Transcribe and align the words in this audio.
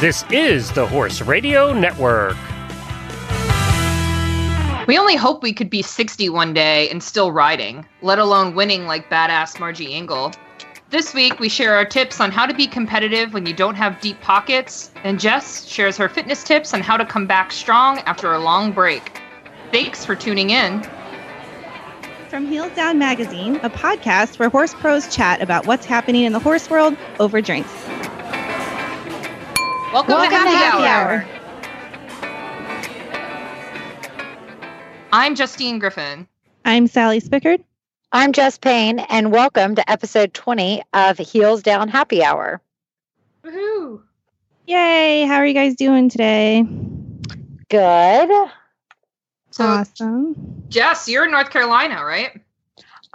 This 0.00 0.24
is 0.30 0.70
the 0.70 0.86
Horse 0.86 1.22
Radio 1.22 1.72
Network. 1.72 2.36
We 4.86 4.96
only 4.96 5.16
hope 5.16 5.42
we 5.42 5.52
could 5.52 5.68
be 5.68 5.82
60 5.82 6.28
one 6.28 6.54
day 6.54 6.88
and 6.88 7.02
still 7.02 7.32
riding, 7.32 7.84
let 8.00 8.20
alone 8.20 8.54
winning 8.54 8.86
like 8.86 9.10
badass 9.10 9.58
Margie 9.58 9.92
Engle. 9.92 10.30
This 10.90 11.14
week, 11.14 11.40
we 11.40 11.48
share 11.48 11.74
our 11.74 11.84
tips 11.84 12.20
on 12.20 12.30
how 12.30 12.46
to 12.46 12.54
be 12.54 12.68
competitive 12.68 13.34
when 13.34 13.44
you 13.44 13.52
don't 13.52 13.74
have 13.74 14.00
deep 14.00 14.20
pockets, 14.20 14.92
and 15.02 15.18
Jess 15.18 15.66
shares 15.66 15.96
her 15.96 16.08
fitness 16.08 16.44
tips 16.44 16.72
on 16.72 16.80
how 16.80 16.96
to 16.96 17.04
come 17.04 17.26
back 17.26 17.50
strong 17.50 17.98
after 18.06 18.32
a 18.32 18.38
long 18.38 18.70
break. 18.70 19.20
Thanks 19.72 20.04
for 20.04 20.14
tuning 20.14 20.50
in. 20.50 20.86
From 22.28 22.46
Heels 22.46 22.70
Down 22.76 23.00
Magazine, 23.00 23.56
a 23.64 23.70
podcast 23.70 24.38
where 24.38 24.48
horse 24.48 24.74
pros 24.74 25.12
chat 25.12 25.42
about 25.42 25.66
what's 25.66 25.86
happening 25.86 26.22
in 26.22 26.32
the 26.32 26.38
horse 26.38 26.70
world 26.70 26.96
over 27.18 27.40
drinks. 27.40 27.74
Welcome, 29.90 30.16
Welcome 30.16 30.30
to 30.30 30.36
Happy, 30.36 30.50
to 30.50 30.56
Happy 30.58 30.84
Hour. 30.84 31.24
Hour. 31.24 31.26
I'm 35.12 35.34
Justine 35.34 35.78
Griffin. 35.78 36.28
I'm 36.66 36.86
Sally 36.86 37.20
Spickard. 37.20 37.64
I'm 38.12 38.34
Jess 38.34 38.58
Payne, 38.58 38.98
and 38.98 39.32
welcome 39.32 39.76
to 39.76 39.90
episode 39.90 40.34
20 40.34 40.82
of 40.92 41.16
Heels 41.16 41.62
Down 41.62 41.88
Happy 41.88 42.22
Hour. 42.22 42.60
Woohoo! 43.42 44.02
Yay! 44.66 45.24
How 45.24 45.36
are 45.36 45.46
you 45.46 45.54
guys 45.54 45.74
doing 45.74 46.10
today? 46.10 46.64
Good. 47.70 48.28
So, 49.52 49.64
awesome. 49.64 50.64
Jess, 50.68 51.08
you're 51.08 51.24
in 51.24 51.30
North 51.30 51.48
Carolina, 51.48 52.04
right? 52.04 52.38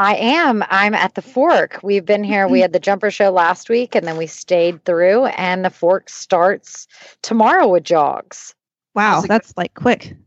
I 0.03 0.15
am. 0.15 0.65
I'm 0.69 0.93
at 0.93 1.15
the 1.15 1.21
Fork. 1.21 1.79
We've 1.81 2.05
been 2.05 2.25
here. 2.25 2.45
We 2.45 2.59
had 2.59 2.73
the 2.73 2.79
jumper 2.79 3.09
show 3.09 3.31
last 3.31 3.69
week, 3.69 3.95
and 3.95 4.05
then 4.05 4.17
we 4.17 4.27
stayed 4.27 4.83
through, 4.83 5.27
and 5.27 5.63
the 5.63 5.69
Fork 5.69 6.09
starts 6.09 6.87
tomorrow 7.21 7.69
with 7.69 7.85
jogs. 7.85 8.53
Wow, 8.95 9.15
How's 9.15 9.23
it 9.23 9.27
that's 9.29 9.53
like 9.55 9.73
quick. 9.75 10.17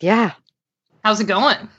Yeah. 0.00 0.32
How's 1.04 1.20
it 1.20 1.26
going? 1.26 1.70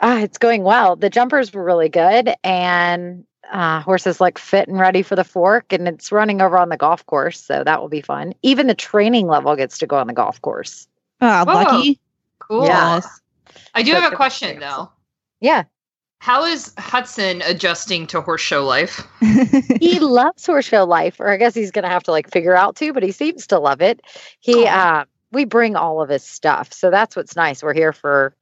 Ah, 0.00 0.18
it's 0.18 0.38
going 0.38 0.64
well. 0.64 0.96
The 0.96 1.08
jumpers 1.08 1.52
were 1.52 1.62
really 1.62 1.88
good, 1.88 2.34
and 2.42 3.24
uh, 3.48 3.80
horses 3.80 4.20
like 4.20 4.36
fit 4.36 4.66
and 4.66 4.80
ready 4.80 5.02
for 5.02 5.14
the 5.14 5.22
Fork, 5.22 5.72
and 5.72 5.86
it's 5.86 6.10
running 6.10 6.40
over 6.40 6.58
on 6.58 6.68
the 6.68 6.76
golf 6.76 7.06
course, 7.06 7.38
so 7.40 7.62
that 7.62 7.80
will 7.80 7.88
be 7.88 8.00
fun. 8.00 8.34
Even 8.42 8.66
the 8.66 8.74
training 8.74 9.28
level 9.28 9.54
gets 9.54 9.78
to 9.78 9.86
go 9.86 9.98
on 9.98 10.08
the 10.08 10.12
golf 10.12 10.42
course. 10.42 10.88
Oh, 11.20 11.44
lucky. 11.46 12.00
Cool. 12.40 12.64
Yes. 12.64 13.20
I 13.72 13.84
do 13.84 13.92
So 13.92 14.00
have 14.00 14.12
a 14.12 14.16
question 14.16 14.58
though. 14.58 14.90
Yeah. 15.40 15.62
How 16.20 16.44
is 16.44 16.72
Hudson 16.78 17.42
adjusting 17.42 18.06
to 18.08 18.20
horse 18.20 18.40
show 18.40 18.64
life? 18.64 19.06
he 19.80 20.00
loves 20.00 20.44
horse 20.44 20.66
show 20.66 20.84
life, 20.84 21.20
or 21.20 21.30
I 21.30 21.36
guess 21.36 21.54
he's 21.54 21.70
gonna 21.70 21.88
have 21.88 22.02
to 22.04 22.10
like 22.10 22.30
figure 22.30 22.56
out 22.56 22.76
too, 22.76 22.92
but 22.92 23.02
he 23.02 23.12
seems 23.12 23.46
to 23.48 23.58
love 23.58 23.80
it. 23.80 24.00
He 24.40 24.66
Aw. 24.66 25.00
uh 25.00 25.04
we 25.30 25.44
bring 25.44 25.76
all 25.76 26.00
of 26.00 26.08
his 26.08 26.24
stuff. 26.24 26.72
So 26.72 26.90
that's 26.90 27.14
what's 27.14 27.36
nice. 27.36 27.62
We're 27.62 27.74
here 27.74 27.92
for 27.92 28.34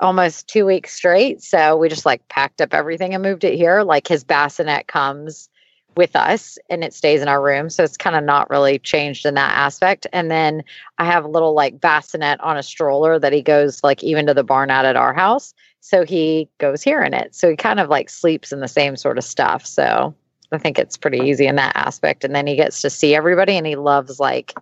almost 0.00 0.48
two 0.48 0.64
weeks 0.64 0.94
straight. 0.94 1.42
So 1.42 1.76
we 1.76 1.88
just 1.88 2.06
like 2.06 2.26
packed 2.28 2.60
up 2.60 2.74
everything 2.74 3.14
and 3.14 3.22
moved 3.22 3.44
it 3.44 3.54
here. 3.54 3.82
Like 3.82 4.06
his 4.06 4.24
bassinet 4.24 4.86
comes 4.86 5.48
with 5.96 6.16
us 6.16 6.58
and 6.70 6.82
it 6.82 6.94
stays 6.94 7.22
in 7.22 7.28
our 7.28 7.42
room. 7.42 7.70
So 7.70 7.82
it's 7.84 7.96
kind 7.96 8.16
of 8.16 8.24
not 8.24 8.50
really 8.50 8.78
changed 8.78 9.26
in 9.26 9.34
that 9.34 9.56
aspect. 9.56 10.06
And 10.12 10.30
then 10.30 10.62
I 10.98 11.04
have 11.04 11.24
a 11.24 11.28
little 11.28 11.54
like 11.54 11.80
bassinet 11.80 12.40
on 12.40 12.56
a 12.56 12.62
stroller 12.62 13.18
that 13.18 13.32
he 13.32 13.42
goes 13.42 13.82
like 13.82 14.02
even 14.02 14.26
to 14.26 14.34
the 14.34 14.44
barn 14.44 14.70
out 14.70 14.84
at 14.84 14.96
our 14.96 15.12
house. 15.12 15.54
So 15.80 16.04
he 16.04 16.48
goes 16.58 16.82
here 16.82 17.02
in 17.02 17.12
it. 17.12 17.34
So 17.34 17.50
he 17.50 17.56
kind 17.56 17.80
of 17.80 17.88
like 17.88 18.08
sleeps 18.08 18.52
in 18.52 18.60
the 18.60 18.68
same 18.68 18.96
sort 18.96 19.18
of 19.18 19.24
stuff. 19.24 19.66
So 19.66 20.14
I 20.52 20.58
think 20.58 20.78
it's 20.78 20.96
pretty 20.96 21.18
easy 21.18 21.46
in 21.46 21.56
that 21.56 21.72
aspect. 21.74 22.24
And 22.24 22.34
then 22.34 22.46
he 22.46 22.56
gets 22.56 22.80
to 22.82 22.90
see 22.90 23.14
everybody 23.14 23.56
and 23.56 23.66
he 23.66 23.76
loves 23.76 24.20
like 24.20 24.54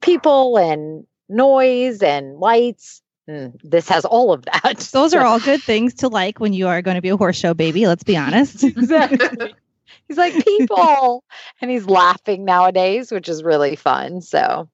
people 0.00 0.56
and 0.56 1.06
noise 1.28 2.02
and 2.02 2.38
lights. 2.38 3.02
And 3.28 3.58
this 3.62 3.88
has 3.88 4.04
all 4.04 4.32
of 4.32 4.44
that. 4.46 4.78
Those 4.92 5.14
are 5.14 5.24
all 5.24 5.40
good 5.40 5.62
things 5.62 5.94
to 5.94 6.08
like 6.08 6.40
when 6.40 6.52
you 6.52 6.68
are 6.68 6.82
going 6.82 6.96
to 6.96 7.02
be 7.02 7.10
a 7.10 7.16
horse 7.16 7.36
show 7.36 7.54
baby. 7.54 7.86
Let's 7.86 8.02
be 8.02 8.16
honest. 8.16 8.64
exactly. 8.64 9.54
He's 10.12 10.18
like 10.18 10.44
people, 10.44 11.24
and 11.62 11.70
he's 11.70 11.86
laughing 11.86 12.44
nowadays, 12.44 13.10
which 13.10 13.30
is 13.30 13.42
really 13.42 13.76
fun. 13.76 14.20
So, 14.20 14.68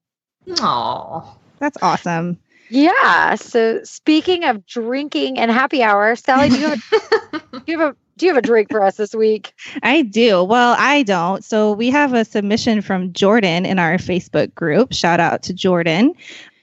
Oh, 0.59 1.37
That's 1.59 1.77
awesome. 1.81 2.37
yeah. 2.69 3.35
So, 3.35 3.79
speaking 3.85 4.43
of 4.43 4.65
drinking 4.65 5.39
and 5.39 5.49
happy 5.49 5.81
hour, 5.81 6.13
Sally, 6.17 6.49
do 6.49 6.59
you 6.59 6.67
have, 6.67 6.83
do 7.31 7.61
you 7.67 7.79
have 7.79 7.91
a 7.91 7.95
do 8.17 8.25
you 8.25 8.33
have 8.33 8.43
a 8.43 8.45
drink 8.45 8.69
for 8.69 8.83
us 8.83 8.97
this 8.97 9.15
week? 9.15 9.53
I 9.81 10.01
do. 10.01 10.43
Well, 10.43 10.75
I 10.77 11.03
don't. 11.03 11.41
So 11.41 11.71
we 11.71 11.89
have 11.89 12.13
a 12.13 12.25
submission 12.25 12.81
from 12.81 13.13
Jordan 13.13 13.65
in 13.65 13.79
our 13.79 13.93
Facebook 13.95 14.53
group. 14.53 14.91
Shout 14.93 15.21
out 15.21 15.41
to 15.43 15.53
Jordan. 15.53 16.13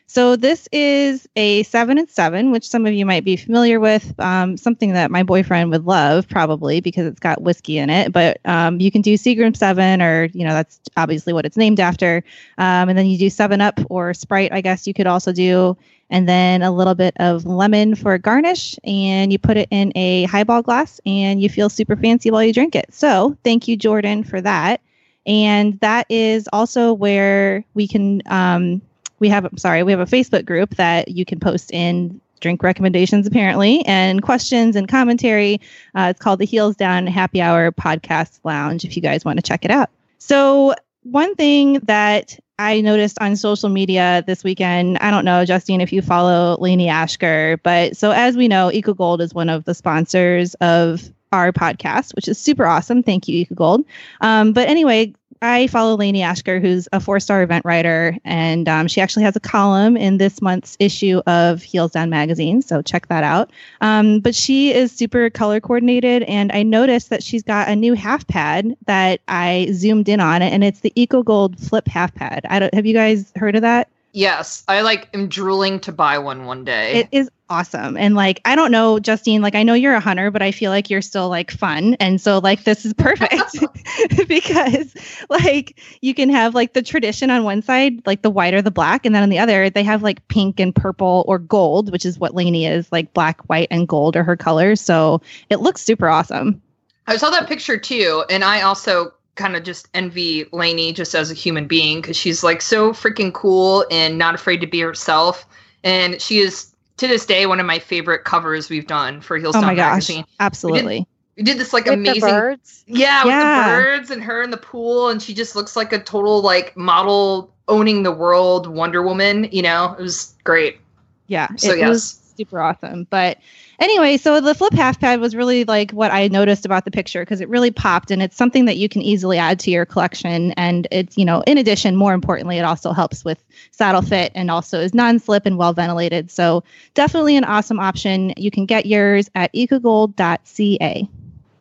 So 0.09 0.37
this 0.37 0.69
is 0.71 1.29
a 1.35 1.65
seven 1.65 1.99
and 1.99 2.09
seven, 2.09 2.53
which 2.53 2.69
some 2.69 2.87
of 2.87 2.93
you 2.93 3.05
might 3.05 3.25
be 3.25 3.37
familiar 3.37 3.81
with. 3.81 4.19
Um, 4.21 4.57
something 4.57 4.93
that 4.93 5.11
my 5.11 5.25
boyfriend 5.25 5.71
would 5.73 5.85
love, 5.85 6.29
probably 6.29 6.81
because 6.81 7.07
it's 7.07 7.19
got 7.19 7.43
whiskey 7.43 7.79
in 7.79 7.91
it. 7.91 8.13
But 8.13 8.41
um, 8.45 8.81
you 8.81 8.91
can 8.93 9.03
do 9.03 9.15
Seagram 9.15 9.57
seven, 9.57 10.01
or 10.01 10.27
you 10.33 10.45
know 10.47 10.53
that's 10.53 10.81
obviously 10.97 11.33
what 11.33 11.45
it's 11.45 11.57
named 11.57 11.81
after. 11.81 12.23
Um, 12.57 12.89
and 12.89 12.97
then 12.97 13.07
you 13.07 13.19
do 13.19 13.29
Seven 13.29 13.61
Up 13.61 13.81
or 13.91 14.15
Sprite. 14.15 14.53
I 14.53 14.61
guess 14.61 14.87
you 14.87 14.95
could 14.95 15.09
also 15.09 15.33
do 15.33 15.77
and 16.09 16.29
then 16.29 16.63
a 16.63 16.71
little 16.71 16.95
bit 16.95 17.15
of 17.19 17.45
lemon 17.45 17.95
for 17.95 18.17
garnish 18.19 18.79
and 18.85 19.33
you 19.33 19.39
put 19.39 19.57
it 19.57 19.69
in 19.71 19.93
a 19.97 20.25
highball 20.25 20.63
glass 20.63 21.01
and 21.05 21.43
you 21.43 21.49
feel 21.49 21.69
super 21.69 21.97
fancy 21.97 22.31
while 22.31 22.45
you 22.45 22.53
drink 22.53 22.77
it 22.77 22.87
so 22.93 23.37
thank 23.43 23.67
you 23.67 23.77
jordan 23.77 24.23
for 24.23 24.41
that 24.41 24.81
and 25.27 25.79
that 25.81 26.07
is 26.09 26.49
also 26.53 26.93
where 26.93 27.65
we 27.75 27.89
can 27.89 28.23
um, 28.27 28.81
we 29.19 29.29
have 29.29 29.49
sorry 29.57 29.83
we 29.83 29.93
have 29.93 30.01
a 30.01 30.07
facebook 30.07 30.45
group 30.45 30.75
that 30.77 31.09
you 31.09 31.25
can 31.25 31.41
post 31.41 31.71
in 31.73 32.21
drink 32.41 32.63
recommendations 32.63 33.27
apparently 33.27 33.85
and 33.87 34.23
questions 34.23 34.77
and 34.77 34.89
commentary. 34.89 35.61
Uh, 35.95 36.09
it's 36.11 36.21
called 36.21 36.39
the 36.39 36.45
heels 36.45 36.77
down 36.77 37.07
happy 37.07 37.41
hour 37.41 37.73
podcast 37.73 38.39
lounge 38.45 38.85
if 38.85 38.97
you 38.97 39.03
guys 39.03 39.25
want 39.25 39.39
to 39.39 39.43
check 39.43 39.65
it 39.65 39.71
out. 39.71 39.91
So 40.19 40.75
one 41.03 41.35
thing 41.35 41.75
that 41.85 42.39
I 42.59 42.81
noticed 42.81 43.19
on 43.21 43.37
social 43.37 43.69
media 43.69 44.25
this 44.27 44.43
weekend, 44.43 44.99
I 44.99 45.11
don't 45.11 45.25
know, 45.25 45.45
Justine, 45.45 45.81
if 45.81 45.93
you 45.93 46.01
follow 46.01 46.57
Lainey 46.59 46.87
Ashker, 46.87 47.59
but 47.63 47.97
so 47.97 48.13
as 48.13 48.37
we 48.37 48.49
know, 48.49 48.73
Eco 48.73 48.95
Gold 48.95 49.21
is 49.21 49.35
one 49.35 49.51
of 49.51 49.65
the 49.65 49.75
sponsors 49.75 50.55
of 50.55 51.11
our 51.33 51.53
podcast, 51.53 52.15
which 52.15 52.29
is 52.29 52.39
super 52.39 52.67
awesome. 52.67 53.03
Thank 53.03 53.29
you, 53.29 53.39
Eco 53.39 53.55
Gold. 53.55 53.85
Um, 54.21 54.53
but 54.53 54.69
anyway, 54.69 55.13
I 55.43 55.67
follow 55.67 55.97
Lainey 55.97 56.21
Ashker, 56.21 56.61
who's 56.61 56.89
a 56.93 57.01
four 57.01 57.21
star 57.21 57.43
event 57.43 57.65
writer, 57.65 58.17
and 58.25 58.69
um, 58.69 58.89
she 58.89 59.01
actually 59.01 59.25
has 59.25 59.37
a 59.37 59.41
column 59.41 59.97
in 59.97 60.19
this 60.19 60.41
month's 60.41 60.77
issue 60.81 61.21
of 61.27 61.63
Heels 61.63 61.93
Down 61.93 62.11
magazine. 62.11 62.63
So 62.63 62.83
check 62.83 63.09
that 63.09 63.25
out. 63.25 63.51
Um, 63.81 64.21
but 64.21 64.35
she 64.35 64.73
is 64.73 64.93
super 64.93 65.29
color 65.31 65.61
coordinated, 65.61 66.23
and 66.25 66.51
I 66.53 66.63
noticed 66.63 67.11
that 67.11 67.23
she's 67.23 67.43
got 67.43 67.69
a 67.69 67.77
new 67.77 67.95
half 67.95 68.27
pad 68.27 68.77
that 68.87 69.21
I 69.29 69.69
zoomed 69.73 70.09
in 70.09 70.21
on 70.21 70.43
and 70.43 70.65
it's 70.65 70.81
the 70.81 70.93
Eco 70.95 71.23
Gold 71.23 71.59
Flip 71.59 71.87
half 71.87 72.15
pad. 72.15 72.47
I 72.49 72.59
don't 72.59 72.75
have 72.75 72.87
you 72.87 72.95
guys 72.95 73.33
heard 73.37 73.57
of 73.57 73.63
that? 73.63 73.89
Yes. 74.17 74.65
I 74.67 74.81
like 74.81 75.09
am 75.15 75.29
drooling 75.29 75.79
to 75.81 75.93
buy 75.93 76.19
one 76.19 76.47
one 76.47 76.65
day. 76.65 77.01
It 77.01 77.09
is 77.13 77.31
awesome. 77.49 77.97
And 77.97 78.15
like, 78.15 78.41
I 78.45 78.57
don't 78.57 78.73
know, 78.73 78.99
Justine, 78.99 79.43
like, 79.43 79.55
I 79.55 79.63
know 79.63 79.75
you're 79.75 79.95
a 79.95 80.01
hunter, 80.01 80.31
but 80.31 80.43
I 80.43 80.51
feel 80.51 80.71
like 80.71 80.91
you're 80.91 81.03
still 81.03 81.29
like 81.29 81.51
fun. 81.51 81.95
And 82.01 82.21
so, 82.21 82.39
like, 82.39 82.65
this 82.65 82.85
is 82.85 82.95
perfect 82.95 83.35
because, 84.29 84.95
like, 85.29 85.79
you 86.01 86.15
can 86.15 86.31
have 86.31 86.55
like 86.55 86.73
the 86.73 86.83
tradition 86.83 87.31
on 87.31 87.45
one 87.45 87.63
side, 87.63 88.05
like 88.07 88.23
the 88.23 88.31
white 88.31 88.55
or 88.55 88.63
the 88.63 88.71
black. 88.71 89.07
And 89.07 89.15
then 89.15 89.23
on 89.23 89.29
the 89.29 89.39
other, 89.39 89.71
they 89.71 89.83
have 89.83 90.03
like 90.03 90.27
pink 90.29 90.59
and 90.59 90.75
purple 90.75 91.25
or 91.29 91.39
gold, 91.39 91.93
which 91.93 92.07
is 92.07 92.19
what 92.19 92.35
Lainey 92.35 92.67
is 92.67 92.91
like 92.91 93.13
black, 93.13 93.43
white, 93.49 93.69
and 93.71 93.87
gold 93.87 94.17
are 94.17 94.25
her 94.25 94.37
colors. 94.37 94.81
So 94.81 95.21
it 95.51 95.61
looks 95.61 95.83
super 95.83 96.09
awesome. 96.09 96.63
I 97.07 97.19
saw 97.19 97.31
that 97.31 97.47
picture 97.47 97.79
too, 97.79 98.25
and 98.29 98.43
I 98.43 98.63
also 98.63 99.13
kind 99.37 99.57
of 99.57 99.63
just 99.63 99.89
envy 99.95 100.47
Lainey 100.53 100.93
just 100.93 101.15
as 101.15 101.31
a 101.31 101.35
human 101.35 101.67
being 101.67 102.01
because 102.01 102.17
she's 102.17 102.43
like 102.43 102.61
so 102.61 102.93
freaking 102.93 103.33
cool 103.33 103.87
and 103.91 104.19
not 104.19 104.35
afraid 104.35 104.61
to 104.63 104.67
be 104.67 104.81
herself. 104.81 105.47
And 105.85 106.21
she 106.21 106.39
is 106.39 106.75
to 106.97 107.07
this 107.07 107.27
day 107.27 107.47
one 107.47 107.61
of 107.61 107.67
my 107.67 107.79
favorite 107.79 108.25
covers 108.25 108.69
we've 108.69 108.87
done 108.87 109.21
for 109.21 109.37
Heels 109.37 109.55
Oh 109.55 109.61
Down 109.61 109.69
my 109.69 109.75
gosh. 109.75 109.93
magazine. 109.93 110.25
Absolutely. 110.41 111.07
We 111.37 111.43
did 111.43 111.59
this 111.59 111.73
like 111.73 111.85
With 111.85 111.95
amazing 111.95 112.23
the 112.23 112.29
birds. 112.29 112.85
Yeah, 112.87 113.25
with 113.25 113.35
the 113.35 113.71
birds 113.71 114.11
and 114.11 114.23
her 114.25 114.43
in 114.43 114.51
the 114.51 114.57
pool, 114.57 115.11
and 115.11 115.23
she 115.23 115.35
just 115.35 115.55
looks 115.55 115.77
like 115.77 115.93
a 115.93 115.99
total 115.99 116.41
like 116.41 116.75
model 116.77 117.53
owning 117.69 118.03
the 118.03 118.13
world 118.13 118.67
Wonder 118.67 119.03
Woman. 119.03 119.49
You 119.53 119.61
know, 119.63 119.95
it 119.99 120.03
was 120.03 120.35
great. 120.45 120.81
Yeah. 121.27 121.49
So, 121.57 121.73
it 121.73 121.79
yes. 121.79 121.89
was 121.89 122.33
super 122.37 122.61
awesome. 122.61 123.07
But 123.11 123.39
anyway, 123.79 124.17
so 124.17 124.41
the 124.41 124.55
flip 124.55 124.73
half 124.73 125.01
pad 125.01 125.21
was 125.21 125.35
really 125.35 125.65
like 125.65 125.91
what 125.93 126.11
I 126.11 126.29
noticed 126.29 126.65
about 126.65 126.85
the 126.85 126.91
picture 126.91 127.23
because 127.23 127.41
it 127.41 127.49
really 127.49 127.71
popped 127.71 128.11
and 128.11 128.23
it's 128.23 128.37
something 128.37 128.65
that 128.67 128.77
you 128.77 128.89
can 128.89 129.03
easily 129.03 129.39
add 129.39 129.59
to 129.61 129.71
your 129.71 129.85
collection. 129.85 130.53
And 130.53 130.87
it's, 130.91 131.17
you 131.17 131.25
know, 131.25 131.43
in 131.47 131.59
addition, 131.59 131.97
more 131.97 132.15
importantly, 132.15 132.59
it 132.59 132.65
also 132.65 132.93
helps 132.93 133.25
with 133.25 133.43
saddle 133.71 134.03
fit 134.03 134.33
and 134.35 134.51
also 134.51 134.81
is 134.81 134.95
non 134.95 135.19
slip 135.19 135.47
and 135.47 135.59
well 135.59 135.73
ventilated. 135.73 136.31
So 136.31 136.65
definitely 136.95 137.37
an 137.37 137.45
awesome 137.45 137.81
option. 137.81 138.33
You 138.37 138.51
can 138.51 138.67
get 138.67 138.87
yours 138.87 139.31
at 139.35 139.53
ecogold.ca. 139.53 141.09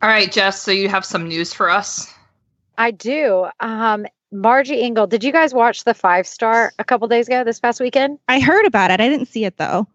All 0.02 0.08
right, 0.08 0.30
Jess. 0.30 0.62
So 0.62 0.70
you 0.70 0.88
have 0.88 1.04
some 1.04 1.26
news 1.26 1.52
for 1.52 1.70
us. 1.70 2.12
I 2.78 2.90
do. 2.90 3.46
Um, 3.60 4.06
Margie 4.32 4.82
Engle, 4.82 5.06
did 5.06 5.24
you 5.24 5.32
guys 5.32 5.54
watch 5.54 5.84
the 5.84 5.94
five 5.94 6.26
star 6.26 6.72
a 6.78 6.84
couple 6.84 7.08
days 7.08 7.28
ago 7.28 7.44
this 7.44 7.60
past 7.60 7.80
weekend? 7.80 8.18
I 8.28 8.40
heard 8.40 8.66
about 8.66 8.90
it. 8.90 9.00
I 9.00 9.08
didn't 9.08 9.26
see 9.26 9.44
it 9.44 9.56
though. 9.56 9.86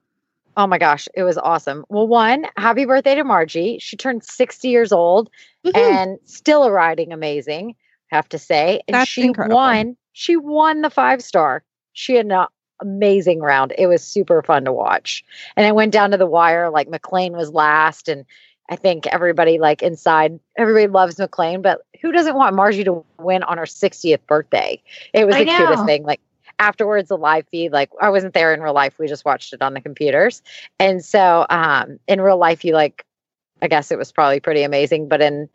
Oh 0.57 0.67
my 0.67 0.77
gosh, 0.77 1.07
it 1.13 1.23
was 1.23 1.37
awesome. 1.37 1.85
Well, 1.89 2.07
one, 2.07 2.45
happy 2.57 2.85
birthday 2.85 3.15
to 3.15 3.23
Margie. 3.23 3.77
She 3.79 3.95
turned 3.95 4.23
60 4.23 4.67
years 4.67 4.91
old 4.91 5.29
Woohoo. 5.65 5.77
and 5.77 6.19
still 6.25 6.63
a 6.63 6.71
riding 6.71 7.13
amazing, 7.13 7.75
have 8.07 8.27
to 8.29 8.37
say. 8.37 8.81
And 8.87 8.95
That's 8.95 9.09
she 9.09 9.23
incredible. 9.23 9.55
won. 9.55 9.97
She 10.13 10.35
won 10.35 10.81
the 10.81 10.89
five 10.89 11.23
star. 11.23 11.63
She 11.93 12.15
had 12.15 12.25
an 12.25 12.45
amazing 12.81 13.39
round. 13.39 13.73
It 13.77 13.87
was 13.87 14.03
super 14.03 14.41
fun 14.41 14.65
to 14.65 14.73
watch. 14.73 15.23
And 15.55 15.65
it 15.65 15.75
went 15.75 15.93
down 15.93 16.11
to 16.11 16.17
the 16.17 16.25
wire. 16.25 16.69
Like 16.69 16.89
McLean 16.89 17.33
was 17.33 17.51
last. 17.51 18.09
And 18.09 18.25
I 18.69 18.75
think 18.75 19.07
everybody 19.07 19.59
like 19.59 19.81
inside, 19.81 20.39
everybody 20.57 20.87
loves 20.87 21.17
McLean, 21.17 21.61
but 21.61 21.81
who 22.01 22.11
doesn't 22.11 22.35
want 22.35 22.55
Margie 22.55 22.83
to 22.85 23.05
win 23.19 23.43
on 23.43 23.57
her 23.57 23.65
60th 23.65 24.25
birthday? 24.27 24.81
It 25.13 25.25
was 25.25 25.35
I 25.35 25.43
the 25.43 25.51
cutest 25.51 25.85
thing. 25.85 26.03
Like 26.03 26.21
afterwards, 26.61 27.09
the 27.09 27.17
live 27.17 27.47
feed, 27.49 27.71
like 27.71 27.89
I 27.99 28.09
wasn't 28.09 28.33
there 28.33 28.53
in 28.53 28.61
real 28.61 28.73
life. 28.73 28.97
We 28.99 29.07
just 29.07 29.25
watched 29.25 29.53
it 29.53 29.61
on 29.61 29.73
the 29.73 29.81
computers. 29.81 30.41
And 30.79 31.03
so 31.03 31.45
um 31.49 31.99
in 32.07 32.21
real 32.21 32.37
life, 32.37 32.63
you 32.63 32.73
like 32.73 33.05
I 33.61 33.67
guess 33.67 33.91
it 33.91 33.97
was 33.97 34.11
probably 34.11 34.39
pretty 34.39 34.63
amazing. 34.63 35.07
But 35.07 35.21
in 35.21 35.49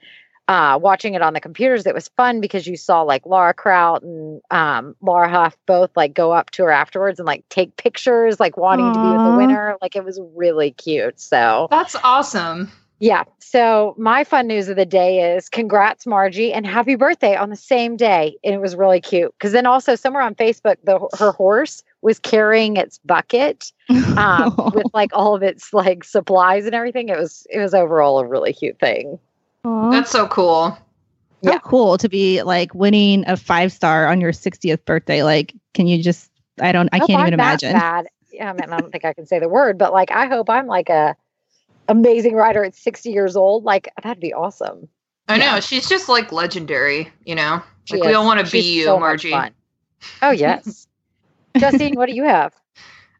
uh, 0.48 0.78
watching 0.80 1.14
it 1.14 1.22
on 1.22 1.32
the 1.32 1.40
computers, 1.40 1.86
it 1.86 1.94
was 1.94 2.08
fun 2.16 2.40
because 2.40 2.66
you 2.66 2.76
saw 2.76 3.02
like 3.02 3.26
Laura 3.26 3.52
Kraut 3.52 4.02
and 4.02 4.40
um, 4.50 4.94
Laura 5.00 5.28
Huff 5.28 5.56
both 5.66 5.90
like 5.96 6.14
go 6.14 6.32
up 6.32 6.50
to 6.52 6.62
her 6.64 6.70
afterwards 6.70 7.18
and 7.18 7.26
like 7.26 7.48
take 7.48 7.76
pictures, 7.76 8.38
like 8.38 8.56
wanting 8.56 8.92
to 8.92 9.00
be 9.00 9.10
with 9.12 9.22
the 9.24 9.36
winner. 9.36 9.76
Like 9.82 9.96
it 9.96 10.04
was 10.04 10.20
really 10.34 10.70
cute. 10.70 11.18
So 11.20 11.66
That's 11.70 11.96
awesome. 11.96 12.70
Yeah. 12.98 13.24
So 13.38 13.94
my 13.98 14.24
fun 14.24 14.46
news 14.46 14.68
of 14.68 14.76
the 14.76 14.86
day 14.86 15.36
is 15.36 15.48
congrats, 15.48 16.06
Margie, 16.06 16.52
and 16.52 16.66
happy 16.66 16.94
birthday 16.94 17.36
on 17.36 17.50
the 17.50 17.56
same 17.56 17.96
day. 17.96 18.36
And 18.42 18.54
it 18.54 18.60
was 18.60 18.74
really 18.74 19.00
cute 19.00 19.34
because 19.38 19.52
then 19.52 19.66
also 19.66 19.94
somewhere 19.94 20.22
on 20.22 20.34
Facebook, 20.34 20.76
the 20.84 21.06
her 21.18 21.32
horse 21.32 21.82
was 22.00 22.18
carrying 22.18 22.76
its 22.76 22.98
bucket 23.04 23.72
um, 24.16 24.54
with 24.74 24.86
like 24.94 25.10
all 25.12 25.34
of 25.34 25.42
its 25.42 25.74
like 25.74 26.04
supplies 26.04 26.64
and 26.64 26.74
everything. 26.74 27.08
It 27.08 27.18
was 27.18 27.46
it 27.50 27.58
was 27.58 27.74
overall 27.74 28.18
a 28.18 28.26
really 28.26 28.52
cute 28.52 28.78
thing. 28.78 29.18
Aw. 29.64 29.90
That's 29.90 30.10
so 30.10 30.26
cool. 30.28 30.76
so 31.42 31.50
yeah. 31.50 31.58
cool 31.58 31.98
to 31.98 32.08
be 32.08 32.42
like 32.42 32.74
winning 32.74 33.24
a 33.28 33.36
five 33.36 33.72
star 33.72 34.06
on 34.06 34.20
your 34.20 34.32
60th 34.32 34.84
birthday. 34.84 35.22
Like, 35.22 35.54
can 35.74 35.86
you 35.86 36.02
just? 36.02 36.30
I 36.60 36.72
don't. 36.72 36.88
I 36.92 36.98
hope 36.98 37.08
can't 37.08 37.20
I'm 37.20 37.26
even 37.26 37.38
that 37.38 37.62
imagine. 37.62 37.72
Bad. 37.72 38.06
Yeah, 38.32 38.50
I 38.50 38.52
mean, 38.52 38.72
I 38.72 38.80
don't 38.80 38.90
think 38.90 39.04
I 39.04 39.12
can 39.12 39.26
say 39.26 39.38
the 39.38 39.48
word, 39.48 39.76
but 39.76 39.92
like, 39.92 40.10
I 40.10 40.26
hope 40.26 40.48
I'm 40.50 40.66
like 40.66 40.88
a 40.88 41.16
amazing 41.88 42.34
writer 42.34 42.64
at 42.64 42.74
60 42.74 43.10
years 43.10 43.36
old. 43.36 43.64
Like, 43.64 43.88
that'd 44.02 44.20
be 44.20 44.32
awesome. 44.34 44.88
I 45.28 45.36
Yeah. 45.36 45.54
know. 45.54 45.60
She's 45.60 45.88
just 45.88 46.08
like 46.08 46.32
legendary, 46.32 47.10
you 47.24 47.34
know? 47.34 47.62
She 47.84 47.96
like 47.96 48.04
we 48.04 48.10
is. 48.10 48.16
all 48.16 48.24
want 48.26 48.44
to 48.44 48.50
be 48.50 48.74
you, 48.74 48.84
so 48.84 48.94
much 48.98 49.00
Margie. 49.00 49.30
fun. 49.30 49.54
Oh 50.22 50.30
yes, 50.30 50.86
Justine, 51.58 51.94
what 51.96 52.06
do 52.06 52.14
you 52.14 52.24
have? 52.24 52.52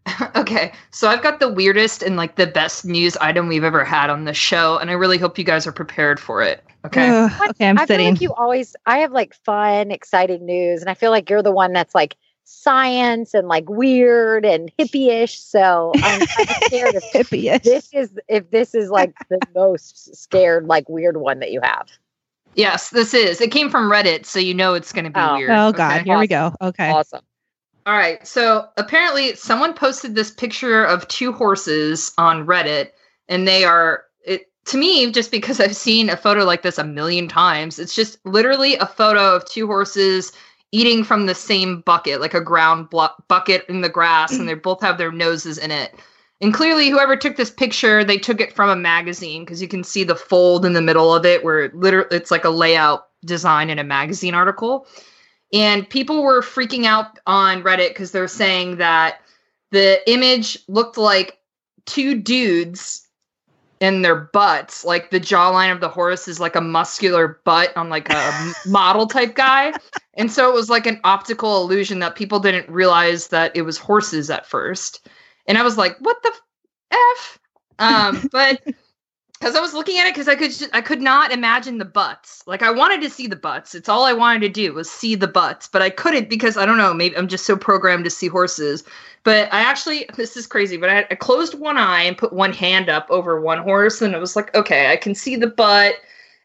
okay, 0.36 0.72
so 0.90 1.08
I've 1.08 1.22
got 1.22 1.40
the 1.40 1.48
weirdest 1.52 2.02
and 2.02 2.16
like 2.16 2.36
the 2.36 2.46
best 2.46 2.84
news 2.84 3.16
item 3.16 3.48
we've 3.48 3.64
ever 3.64 3.84
had 3.84 4.08
on 4.10 4.24
the 4.24 4.34
show, 4.34 4.78
and 4.78 4.88
I 4.90 4.92
really 4.94 5.18
hope 5.18 5.36
you 5.38 5.44
guys 5.44 5.66
are 5.66 5.72
prepared 5.72 6.20
for 6.20 6.42
it. 6.42 6.62
Okay. 6.84 7.08
Ugh, 7.08 7.32
okay, 7.50 7.68
I'm 7.68 7.76
I 7.78 7.86
feel 7.86 7.96
sitting. 7.96 8.12
like 8.12 8.20
you 8.20 8.32
always. 8.34 8.76
I 8.86 8.98
have 8.98 9.10
like 9.12 9.34
fun, 9.34 9.90
exciting 9.90 10.46
news, 10.46 10.80
and 10.80 10.88
I 10.90 10.94
feel 10.94 11.10
like 11.10 11.28
you're 11.28 11.42
the 11.42 11.50
one 11.52 11.72
that's 11.72 11.94
like 11.94 12.16
science 12.46 13.34
and 13.34 13.48
like 13.48 13.69
weird 13.69 14.44
and 14.44 14.70
hippie-ish. 14.78 15.38
So 15.38 15.93
I'm 15.96 16.26
kind 16.26 16.48
of 16.50 16.56
scared 16.64 16.94
if 16.94 17.04
Hippie-ish. 17.12 17.62
this 17.62 17.88
is 17.93 18.10
if 18.28 18.50
this 18.50 18.75
is 18.75 18.88
like 18.90 19.14
the 19.28 19.38
most 19.54 20.14
scared, 20.16 20.66
like 20.66 20.88
weird 20.88 21.16
one 21.19 21.40
that 21.40 21.50
you 21.52 21.60
have. 21.62 21.88
Yes, 22.54 22.88
this 22.90 23.12
is. 23.12 23.40
It 23.43 23.50
came 23.50 23.69
from 23.69 23.90
Reddit, 23.90 24.25
so 24.25 24.38
you 24.38 24.54
know 24.54 24.72
it's 24.75 24.93
going 24.93 25.04
to 25.04 25.10
be 25.10 25.20
Oh. 25.20 25.34
weird. 25.37 25.50
Oh 25.50 25.69
okay? 25.69 25.76
God, 25.76 26.02
here 26.06 26.19
we 26.19 26.26
go. 26.26 26.54
Okay. 26.62 26.90
Awesome. 26.90 27.22
All 27.84 27.93
right. 27.96 28.26
So 28.26 28.66
apparently, 28.78 29.34
someone 29.37 29.75
posted 29.75 30.14
this 30.14 30.31
picture 30.31 30.82
of 30.84 31.06
two 31.08 31.32
horses 31.32 32.12
on 32.16 32.46
Reddit, 32.46 32.90
and 33.28 33.46
they 33.46 33.64
are 33.64 34.04
it 34.25 34.50
to 34.66 34.78
me 34.78 35.10
just 35.12 35.31
because 35.31 35.60
I've 35.60 35.76
seen 35.76 36.08
a 36.08 36.16
photo 36.16 36.44
like 36.44 36.62
this 36.62 36.78
a 36.78 36.84
million 36.84 37.28
times. 37.28 37.78
It's 37.78 37.94
just 37.94 38.19
literally 38.25 38.76
a 38.76 38.87
photo 38.87 39.34
of 39.37 39.44
two 39.44 39.66
horses 39.66 40.32
eating 40.72 41.04
from 41.04 41.26
the 41.26 41.34
same 41.34 41.80
bucket, 41.82 42.20
like 42.20 42.34
a 42.34 42.40
ground 42.40 42.90
blo- 42.90 43.08
bucket 43.28 43.64
in 43.68 43.80
the 43.80 43.88
grass, 43.88 44.32
and 44.32 44.42
mm. 44.42 44.46
they 44.46 44.54
both 44.54 44.80
have 44.80 44.98
their 44.98 45.12
noses 45.12 45.58
in 45.58 45.70
it. 45.70 45.94
And 46.40 46.52
clearly, 46.52 46.90
whoever 46.90 47.16
took 47.16 47.36
this 47.36 47.50
picture, 47.50 48.04
they 48.04 48.18
took 48.18 48.40
it 48.40 48.52
from 48.52 48.68
a 48.68 48.76
magazine 48.76 49.44
because 49.44 49.62
you 49.62 49.68
can 49.68 49.82
see 49.82 50.04
the 50.04 50.14
fold 50.16 50.66
in 50.66 50.74
the 50.74 50.82
middle 50.82 51.14
of 51.14 51.24
it, 51.24 51.42
where 51.44 51.64
it 51.64 51.74
literally 51.74 52.08
it's 52.10 52.30
like 52.30 52.44
a 52.44 52.50
layout 52.50 53.08
design 53.24 53.70
in 53.70 53.78
a 53.78 53.84
magazine 53.84 54.34
article. 54.34 54.86
And 55.52 55.88
people 55.88 56.22
were 56.22 56.42
freaking 56.42 56.84
out 56.84 57.18
on 57.26 57.62
Reddit 57.62 57.88
because 57.88 58.10
they're 58.10 58.28
saying 58.28 58.76
that 58.76 59.20
the 59.70 60.08
image 60.10 60.58
looked 60.68 60.98
like 60.98 61.38
two 61.86 62.20
dudes 62.20 63.05
and 63.81 64.05
their 64.05 64.17
butts, 64.17 64.84
like 64.84 65.11
the 65.11 65.20
jawline 65.20 65.73
of 65.73 65.81
the 65.81 65.88
horse 65.88 66.28
is 66.28 66.40
like 66.40 66.56
a 66.56 66.61
muscular 66.61 67.40
butt 67.44 67.76
on 67.76 67.88
like 67.88 68.11
a 68.11 68.52
model 68.67 69.06
type 69.06 69.34
guy. 69.34 69.73
And 70.14 70.31
so 70.31 70.49
it 70.49 70.55
was 70.55 70.70
like 70.70 70.87
an 70.87 71.00
optical 71.05 71.62
illusion 71.62 71.99
that 71.99 72.17
people 72.17 72.40
didn't 72.40 72.69
realize 72.70 73.28
that 73.28 73.55
it 73.55 73.62
was 73.62 73.76
horses 73.76 74.31
at 74.31 74.46
first. 74.46 75.06
And 75.46 75.58
I 75.58 75.62
was 75.62 75.76
like, 75.76 75.96
what 76.00 76.23
the 76.23 76.32
f? 76.90 77.38
Um, 77.78 78.28
but 78.32 78.62
because 79.38 79.54
I 79.54 79.60
was 79.60 79.74
looking 79.74 79.98
at 79.98 80.06
it 80.06 80.14
because 80.14 80.28
I 80.28 80.34
could 80.34 80.50
just, 80.50 80.74
I 80.74 80.80
could 80.80 81.02
not 81.02 81.30
imagine 81.30 81.78
the 81.78 81.84
butts. 81.84 82.42
Like 82.46 82.62
I 82.62 82.70
wanted 82.70 83.02
to 83.02 83.10
see 83.10 83.26
the 83.26 83.36
butts. 83.36 83.74
It's 83.74 83.88
all 83.88 84.04
I 84.04 84.12
wanted 84.12 84.40
to 84.40 84.48
do 84.48 84.72
was 84.72 84.90
see 84.90 85.14
the 85.14 85.28
butts, 85.28 85.68
but 85.68 85.82
I 85.82 85.90
couldn't 85.90 86.30
because 86.30 86.56
I 86.56 86.64
don't 86.64 86.78
know. 86.78 86.94
Maybe 86.94 87.16
I'm 87.16 87.28
just 87.28 87.44
so 87.44 87.56
programmed 87.56 88.04
to 88.04 88.10
see 88.10 88.28
horses. 88.28 88.84
But 89.24 89.52
I 89.52 89.60
actually 89.60 90.06
this 90.16 90.36
is 90.36 90.46
crazy. 90.46 90.76
But 90.76 90.90
I, 90.90 91.06
I 91.10 91.14
closed 91.16 91.54
one 91.54 91.76
eye 91.76 92.02
and 92.02 92.16
put 92.16 92.32
one 92.32 92.52
hand 92.52 92.88
up 92.88 93.06
over 93.10 93.40
one 93.40 93.58
horse, 93.58 94.00
and 94.00 94.14
it 94.14 94.18
was 94.18 94.36
like, 94.36 94.54
okay, 94.54 94.90
I 94.90 94.96
can 94.96 95.14
see 95.14 95.36
the 95.36 95.48
butt 95.48 95.96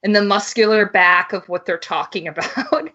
and 0.03 0.15
the 0.15 0.23
muscular 0.23 0.85
back 0.85 1.31
of 1.31 1.47
what 1.47 1.65
they're 1.65 1.77
talking 1.77 2.27
about. 2.27 2.89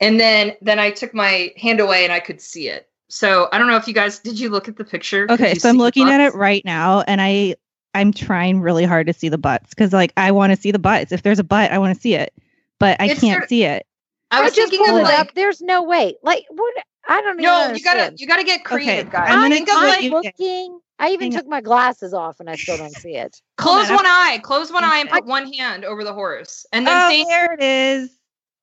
and 0.00 0.20
then 0.20 0.56
then 0.60 0.78
I 0.78 0.90
took 0.90 1.14
my 1.14 1.52
hand 1.56 1.80
away 1.80 2.04
and 2.04 2.12
I 2.12 2.20
could 2.20 2.40
see 2.40 2.68
it. 2.68 2.88
So 3.08 3.48
I 3.52 3.56
don't 3.56 3.68
know 3.68 3.76
if 3.76 3.88
you 3.88 3.94
guys 3.94 4.18
did 4.18 4.38
you 4.38 4.50
look 4.50 4.68
at 4.68 4.76
the 4.76 4.84
picture? 4.84 5.26
Okay, 5.30 5.54
so 5.54 5.70
I'm 5.70 5.78
looking 5.78 6.10
at 6.10 6.20
it 6.20 6.34
right 6.34 6.62
now, 6.66 7.00
and 7.00 7.22
I 7.22 7.56
I'm 7.94 8.12
trying 8.12 8.60
really 8.60 8.84
hard 8.84 9.06
to 9.06 9.12
see 9.12 9.28
the 9.28 9.38
butts 9.38 9.70
because 9.70 9.92
like 9.92 10.12
I 10.16 10.30
want 10.30 10.52
to 10.54 10.60
see 10.60 10.70
the 10.70 10.78
butts. 10.78 11.12
If 11.12 11.22
there's 11.22 11.38
a 11.38 11.44
butt, 11.44 11.72
I 11.72 11.78
want 11.78 11.94
to 11.94 12.00
see 12.00 12.14
it, 12.14 12.32
but 12.78 13.00
I 13.00 13.06
It's 13.06 13.20
can't 13.20 13.38
sort 13.40 13.48
see 13.48 13.64
it. 13.64 13.86
I 14.30 14.42
was 14.42 14.54
just 14.54 14.70
thinking 14.70 14.94
of 14.94 15.02
like 15.02 15.18
up. 15.18 15.34
There's 15.34 15.60
no 15.62 15.82
way. 15.82 16.16
Like 16.22 16.44
what? 16.50 16.74
I 17.08 17.22
don't 17.22 17.38
know. 17.38 17.68
No, 17.68 17.74
you 17.74 17.82
gotta 17.82 18.12
you 18.18 18.26
gotta 18.26 18.44
get 18.44 18.64
creative, 18.64 19.06
Okay, 19.06 19.10
guys. 19.16 19.30
I'm 19.30 19.38
I'm, 19.38 19.42
gonna 19.50 19.54
think 19.54 19.68
of 19.70 19.76
like 19.76 20.10
looking. 20.12 20.80
I 20.98 21.10
even 21.10 21.30
Hang 21.30 21.32
on. 21.32 21.38
took 21.38 21.48
my 21.48 21.60
glasses 21.60 22.12
off 22.12 22.40
and 22.40 22.50
I 22.50 22.56
still 22.56 22.76
don't 22.76 22.94
see 22.96 23.14
it. 23.14 23.40
close 23.56 23.88
on, 23.88 23.96
one 23.96 24.06
eye, 24.06 24.40
close 24.42 24.70
one 24.72 24.84
eye, 24.84 24.98
and 24.98 25.08
I- 25.08 25.12
put 25.12 25.26
one 25.26 25.50
hand 25.52 25.84
over 25.84 26.04
the 26.04 26.12
horse, 26.12 26.66
and 26.72 26.86
then 26.86 27.06
Oh, 27.06 27.08
think. 27.08 27.28
there 27.28 27.54
it 27.54 27.62
is. 27.62 28.10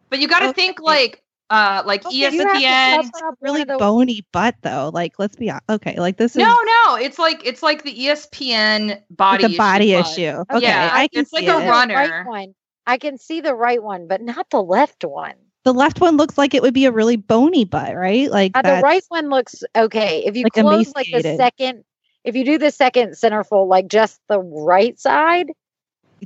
But 0.09 0.19
you 0.19 0.27
gotta 0.27 0.47
okay. 0.49 0.53
think 0.53 0.79
like 0.79 1.23
uh 1.49 1.83
like 1.85 2.05
Okay, 2.05 2.15
you 2.15 2.23
have 2.47 2.57
to 2.57 2.63
ESPN. 2.63 3.11
cover 3.11 3.37
Really 3.41 3.63
the- 3.63 3.77
bony 3.77 4.25
butt 4.31 4.55
though. 4.61 4.89
Like 4.93 5.13
let's 5.19 5.35
be 5.35 5.47
hon- 5.47 5.61
okay. 5.69 5.99
Like 5.99 6.17
this 6.17 6.31
is 6.31 6.37
No, 6.37 6.57
no, 6.65 6.95
it's 6.95 7.19
like 7.19 7.45
it's 7.45 7.61
like 7.61 7.83
the 7.83 7.93
ESPN 7.93 8.87
like 8.89 9.03
body 9.09 9.55
a 9.55 9.57
body 9.57 9.93
butt. 9.93 10.07
issue. 10.17 10.43
Okay, 10.51 10.61
Yeah, 10.61 10.89
I 10.91 11.07
can 11.07 11.21
it's 11.21 11.33
like 11.33 11.43
see 11.43 11.49
a 11.49 11.57
it. 11.57 11.61
the 11.65 11.69
runner. 11.69 11.93
right 11.95 12.25
one. 12.25 12.55
I 12.87 12.97
can 12.97 13.17
see 13.17 13.41
the 13.41 13.53
right 13.55 13.81
one, 13.81 14.07
but 14.07 14.21
not 14.21 14.49
the 14.49 14.61
left 14.61 15.03
one. 15.03 15.33
The 15.63 15.73
left 15.73 15.99
one 15.99 16.17
looks 16.17 16.37
like 16.37 16.53
it 16.53 16.61
would 16.61 16.75
be 16.75 16.85
a 16.85 16.91
really 16.91 17.15
bony 17.15 17.65
butt, 17.65 17.95
right? 17.95 18.29
Like 18.29 18.51
Uh, 18.55 18.61
the 18.61 18.81
right 18.81 19.03
one 19.09 19.29
looks 19.29 19.63
okay. 19.75 20.23
If 20.25 20.35
you 20.37 20.43
Like 20.43 20.53
close 20.53 20.93
like 20.95 21.07
the 21.11 21.35
second, 21.35 21.83
if 22.23 22.35
you 22.35 22.43
do 22.45 22.57
the 22.59 22.69
second 22.71 23.11
centerfold, 23.13 23.67
like 23.67 23.87
just 23.87 24.19
the 24.29 24.39
right 24.39 24.99
side, 24.99 25.51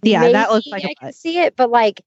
Yeah, 0.04 0.30
that 0.32 0.52
looks 0.52 0.68
maybe 0.68 0.84
like 0.84 0.84
a 0.84 0.90
I 0.90 1.06
can 1.06 1.14
see 1.14 1.40
it, 1.40 1.56
but 1.56 1.70
like, 1.70 2.02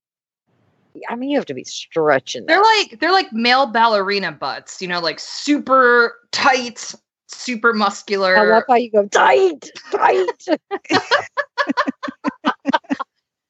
I 1.09 1.15
mean, 1.17 1.31
you 1.31 1.37
have 1.39 1.47
to 1.47 1.55
be 1.55 1.65
stretching. 1.65 2.47
They're 2.47 2.59
that. 2.59 2.87
like 2.91 3.01
they're 3.01 3.13
like 3.13 3.33
male 3.33 3.67
ballerina 3.67 4.33
butts, 4.33 4.81
you 4.83 4.89
know, 4.89 5.01
like 5.01 5.19
super 5.21 6.19
tight, 6.33 6.95
super 7.29 7.73
muscular. 7.73 8.37
I 8.37 8.43
love 8.45 8.65
how 8.69 8.75
you 8.77 8.91
go 8.91 9.07
tight, 9.09 9.71
tight. 9.91 10.47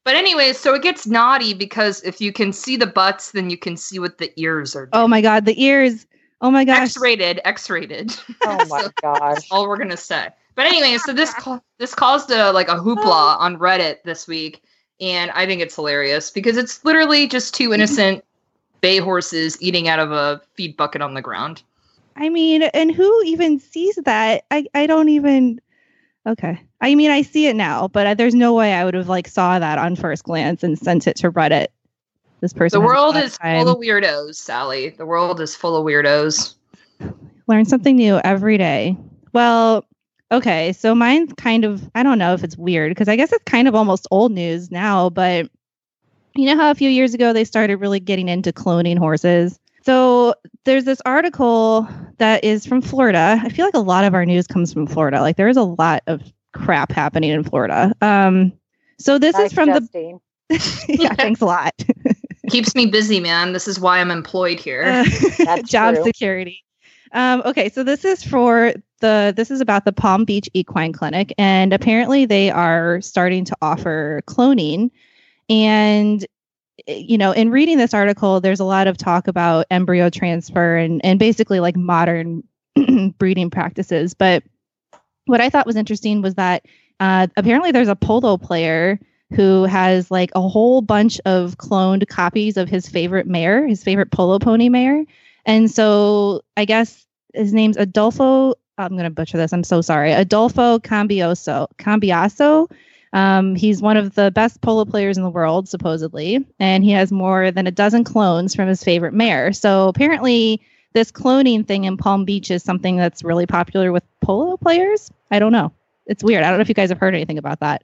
But 0.05 0.15
anyways, 0.15 0.59
so 0.59 0.73
it 0.73 0.81
gets 0.81 1.07
naughty 1.07 1.53
because 1.53 2.01
if 2.03 2.19
you 2.19 2.33
can 2.33 2.51
see 2.51 2.75
the 2.75 2.85
butts, 2.85 3.31
then 3.31 3.49
you 3.49 3.57
can 3.57 3.77
see 3.77 3.99
what 3.99 4.17
the 4.17 4.33
ears 4.35 4.75
are. 4.75 4.89
Oh 4.91 5.07
my 5.07 5.21
god, 5.21 5.45
the 5.45 5.63
ears. 5.63 6.05
Oh 6.41 6.51
my 6.51 6.65
gosh. 6.65 6.89
X-rated, 6.89 7.39
X-rated. 7.45 8.13
oh 8.45 8.65
my 8.65 8.81
So 8.83 8.89
gosh. 9.01 9.19
that's 9.35 9.47
all 9.49 9.65
we're 9.67 9.77
gonna 9.77 9.95
say. 9.95 10.27
But 10.55 10.65
anyway, 10.65 10.97
so 10.97 11.13
this 11.13 11.33
ca- 11.35 11.61
this 11.79 11.95
caused 11.95 12.31
a 12.31 12.51
like 12.51 12.67
a 12.67 12.75
hoopla 12.75 13.39
on 13.39 13.57
Reddit 13.57 14.03
this 14.03 14.27
week, 14.27 14.61
and 15.01 15.31
I 15.31 15.45
think 15.45 15.61
it's 15.61 15.75
hilarious 15.75 16.29
because 16.29 16.57
it's 16.57 16.83
literally 16.85 17.27
just 17.27 17.53
two 17.53 17.73
innocent 17.75 18.23
bay 18.81 18.97
horses 18.97 19.61
eating 19.61 19.87
out 19.87 19.99
of 19.99 20.11
a 20.11 20.41
feed 20.55 20.75
bucket 20.77 21.01
on 21.01 21.13
the 21.13 21.21
ground. 21.21 21.63
I 22.15 22.29
mean, 22.29 22.63
and 22.63 22.91
who 22.91 23.23
even 23.25 23.59
sees 23.59 23.95
that? 24.05 24.45
I 24.51 24.65
I 24.73 24.85
don't 24.87 25.09
even. 25.09 25.59
Okay. 26.27 26.61
I 26.79 26.95
mean, 26.95 27.11
I 27.11 27.21
see 27.21 27.47
it 27.47 27.55
now, 27.55 27.87
but 27.87 28.07
I- 28.07 28.13
there's 28.13 28.35
no 28.35 28.53
way 28.53 28.73
I 28.73 28.85
would 28.85 28.93
have 28.93 29.09
like 29.09 29.27
saw 29.27 29.59
that 29.59 29.77
on 29.77 29.95
first 29.95 30.23
glance 30.23 30.63
and 30.63 30.77
sent 30.77 31.07
it 31.07 31.15
to 31.17 31.31
Reddit. 31.31 31.67
This 32.41 32.53
person. 32.53 32.79
The 32.81 32.85
world 32.85 33.15
is 33.15 33.37
time. 33.37 33.63
full 33.65 33.73
of 33.75 33.79
weirdos, 33.79 34.35
Sally. 34.35 34.89
The 34.89 35.05
world 35.05 35.39
is 35.39 35.55
full 35.55 35.75
of 35.75 35.85
weirdos. 35.85 36.55
learn 37.47 37.65
something 37.65 37.95
new 37.95 38.19
every 38.23 38.57
day. 38.57 38.97
Well, 39.31 39.85
okay, 40.33 40.73
so 40.73 40.93
mine's 40.93 41.31
kind 41.37 41.63
of 41.63 41.89
I 41.95 42.03
don't 42.03 42.17
know 42.17 42.33
if 42.33 42.43
it's 42.43 42.57
weird 42.57 42.91
because 42.91 43.07
I 43.07 43.15
guess 43.15 43.31
it's 43.31 43.43
kind 43.45 43.67
of 43.67 43.75
almost 43.75 44.07
old 44.11 44.31
news 44.31 44.71
now, 44.71 45.09
but 45.09 45.49
you 46.35 46.45
know 46.47 46.55
how 46.57 46.71
a 46.71 46.75
few 46.75 46.89
years 46.89 47.13
ago 47.13 47.31
they 47.31 47.43
started 47.43 47.77
really 47.77 47.99
getting 47.99 48.27
into 48.27 48.51
cloning 48.51 48.97
horses. 48.97 49.59
So 49.85 50.33
there's 50.63 50.85
this 50.85 51.01
article 51.05 51.87
that 52.17 52.43
is 52.43 52.65
from 52.65 52.81
Florida. 52.81 53.39
I 53.43 53.49
feel 53.49 53.65
like 53.65 53.73
a 53.73 53.79
lot 53.79 54.05
of 54.05 54.13
our 54.13 54.25
news 54.25 54.47
comes 54.47 54.73
from 54.73 54.87
Florida. 54.87 55.21
Like 55.21 55.35
there 55.37 55.49
is 55.49 55.57
a 55.57 55.63
lot 55.63 56.03
of 56.07 56.21
crap 56.53 56.91
happening 56.91 57.31
in 57.31 57.43
Florida. 57.43 57.93
Um, 58.01 58.53
so 58.97 59.19
this 59.19 59.33
Nice, 59.35 59.47
is 59.47 59.53
from 59.53 59.73
Justine. 59.73 60.19
the 60.49 60.85
yeah, 60.99 61.13
thanks 61.15 61.41
a 61.41 61.45
lot. 61.45 61.73
Keeps 62.49 62.75
me 62.75 62.85
busy, 62.85 63.19
man. 63.19 63.53
This 63.53 63.67
is 63.67 63.79
why 63.79 63.99
I'm 63.99 64.11
employed 64.11 64.59
here. 64.59 64.83
Uh, 64.83 65.05
That's 65.45 65.63
job 65.69 65.95
true. 65.95 66.03
security. 66.03 66.63
Um, 67.13 67.43
okay, 67.45 67.69
so 67.69 67.83
this 67.83 68.03
is 68.03 68.23
for 68.23 68.73
the 68.99 69.33
this 69.35 69.51
is 69.51 69.61
about 69.61 69.85
the 69.85 69.93
Palm 69.93 70.25
Beach 70.25 70.49
Equine 70.53 70.93
Clinic, 70.93 71.33
and 71.37 71.71
apparently 71.71 72.25
they 72.25 72.49
are 72.49 73.01
starting 73.01 73.45
to 73.45 73.55
offer 73.61 74.23
cloning. 74.25 74.89
And 75.49 76.25
you 76.87 77.17
know, 77.17 77.31
in 77.31 77.51
reading 77.51 77.77
this 77.77 77.93
article, 77.93 78.41
there's 78.41 78.59
a 78.59 78.65
lot 78.65 78.87
of 78.87 78.97
talk 78.97 79.27
about 79.27 79.67
embryo 79.69 80.09
transfer 80.09 80.75
and 80.75 81.03
and 81.05 81.19
basically 81.19 81.59
like 81.59 81.77
modern 81.77 82.43
breeding 83.19 83.51
practices. 83.51 84.15
But 84.15 84.43
what 85.25 85.39
I 85.39 85.49
thought 85.49 85.67
was 85.67 85.75
interesting 85.75 86.21
was 86.21 86.35
that 86.35 86.65
uh, 86.99 87.27
apparently 87.37 87.71
there's 87.71 87.87
a 87.87 87.95
polo 87.95 88.37
player 88.37 88.99
who 89.35 89.63
has 89.65 90.11
like 90.11 90.31
a 90.35 90.47
whole 90.47 90.81
bunch 90.81 91.19
of 91.25 91.57
cloned 91.57 92.07
copies 92.07 92.57
of 92.57 92.69
his 92.69 92.87
favorite 92.87 93.27
mare, 93.27 93.67
his 93.67 93.83
favorite 93.83 94.11
polo 94.11 94.39
pony 94.39 94.69
mare. 94.69 95.05
And 95.45 95.69
so 95.69 96.41
I 96.57 96.65
guess 96.65 97.05
his 97.33 97.53
name's 97.53 97.77
Adolfo. 97.77 98.55
I'm 98.77 98.91
going 98.91 99.03
to 99.03 99.09
butcher 99.09 99.37
this. 99.37 99.53
I'm 99.53 99.63
so 99.63 99.81
sorry. 99.81 100.11
Adolfo 100.11 100.79
Cambioso. 100.79 101.67
Cambiaso. 101.77 102.69
Um, 103.13 103.53
he's 103.53 103.81
one 103.81 103.95
of 103.95 104.15
the 104.15 104.31
best 104.31 104.61
polo 104.61 104.85
players 104.85 105.17
in 105.17 105.23
the 105.23 105.29
world, 105.29 105.69
supposedly, 105.69 106.43
and 106.59 106.83
he 106.83 106.89
has 106.91 107.11
more 107.11 107.51
than 107.51 107.67
a 107.67 107.71
dozen 107.71 108.03
clones 108.03 108.55
from 108.55 108.67
his 108.67 108.83
favorite 108.83 109.13
mare. 109.13 109.53
So 109.53 109.87
apparently, 109.87 110.59
this 110.93 111.11
cloning 111.11 111.65
thing 111.65 111.83
in 111.83 111.95
Palm 111.95 112.25
Beach 112.25 112.49
is 112.49 112.63
something 112.63 112.97
that's 112.97 113.23
really 113.23 113.45
popular 113.45 113.91
with 113.91 114.03
polo 114.21 114.57
players. 114.57 115.11
I 115.29 115.37
don't 115.37 115.51
know. 115.51 115.71
It's 116.07 116.23
weird. 116.23 116.43
I 116.43 116.49
don't 116.49 116.57
know 116.57 116.63
if 116.63 116.69
you 116.69 116.75
guys 116.75 116.89
have 116.89 116.97
heard 116.97 117.13
anything 117.13 117.37
about 117.37 117.59
that. 117.59 117.83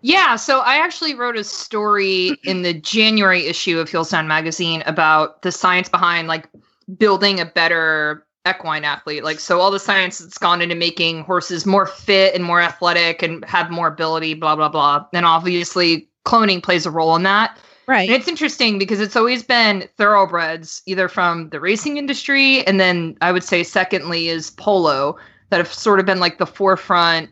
Yeah, 0.00 0.36
so 0.36 0.60
I 0.60 0.76
actually 0.76 1.14
wrote 1.14 1.36
a 1.36 1.44
story 1.44 2.36
in 2.44 2.62
the 2.62 2.74
January 2.74 3.46
issue 3.46 3.78
of 3.78 3.88
Heels 3.88 4.10
Down 4.10 4.28
magazine 4.28 4.82
about 4.86 5.42
the 5.42 5.50
science 5.50 5.88
behind 5.88 6.28
like 6.28 6.48
building 6.98 7.40
a 7.40 7.46
better 7.46 8.26
equine 8.48 8.84
athlete. 8.84 9.24
Like 9.24 9.40
so 9.40 9.60
all 9.60 9.70
the 9.70 9.80
science 9.80 10.18
that's 10.18 10.38
gone 10.38 10.60
into 10.60 10.74
making 10.74 11.24
horses 11.24 11.64
more 11.64 11.86
fit 11.86 12.34
and 12.34 12.44
more 12.44 12.60
athletic 12.60 13.22
and 13.22 13.44
have 13.46 13.70
more 13.70 13.88
ability, 13.88 14.34
blah 14.34 14.56
blah 14.56 14.68
blah. 14.68 15.06
And 15.12 15.24
obviously 15.24 16.08
cloning 16.26 16.62
plays 16.62 16.86
a 16.86 16.90
role 16.90 17.16
in 17.16 17.22
that. 17.22 17.58
Right. 17.86 18.08
And 18.08 18.16
it's 18.18 18.28
interesting 18.28 18.78
because 18.78 18.98
it's 19.00 19.16
always 19.16 19.42
been 19.42 19.88
thoroughbreds, 19.98 20.82
either 20.86 21.06
from 21.06 21.50
the 21.50 21.60
racing 21.60 21.98
industry, 21.98 22.66
and 22.66 22.80
then 22.80 23.16
I 23.20 23.30
would 23.30 23.44
say 23.44 23.62
secondly 23.62 24.28
is 24.28 24.50
polo 24.52 25.18
that 25.50 25.58
have 25.58 25.72
sort 25.72 26.00
of 26.00 26.06
been 26.06 26.18
like 26.18 26.38
the 26.38 26.46
forefront, 26.46 27.28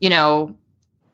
you 0.00 0.08
know, 0.10 0.56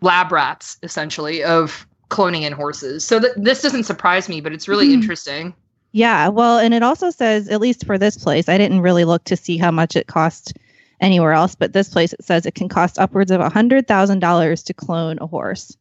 lab 0.02 0.30
rats 0.30 0.76
essentially 0.82 1.42
of 1.42 1.86
cloning 2.10 2.42
in 2.42 2.52
horses. 2.52 3.02
So 3.06 3.18
th- 3.18 3.32
this 3.36 3.62
doesn't 3.62 3.84
surprise 3.84 4.28
me, 4.28 4.42
but 4.42 4.52
it's 4.52 4.68
really 4.68 4.88
Mhm. 4.88 4.94
interesting. 4.94 5.54
Yeah, 5.92 6.28
well, 6.28 6.58
and 6.58 6.72
it 6.72 6.82
also 6.82 7.10
says, 7.10 7.48
at 7.48 7.60
least 7.60 7.84
for 7.86 7.98
this 7.98 8.16
place, 8.16 8.48
I 8.48 8.56
didn't 8.58 8.80
really 8.80 9.04
look 9.04 9.24
to 9.24 9.36
see 9.36 9.58
how 9.58 9.70
much 9.70 9.94
it 9.94 10.06
cost 10.06 10.54
anywhere 11.00 11.32
else, 11.32 11.54
but 11.54 11.72
this 11.74 11.88
place 11.90 12.12
it 12.14 12.24
says 12.24 12.46
it 12.46 12.54
can 12.54 12.68
cost 12.68 12.98
upwards 12.98 13.30
of 13.30 13.40
a 13.40 13.50
hundred 13.50 13.86
thousand 13.86 14.20
dollars 14.20 14.62
to 14.64 14.74
clone 14.74 15.18
a 15.20 15.26
horse. 15.26 15.76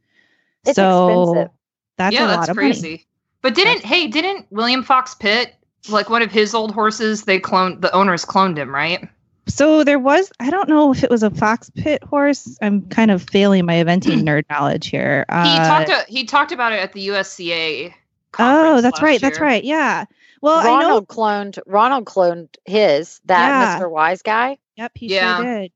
It's 0.65 0.75
so 0.75 1.23
expensive. 1.29 1.51
that's 1.97 2.13
yeah, 2.13 2.25
a 2.25 2.27
that's 2.27 2.39
lot 2.39 2.49
of 2.49 2.57
crazy. 2.57 2.87
money. 2.89 3.05
But 3.41 3.55
didn't 3.55 3.85
hey, 3.85 4.07
didn't 4.07 4.47
William 4.51 4.83
Fox 4.83 5.15
Pitt 5.15 5.55
like 5.89 6.09
one 6.09 6.21
of 6.21 6.31
his 6.31 6.53
old 6.53 6.71
horses? 6.73 7.23
They 7.23 7.39
cloned 7.39 7.81
the 7.81 7.91
owners 7.93 8.25
cloned 8.25 8.57
him, 8.57 8.73
right? 8.73 9.07
So 9.47 9.83
there 9.83 9.97
was, 9.99 10.31
I 10.39 10.49
don't 10.51 10.69
know 10.69 10.91
if 10.91 11.03
it 11.03 11.09
was 11.09 11.23
a 11.23 11.31
Fox 11.31 11.69
Pitt 11.71 12.03
horse. 12.03 12.57
I'm 12.61 12.83
kind 12.89 13.09
of 13.11 13.23
failing 13.23 13.65
my 13.65 13.75
eventing 13.75 14.21
nerd 14.23 14.43
knowledge 14.49 14.87
here. 14.87 15.25
He 15.29 15.33
Uh, 15.35 15.67
talked 15.67 15.87
to, 15.87 16.05
he 16.07 16.25
talked 16.25 16.51
about 16.51 16.71
it 16.73 16.79
at 16.79 16.93
the 16.93 17.07
USEA. 17.07 17.93
Oh, 18.39 18.81
that's 18.81 18.95
last 18.95 19.01
right. 19.03 19.21
That's 19.21 19.39
right. 19.39 19.63
Yeah. 19.63 20.05
Well, 20.41 20.59
I 20.59 20.63
know. 20.63 20.87
Ronald 20.87 21.07
cloned 21.07 21.59
Ronald 21.65 22.05
cloned 22.05 22.49
his 22.65 23.19
that 23.25 23.47
Yeah. 23.47 23.79
Mr. 23.79 23.91
Wise 23.91 24.21
guy. 24.21 24.57
Yep, 24.77 24.91
he 24.95 25.07
Yeah. 25.07 25.37
sure 25.37 25.45
did. 25.45 25.71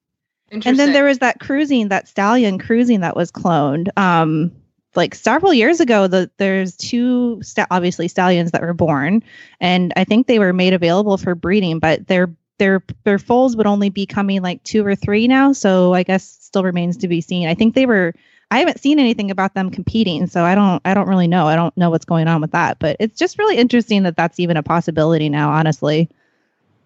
Interesting. 0.51 0.69
And 0.69 0.79
then 0.79 0.93
there 0.93 1.05
was 1.05 1.19
that 1.19 1.39
cruising, 1.39 1.89
that 1.89 2.07
stallion 2.07 2.59
cruising 2.59 3.01
that 3.01 3.15
was 3.15 3.31
cloned. 3.31 3.89
Um, 3.97 4.51
like 4.95 5.13
several 5.13 5.53
years 5.53 5.79
ago, 5.81 6.07
the 6.07 6.31
there's 6.37 6.75
two 6.77 7.41
sta- 7.41 7.67
obviously 7.69 8.07
stallions 8.07 8.51
that 8.51 8.61
were 8.61 8.73
born, 8.73 9.23
and 9.59 9.91
I 9.95 10.03
think 10.05 10.27
they 10.27 10.39
were 10.39 10.53
made 10.53 10.73
available 10.73 11.17
for 11.17 11.35
breeding, 11.35 11.79
but 11.79 12.07
their 12.07 12.33
their 12.59 12.81
their 13.03 13.19
foals 13.19 13.57
would 13.57 13.67
only 13.67 13.89
be 13.89 14.05
coming 14.05 14.41
like 14.41 14.63
two 14.63 14.85
or 14.85 14.95
three 14.95 15.27
now. 15.27 15.51
So 15.51 15.93
I 15.93 16.03
guess 16.03 16.23
still 16.25 16.63
remains 16.63 16.95
to 16.97 17.07
be 17.09 17.19
seen. 17.21 17.47
I 17.47 17.53
think 17.55 17.75
they 17.75 17.85
were. 17.85 18.13
I 18.55 18.59
haven't 18.59 18.79
seen 18.79 18.99
anything 18.99 19.29
about 19.31 19.53
them 19.53 19.69
competing, 19.69 20.27
so 20.27 20.43
I 20.45 20.55
don't. 20.55 20.81
I 20.85 20.93
don't 20.93 21.09
really 21.09 21.27
know. 21.27 21.47
I 21.47 21.57
don't 21.57 21.75
know 21.75 21.89
what's 21.89 22.05
going 22.05 22.27
on 22.29 22.39
with 22.39 22.51
that, 22.51 22.79
but 22.79 22.95
it's 23.01 23.19
just 23.19 23.37
really 23.37 23.57
interesting 23.57 24.03
that 24.03 24.15
that's 24.15 24.39
even 24.39 24.55
a 24.55 24.63
possibility 24.63 25.27
now. 25.27 25.49
Honestly. 25.51 26.09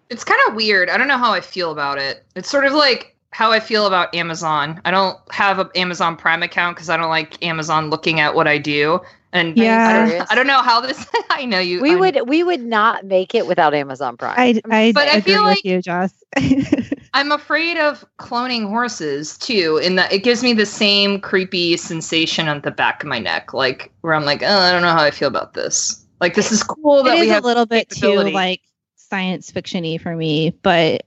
It's 0.08 0.24
kind 0.24 0.40
of 0.48 0.56
weird. 0.56 0.90
I 0.90 0.96
don't 0.98 1.06
know 1.06 1.16
how 1.18 1.32
I 1.32 1.40
feel 1.40 1.70
about 1.70 1.98
it. 1.98 2.24
It's 2.34 2.50
sort 2.50 2.64
of 2.66 2.72
like 2.72 3.14
how 3.30 3.52
I 3.52 3.60
feel 3.60 3.86
about 3.86 4.12
Amazon. 4.12 4.80
I 4.84 4.90
don't 4.90 5.16
have 5.30 5.60
an 5.60 5.68
Amazon 5.76 6.16
Prime 6.16 6.42
account 6.42 6.74
because 6.74 6.90
I 6.90 6.96
don't 6.96 7.10
like 7.10 7.40
Amazon 7.44 7.90
looking 7.90 8.18
at 8.18 8.34
what 8.34 8.48
I 8.48 8.58
do. 8.58 8.98
And 9.32 9.56
Yeah. 9.56 10.04
I, 10.04 10.10
don't, 10.18 10.32
I 10.32 10.34
don't 10.34 10.46
know 10.48 10.62
how 10.62 10.80
this. 10.80 11.06
I 11.30 11.44
know 11.44 11.60
you. 11.60 11.80
We 11.80 11.90
I'm- 11.90 12.00
would 12.00 12.28
we 12.28 12.42
would 12.42 12.60
not 12.64 13.04
make 13.04 13.36
it 13.36 13.46
without 13.46 13.72
Amazon 13.72 14.16
Prime. 14.16 14.34
I 14.36 14.60
I, 14.68 14.90
But 14.92 15.06
I 15.06 15.18
agree 15.18 15.34
feel 15.34 15.44
with 15.44 15.50
like- 15.52 15.64
you, 15.64 15.80
Joss. 15.80 16.12
I'm 17.12 17.32
afraid 17.32 17.76
of 17.76 18.04
cloning 18.18 18.68
horses 18.68 19.36
too. 19.38 19.80
In 19.82 19.96
that 19.96 20.12
it 20.12 20.22
gives 20.22 20.42
me 20.42 20.52
the 20.52 20.66
same 20.66 21.20
creepy 21.20 21.76
sensation 21.76 22.48
on 22.48 22.60
the 22.60 22.70
back 22.70 23.02
of 23.02 23.08
my 23.08 23.18
neck, 23.18 23.52
like 23.52 23.92
where 24.02 24.14
I'm 24.14 24.24
like, 24.24 24.42
oh, 24.42 24.58
I 24.58 24.70
don't 24.70 24.82
know 24.82 24.92
how 24.92 25.02
I 25.02 25.10
feel 25.10 25.28
about 25.28 25.54
this. 25.54 26.06
Like 26.20 26.34
this 26.34 26.52
is 26.52 26.62
cool 26.62 27.02
that 27.04 27.16
it 27.16 27.20
we 27.20 27.30
is 27.30 27.38
a 27.38 27.40
little 27.40 27.66
bit 27.66 27.88
too 27.88 28.16
like 28.20 28.60
science 28.96 29.50
fictiony 29.50 30.00
for 30.00 30.14
me 30.14 30.50
but 30.62 31.02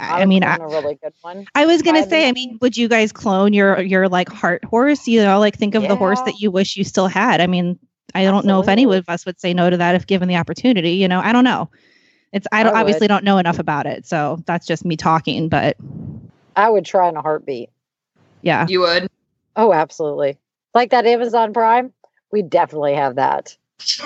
I, 0.00 0.22
I 0.22 0.24
mean 0.24 0.42
I, 0.42 0.56
a 0.56 0.66
really 0.66 0.96
good 0.96 1.12
one. 1.22 1.46
I 1.54 1.66
was 1.66 1.82
gonna 1.82 2.00
I 2.00 2.04
say 2.04 2.28
I 2.28 2.32
mean- 2.32 2.50
mean 2.50 2.58
would 2.60 2.76
you 2.76 2.88
guys 2.88 3.12
clone 3.12 3.52
your 3.52 3.80
your 3.80 4.08
like 4.08 4.28
heart 4.28 4.64
horse 4.64 5.06
you 5.06 5.22
know 5.22 5.38
like 5.38 5.56
think 5.56 5.74
of 5.74 5.82
the 5.82 5.94
horse 5.94 6.20
that 6.22 6.40
you 6.40 6.50
wish 6.50 6.76
you 6.76 6.82
still 6.82 7.06
had 7.06 7.40
I 7.40 7.46
mean 7.46 7.78
I 8.14 8.24
don't 8.24 8.46
know 8.46 8.60
if 8.60 8.68
any 8.68 8.84
of 8.84 9.08
us 9.08 9.24
would 9.26 9.40
say 9.40 9.54
no 9.54 9.70
to 9.70 9.76
that 9.76 9.94
if 9.94 10.06
given 10.06 10.28
the 10.28 10.36
opportunity 10.36 10.92
you 10.92 11.06
know 11.06 11.20
I 11.20 11.32
don't 11.32 11.44
know 11.44 11.70
it's 12.34 12.46
I, 12.52 12.62
don't 12.62 12.74
I 12.76 12.80
obviously 12.80 13.08
don't 13.08 13.24
know 13.24 13.38
enough 13.38 13.58
about 13.58 13.86
it 13.86 14.04
so 14.06 14.42
that's 14.44 14.66
just 14.66 14.84
me 14.84 14.96
talking 14.96 15.48
but 15.48 15.76
I 16.56 16.68
would 16.68 16.84
try 16.84 17.08
in 17.08 17.16
a 17.16 17.22
heartbeat. 17.22 17.70
yeah 18.42 18.66
You 18.68 18.80
would. 18.80 19.08
Oh, 19.56 19.72
absolutely. 19.72 20.36
Like 20.74 20.90
that 20.90 21.06
Amazon 21.06 21.52
Prime, 21.52 21.92
we 22.32 22.42
definitely 22.42 22.94
have 22.94 23.14
that. 23.16 23.56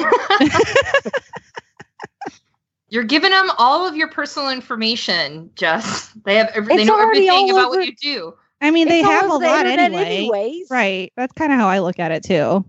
You're 2.90 3.04
giving 3.04 3.30
them 3.30 3.50
all 3.58 3.86
of 3.86 3.96
your 3.96 4.08
personal 4.08 4.48
information, 4.48 5.50
Jess. 5.56 6.10
They 6.24 6.36
have 6.36 6.48
every, 6.54 6.74
they 6.76 6.84
know 6.86 6.94
already 6.98 7.28
everything 7.28 7.50
all 7.52 7.58
about 7.58 7.68
over- 7.68 7.78
what 7.80 7.86
you 7.86 7.94
do. 7.96 8.34
I 8.60 8.70
mean 8.70 8.88
they 8.88 9.00
It's 9.00 9.06
all 9.08 9.12
have 9.14 9.24
a 9.26 9.28
the 9.28 9.46
lot 9.46 9.66
anyway 9.66 10.04
anyways. 10.16 10.66
right 10.70 11.12
that's 11.16 11.32
kind 11.34 11.52
of 11.52 11.58
how 11.60 11.68
I 11.68 11.78
look 11.78 11.98
at 12.00 12.10
it 12.10 12.24
too 12.24 12.42
More 12.44 12.64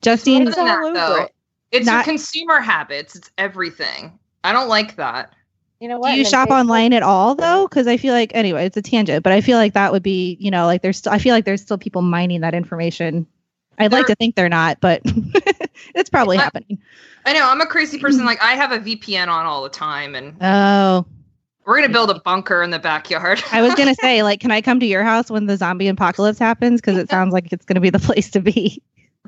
Justine 0.00 0.44
than 0.46 0.54
all 0.58 0.64
that, 0.64 0.78
over 0.84 0.94
though. 0.94 1.16
it. 1.24 1.34
It's 1.70 1.86
Not- 1.86 1.94
your 1.96 2.04
consumer 2.04 2.60
habits. 2.60 3.14
It's 3.16 3.30
everything. 3.36 4.18
I 4.44 4.52
don't 4.52 4.68
like 4.68 4.96
that. 4.96 5.32
You 5.80 5.88
know 5.88 6.00
Do 6.00 6.10
you 6.10 6.24
shop 6.24 6.48
Facebook- 6.48 6.60
online 6.60 6.92
at 6.92 7.02
all 7.02 7.34
though? 7.34 7.66
Because 7.66 7.86
I 7.86 7.96
feel 7.96 8.14
like 8.14 8.30
anyway, 8.34 8.64
it's 8.66 8.76
a 8.76 8.82
tangent, 8.82 9.22
but 9.24 9.32
I 9.32 9.40
feel 9.40 9.58
like 9.58 9.74
that 9.74 9.90
would 9.92 10.02
be, 10.02 10.36
you 10.40 10.50
know, 10.50 10.66
like 10.66 10.82
there's 10.82 10.98
still 10.98 11.12
I 11.12 11.18
feel 11.18 11.34
like 11.34 11.44
there's 11.44 11.60
still 11.62 11.78
people 11.78 12.02
mining 12.02 12.42
that 12.42 12.54
information. 12.54 13.26
I'd 13.78 13.90
like 13.90 14.06
to 14.06 14.14
think 14.14 14.36
they're 14.36 14.48
not, 14.48 14.80
but 14.80 15.02
it's 15.94 16.08
probably 16.08 16.38
I- 16.38 16.42
happening. 16.42 16.78
I 17.26 17.32
know. 17.32 17.48
I'm 17.48 17.60
a 17.60 17.66
crazy 17.66 17.98
person. 17.98 18.24
Like 18.24 18.40
I 18.42 18.52
have 18.52 18.70
a 18.70 18.78
VPN 18.78 19.28
on 19.28 19.46
all 19.46 19.62
the 19.62 19.68
time, 19.70 20.14
and 20.14 20.36
Oh, 20.40 21.06
we're 21.64 21.76
gonna 21.80 21.92
build 21.92 22.10
a 22.10 22.20
bunker 22.20 22.62
in 22.62 22.70
the 22.70 22.78
backyard. 22.78 23.42
I 23.50 23.62
was 23.62 23.74
gonna 23.74 23.94
say, 23.96 24.22
like, 24.22 24.40
can 24.40 24.50
I 24.52 24.60
come 24.60 24.78
to 24.80 24.86
your 24.86 25.02
house 25.02 25.30
when 25.30 25.46
the 25.46 25.56
zombie 25.56 25.88
apocalypse 25.88 26.38
happens? 26.38 26.80
Because 26.80 26.98
it 26.98 27.10
sounds 27.10 27.32
like 27.32 27.50
it's 27.52 27.64
gonna 27.64 27.80
be 27.80 27.90
the 27.90 27.98
place 27.98 28.30
to 28.32 28.40
be. 28.40 28.80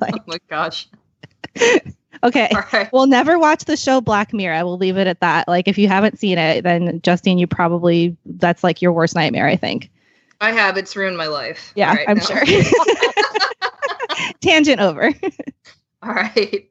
oh 0.03 0.09
my 0.27 0.39
gosh. 0.49 0.89
Okay. 2.23 2.51
we'll 2.93 3.07
never 3.07 3.39
watch 3.39 3.65
the 3.65 3.77
show 3.77 4.01
Black 4.01 4.33
Mirror. 4.33 4.55
I 4.55 4.63
will 4.63 4.77
leave 4.77 4.97
it 4.97 5.07
at 5.07 5.21
that. 5.21 5.49
Like, 5.49 5.69
if 5.69 5.79
you 5.79 5.89
haven't 5.89 6.19
seen 6.19 6.39
it, 6.39 6.63
then 6.63 7.01
Justine, 7.03 7.39
you 7.39 7.47
probably 7.47 8.17
that's 8.25 8.65
like 8.65 8.83
your 8.83 8.93
worst 8.93 9.15
nightmare. 9.15 9.47
I 9.47 9.57
think. 9.57 9.91
I 10.41 10.53
have. 10.53 10.77
It's 10.77 10.95
ruined 10.95 11.17
my 11.17 11.27
life. 11.27 11.73
Yeah, 11.77 11.91
All 11.91 11.97
right, 11.97 12.09
I'm 12.09 12.19
no. 12.19 12.25
sure. 12.25 12.43
Tangent 14.41 14.81
over. 14.81 15.13
All 16.03 16.13
right. 16.13 16.71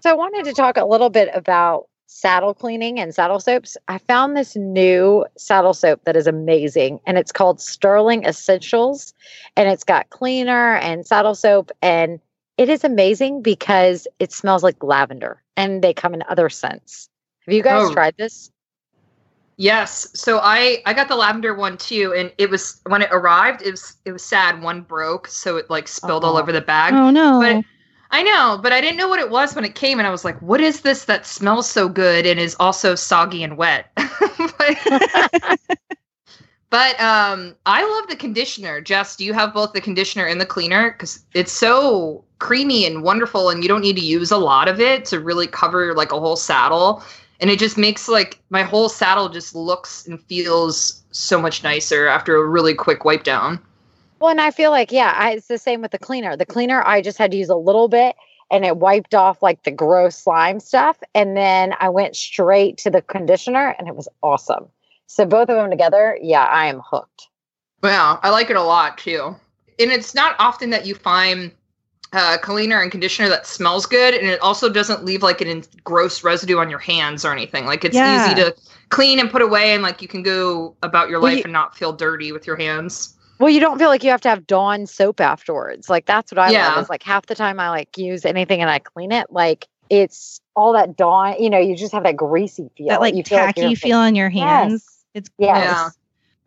So 0.00 0.10
I 0.10 0.14
wanted 0.14 0.44
to 0.46 0.52
talk 0.52 0.76
a 0.76 0.84
little 0.84 1.10
bit 1.10 1.28
about 1.34 1.88
saddle 2.06 2.54
cleaning 2.54 3.00
and 3.00 3.14
saddle 3.14 3.40
soaps. 3.40 3.76
I 3.88 3.98
found 3.98 4.36
this 4.36 4.56
new 4.56 5.24
saddle 5.36 5.74
soap 5.74 6.04
that 6.04 6.16
is 6.16 6.26
amazing 6.26 7.00
and 7.06 7.16
it's 7.16 7.32
called 7.32 7.60
Sterling 7.60 8.24
Essentials 8.24 9.14
and 9.56 9.68
it's 9.68 9.84
got 9.84 10.10
cleaner 10.10 10.76
and 10.76 11.06
saddle 11.06 11.34
soap 11.34 11.70
and 11.80 12.20
it 12.56 12.68
is 12.68 12.84
amazing 12.84 13.42
because 13.42 14.06
it 14.18 14.32
smells 14.32 14.62
like 14.62 14.82
lavender 14.82 15.42
and 15.56 15.82
they 15.82 15.92
come 15.94 16.14
in 16.14 16.22
other 16.28 16.48
scents. 16.48 17.08
Have 17.46 17.54
you 17.54 17.62
guys 17.62 17.90
Oh. 17.90 17.92
tried 17.92 18.16
this? 18.16 18.50
Yes. 19.56 20.08
So 20.14 20.40
I 20.42 20.82
I 20.86 20.92
got 20.94 21.08
the 21.08 21.14
lavender 21.16 21.54
one 21.54 21.76
too, 21.76 22.14
and 22.16 22.32
it 22.38 22.50
was 22.50 22.80
when 22.86 23.02
it 23.02 23.08
arrived, 23.12 23.62
it 23.62 23.70
was 23.70 23.96
it 24.04 24.12
was 24.12 24.24
sad. 24.24 24.62
One 24.62 24.82
broke, 24.82 25.28
so 25.28 25.56
it 25.56 25.70
like 25.70 25.88
spilled 25.88 26.24
all 26.24 26.36
over 26.36 26.52
the 26.52 26.60
bag. 26.60 26.94
Oh 26.94 27.10
no. 27.10 27.38
But 27.40 27.64
I 28.10 28.22
know, 28.22 28.58
but 28.62 28.72
I 28.72 28.80
didn't 28.80 28.96
know 28.96 29.08
what 29.08 29.20
it 29.20 29.30
was 29.30 29.54
when 29.54 29.64
it 29.64 29.74
came, 29.74 29.98
and 29.98 30.06
I 30.06 30.10
was 30.10 30.24
like, 30.24 30.40
"What 30.40 30.60
is 30.60 30.80
this 30.80 31.04
that 31.04 31.26
smells 31.26 31.68
so 31.68 31.88
good 31.88 32.26
and 32.26 32.40
is 32.40 32.56
also 32.58 32.94
soggy 32.94 33.42
and 33.42 33.56
wet?" 33.56 33.90
but, 33.96 34.76
but 36.70 37.00
um, 37.00 37.54
I 37.66 37.84
love 37.84 38.08
the 38.08 38.16
conditioner. 38.16 38.80
Jess, 38.80 39.16
do 39.16 39.24
you 39.24 39.32
have 39.34 39.52
both 39.54 39.72
the 39.72 39.80
conditioner 39.80 40.26
and 40.26 40.40
the 40.40 40.46
cleaner? 40.46 40.92
Because 40.92 41.24
it's 41.34 41.52
so 41.52 42.24
creamy 42.42 42.84
and 42.84 43.04
wonderful, 43.04 43.48
and 43.50 43.62
you 43.62 43.68
don't 43.68 43.80
need 43.80 43.96
to 43.96 44.04
use 44.04 44.32
a 44.32 44.36
lot 44.36 44.66
of 44.66 44.80
it 44.80 45.04
to 45.06 45.20
really 45.20 45.46
cover 45.46 45.94
like 45.94 46.10
a 46.10 46.18
whole 46.18 46.36
saddle. 46.36 47.02
And 47.40 47.48
it 47.48 47.58
just 47.58 47.78
makes 47.78 48.08
like 48.08 48.40
my 48.50 48.64
whole 48.64 48.88
saddle 48.88 49.28
just 49.28 49.54
looks 49.54 50.06
and 50.06 50.20
feels 50.20 51.02
so 51.12 51.40
much 51.40 51.62
nicer 51.62 52.08
after 52.08 52.36
a 52.36 52.46
really 52.46 52.74
quick 52.74 53.04
wipe 53.04 53.22
down. 53.22 53.60
Well, 54.18 54.30
and 54.30 54.40
I 54.40 54.50
feel 54.50 54.72
like, 54.72 54.90
yeah, 54.90 55.14
I, 55.16 55.32
it's 55.32 55.46
the 55.46 55.56
same 55.56 55.82
with 55.82 55.92
the 55.92 55.98
cleaner. 55.98 56.36
The 56.36 56.46
cleaner, 56.46 56.82
I 56.84 57.00
just 57.00 57.16
had 57.16 57.30
to 57.30 57.36
use 57.36 57.48
a 57.48 57.56
little 57.56 57.88
bit 57.88 58.16
and 58.50 58.64
it 58.64 58.76
wiped 58.76 59.14
off 59.14 59.40
like 59.42 59.62
the 59.62 59.70
gross 59.70 60.16
slime 60.16 60.58
stuff. 60.60 60.98
And 61.14 61.36
then 61.36 61.74
I 61.78 61.88
went 61.88 62.16
straight 62.16 62.76
to 62.78 62.90
the 62.90 63.02
conditioner 63.02 63.74
and 63.78 63.88
it 63.88 63.96
was 63.96 64.08
awesome. 64.22 64.66
So 65.06 65.26
both 65.26 65.48
of 65.48 65.56
them 65.56 65.70
together, 65.70 66.18
yeah, 66.20 66.44
I 66.44 66.66
am 66.66 66.80
hooked. 66.84 67.28
Yeah, 67.84 68.18
I 68.22 68.30
like 68.30 68.50
it 68.50 68.56
a 68.56 68.62
lot 68.62 68.98
too. 68.98 69.36
And 69.78 69.90
it's 69.90 70.14
not 70.14 70.36
often 70.38 70.70
that 70.70 70.86
you 70.86 70.94
find 70.94 71.52
uh, 72.12 72.36
cleaner 72.38 72.80
and 72.80 72.90
conditioner 72.90 73.28
that 73.28 73.46
smells 73.46 73.86
good, 73.86 74.14
and 74.14 74.26
it 74.26 74.40
also 74.40 74.68
doesn't 74.68 75.04
leave 75.04 75.22
like 75.22 75.40
an 75.40 75.48
in- 75.48 75.64
gross 75.84 76.22
residue 76.24 76.58
on 76.58 76.68
your 76.70 76.78
hands 76.78 77.24
or 77.24 77.32
anything. 77.32 77.64
Like 77.66 77.84
it's 77.84 77.94
Yeah. 77.96 78.26
easy 78.26 78.34
to 78.36 78.54
clean 78.90 79.18
and 79.18 79.30
put 79.30 79.42
away, 79.42 79.72
and 79.72 79.82
like 79.82 80.02
you 80.02 80.08
can 80.08 80.22
go 80.22 80.76
about 80.82 81.08
your 81.08 81.20
Well, 81.20 81.30
life 81.32 81.38
you- 81.38 81.44
and 81.44 81.52
not 81.52 81.76
feel 81.76 81.92
dirty 81.92 82.30
with 82.32 82.46
your 82.46 82.56
hands. 82.56 83.14
Well, 83.38 83.50
you 83.50 83.60
don't 83.60 83.78
feel 83.78 83.88
like 83.88 84.04
you 84.04 84.10
have 84.10 84.20
to 84.20 84.28
have 84.28 84.46
Dawn 84.46 84.86
soap 84.86 85.20
afterwards. 85.20 85.88
Like 85.90 86.06
that's 86.06 86.30
what 86.30 86.38
I 86.38 86.50
Yeah. 86.50 86.68
love. 86.74 86.84
Is 86.84 86.90
like 86.90 87.02
half 87.02 87.26
the 87.26 87.34
time 87.34 87.58
I 87.58 87.70
like 87.70 87.96
use 87.98 88.24
anything 88.24 88.60
and 88.60 88.70
I 88.70 88.78
clean 88.78 89.10
it, 89.10 89.26
like 89.30 89.66
it's 89.90 90.40
all 90.54 90.72
that 90.74 90.96
Dawn. 90.96 91.34
You 91.40 91.50
know, 91.50 91.58
you 91.58 91.74
just 91.76 91.92
have 91.92 92.04
that 92.04 92.16
greasy 92.16 92.68
feel. 92.76 92.88
that 92.88 93.00
like 93.00 93.14
you 93.14 93.24
feel 93.24 93.38
tacky 93.38 93.62
you're- 93.62 93.74
feel 93.74 93.98
on 93.98 94.14
your 94.14 94.28
hands. 94.30 94.86
It's 95.14 95.28
Yes. 95.38 95.58
Yeah. 95.66 95.88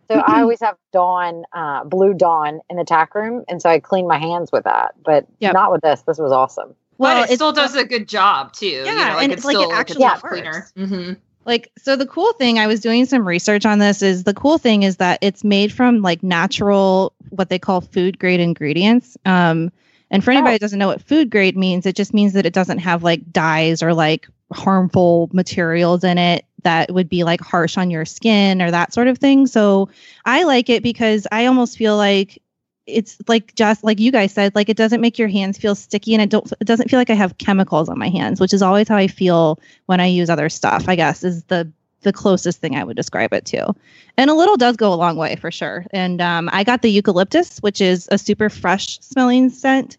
So 0.09 0.15
I 0.19 0.41
always 0.41 0.59
have 0.61 0.77
Dawn, 0.93 1.43
uh, 1.53 1.83
blue 1.83 2.13
Dawn 2.13 2.61
in 2.69 2.77
the 2.77 2.83
tack 2.85 3.15
room, 3.15 3.43
and 3.47 3.61
so 3.61 3.69
I 3.69 3.79
clean 3.79 4.07
my 4.07 4.17
hands 4.17 4.51
with 4.51 4.63
that. 4.65 4.93
But 5.03 5.25
Yep. 5.39 5.53
not 5.53 5.71
with 5.71 5.81
this. 5.81 6.01
This 6.03 6.17
was 6.19 6.31
awesome. 6.31 6.75
but 6.97 7.29
it 7.29 7.35
still 7.35 7.51
does 7.51 7.75
a 7.75 7.85
good 7.85 8.07
job 8.07 8.53
too. 8.53 8.67
you 8.67 8.85
Yeah, 8.85 8.91
know, 8.91 9.15
like 9.15 9.23
and 9.25 9.33
it's 9.33 9.43
it's 9.43 9.45
like 9.45 9.55
it 9.55 9.57
still 9.57 9.69
like 9.69 9.89
a 9.89 9.93
actually 9.93 10.05
top 10.05 10.23
works. 10.23 10.71
cleaner. 10.73 10.87
hmm 10.87 11.13
Like 11.45 11.71
so 11.77 11.95
the 11.95 12.07
cool 12.07 12.33
thing 12.33 12.59
I 12.59 12.67
was 12.67 12.79
doing 12.79 13.05
some 13.05 13.27
research 13.27 13.65
on 13.65 13.79
this 13.79 14.01
is 14.01 14.23
the 14.23 14.33
cool 14.33 14.57
thing 14.57 14.83
is 14.83 14.97
that 14.97 15.19
it's 15.21 15.43
made 15.43 15.71
from 15.71 16.01
like 16.01 16.23
natural 16.23 17.13
what 17.29 17.49
they 17.49 17.59
call 17.59 17.81
food 17.81 18.17
grade 18.19 18.39
ingredients. 18.39 19.17
Um 19.25 19.71
and 20.11 20.23
for 20.23 20.31
anybody 20.31 20.51
Oh. 20.51 20.55
who 20.55 20.59
doesn't 20.59 20.79
know 20.79 20.87
what 20.87 21.01
food 21.01 21.29
grade 21.29 21.57
means, 21.57 21.85
it 21.85 21.95
just 21.95 22.13
means 22.13 22.33
that 22.33 22.45
it 22.45 22.53
doesn't 22.53 22.79
have 22.79 23.03
like 23.03 23.31
dyes 23.31 23.81
or 23.83 23.93
like 23.93 24.27
harmful 24.53 25.29
materials 25.33 26.03
in 26.03 26.17
it 26.17 26.45
that 26.63 26.91
would 26.93 27.09
be 27.09 27.23
like 27.23 27.41
harsh 27.41 27.77
on 27.77 27.91
your 27.91 28.05
skin 28.05 28.61
or 28.61 28.71
that 28.71 28.93
sort 28.93 29.07
of 29.07 29.17
thing. 29.17 29.47
So 29.47 29.89
I 30.25 30.43
like 30.43 30.69
it 30.69 30.81
because 30.83 31.27
I 31.31 31.45
almost 31.45 31.77
feel 31.77 31.95
like 31.97 32.41
it's 32.87 33.17
like 33.27 33.55
just 33.55 33.83
like 33.83 33.99
you 33.99 34.11
guys 34.11 34.31
said, 34.31 34.53
like 34.55 34.69
it 34.69 34.77
doesn't 34.77 35.01
make 35.01 35.17
your 35.17 35.27
hands 35.27 35.57
feel 35.57 35.73
sticky 35.75 36.13
and 36.13 36.21
it 36.21 36.29
don't 36.29 36.51
it 36.59 36.65
doesn't 36.65 36.89
feel 36.89 36.99
like 36.99 37.09
I 37.09 37.15
have 37.15 37.37
chemicals 37.39 37.89
on 37.89 37.97
my 37.97 38.09
hands, 38.09 38.39
which 38.39 38.53
is 38.53 38.61
always 38.61 38.87
how 38.87 38.95
I 38.95 39.07
feel 39.07 39.59
when 39.87 39.99
I 39.99 40.05
use 40.05 40.29
other 40.29 40.49
stuff, 40.49 40.85
I 40.87 40.95
guess, 40.95 41.23
is 41.23 41.43
the 41.45 41.71
the 42.05 42.13
closest 42.13 42.61
thing 42.61 42.77
I 42.77 42.85
would 42.85 42.95
describe 42.95 43.33
it 43.33 43.43
to. 43.47 43.75
And 44.15 44.29
a 44.29 44.33
little 44.33 44.55
does 44.55 44.77
go 44.77 44.93
a 44.93 44.95
long 44.95 45.17
way 45.17 45.35
for 45.35 45.51
sure. 45.51 45.85
And 45.91 46.21
um, 46.21 46.49
I 46.53 46.63
got 46.63 46.81
the 46.81 46.89
eucalyptus, 46.89 47.59
which 47.59 47.81
is 47.81 48.07
a 48.13 48.17
super 48.17 48.49
fresh 48.49 48.97
smelling 49.01 49.49
scent. 49.49 49.97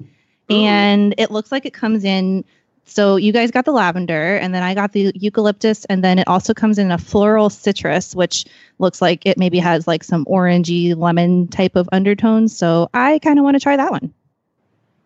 Ooh. 0.50 0.54
And 0.54 1.14
it 1.18 1.30
looks 1.30 1.52
like 1.52 1.66
it 1.66 1.74
comes 1.74 2.04
in. 2.04 2.44
So 2.86 3.16
you 3.16 3.32
guys 3.32 3.50
got 3.50 3.64
the 3.64 3.72
lavender, 3.72 4.36
and 4.36 4.54
then 4.54 4.62
I 4.62 4.72
got 4.72 4.92
the 4.92 5.10
eucalyptus, 5.16 5.84
and 5.86 6.04
then 6.04 6.20
it 6.20 6.28
also 6.28 6.54
comes 6.54 6.78
in 6.78 6.92
a 6.92 6.98
floral 6.98 7.50
citrus, 7.50 8.14
which 8.14 8.44
looks 8.78 9.02
like 9.02 9.26
it 9.26 9.36
maybe 9.36 9.58
has 9.58 9.88
like 9.88 10.04
some 10.04 10.24
orangey 10.26 10.96
lemon 10.96 11.48
type 11.48 11.74
of 11.74 11.88
undertones. 11.90 12.56
So 12.56 12.88
I 12.94 13.18
kind 13.18 13.40
of 13.40 13.44
want 13.44 13.56
to 13.56 13.60
try 13.60 13.76
that 13.76 13.90
one. 13.90 14.14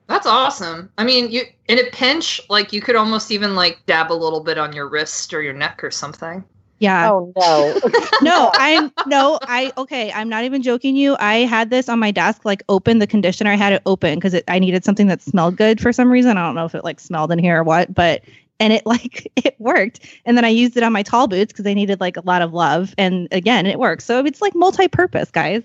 That's 0.09 0.27
awesome. 0.27 0.91
I 0.99 1.05
mean, 1.05 1.31
you 1.31 1.45
in 1.69 1.79
a 1.79 1.89
pinch, 1.93 2.41
like 2.51 2.73
you 2.73 2.83
could 2.83 2.97
almost 2.97 3.31
even 3.31 3.55
like 3.55 3.79
dab 3.87 4.11
a 4.11 4.13
little 4.13 4.41
bit 4.41 4.59
on 4.59 4.73
your 4.73 4.89
wrist 4.89 5.33
or 5.33 5.41
your 5.41 5.55
neck 5.55 5.85
or 5.85 5.91
something. 5.93 6.45
Yeah. 6.81 7.11
Oh 7.11 7.33
no. 7.37 7.81
no, 8.23 8.51
I'm 8.55 8.91
no, 9.07 9.39
I 9.43 9.71
okay. 9.77 10.11
I'm 10.13 10.31
not 10.31 10.45
even 10.45 10.63
joking. 10.63 10.97
You, 10.97 11.15
I 11.21 11.41
had 11.41 11.69
this 11.69 11.89
on 11.91 11.99
my 11.99 12.11
desk, 12.11 12.45
like 12.47 12.63
open 12.71 12.99
the 12.99 13.07
conditioner. 13.07 13.51
I 13.51 13.57
had 13.57 13.75
it 13.75 13.83
open 13.85 14.17
because 14.19 14.41
I 14.49 14.59
needed 14.59 14.83
something 14.83 15.07
that 15.07 15.21
smelled 15.21 15.57
good 15.57 15.79
for 15.79 15.93
some 15.93 16.11
reason. 16.11 16.39
I 16.39 16.45
don't 16.45 16.55
know 16.55 16.65
if 16.65 16.75
it 16.75 16.83
like 16.83 16.99
smelled 16.99 17.33
in 17.33 17.39
here 17.39 17.61
or 17.61 17.65
what, 17.65 17.93
but 17.95 18.23
and 18.59 18.73
it 18.73 18.83
like 18.87 19.31
it 19.37 19.55
worked. 19.59 20.01
And 20.25 20.39
then 20.39 20.45
I 20.45 20.49
used 20.49 20.77
it 20.77 20.83
on 20.83 20.93
my 20.93 21.03
tall 21.03 21.29
boots 21.29 21.53
because 21.53 21.67
I 21.67 21.75
needed 21.75 22.01
like 22.01 22.17
a 22.17 22.23
lot 22.23 22.41
of 22.41 22.55
love. 22.55 22.95
And 22.97 23.29
again, 23.31 23.67
it 23.67 23.79
works. 23.79 24.07
So 24.07 24.25
it's 24.25 24.41
like 24.41 24.55
multi-purpose, 24.55 25.31
guys. 25.31 25.63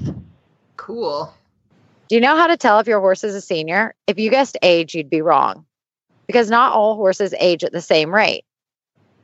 Cool. 0.77 1.33
Do 2.09 2.17
you 2.17 2.21
know 2.21 2.37
how 2.37 2.49
to 2.49 2.57
tell 2.57 2.81
if 2.81 2.89
your 2.89 3.01
horse 3.01 3.23
is 3.23 3.35
a 3.35 3.41
senior? 3.41 3.95
If 4.07 4.19
you 4.19 4.29
guessed 4.29 4.59
age, 4.61 4.95
you'd 4.95 5.09
be 5.09 5.23
wrong 5.23 5.65
because 6.27 6.51
not 6.51 6.73
all 6.73 6.97
horses 6.97 7.35
age 7.39 7.65
at 7.65 7.73
the 7.73 7.81
same 7.81 8.15
rate. 8.15 8.45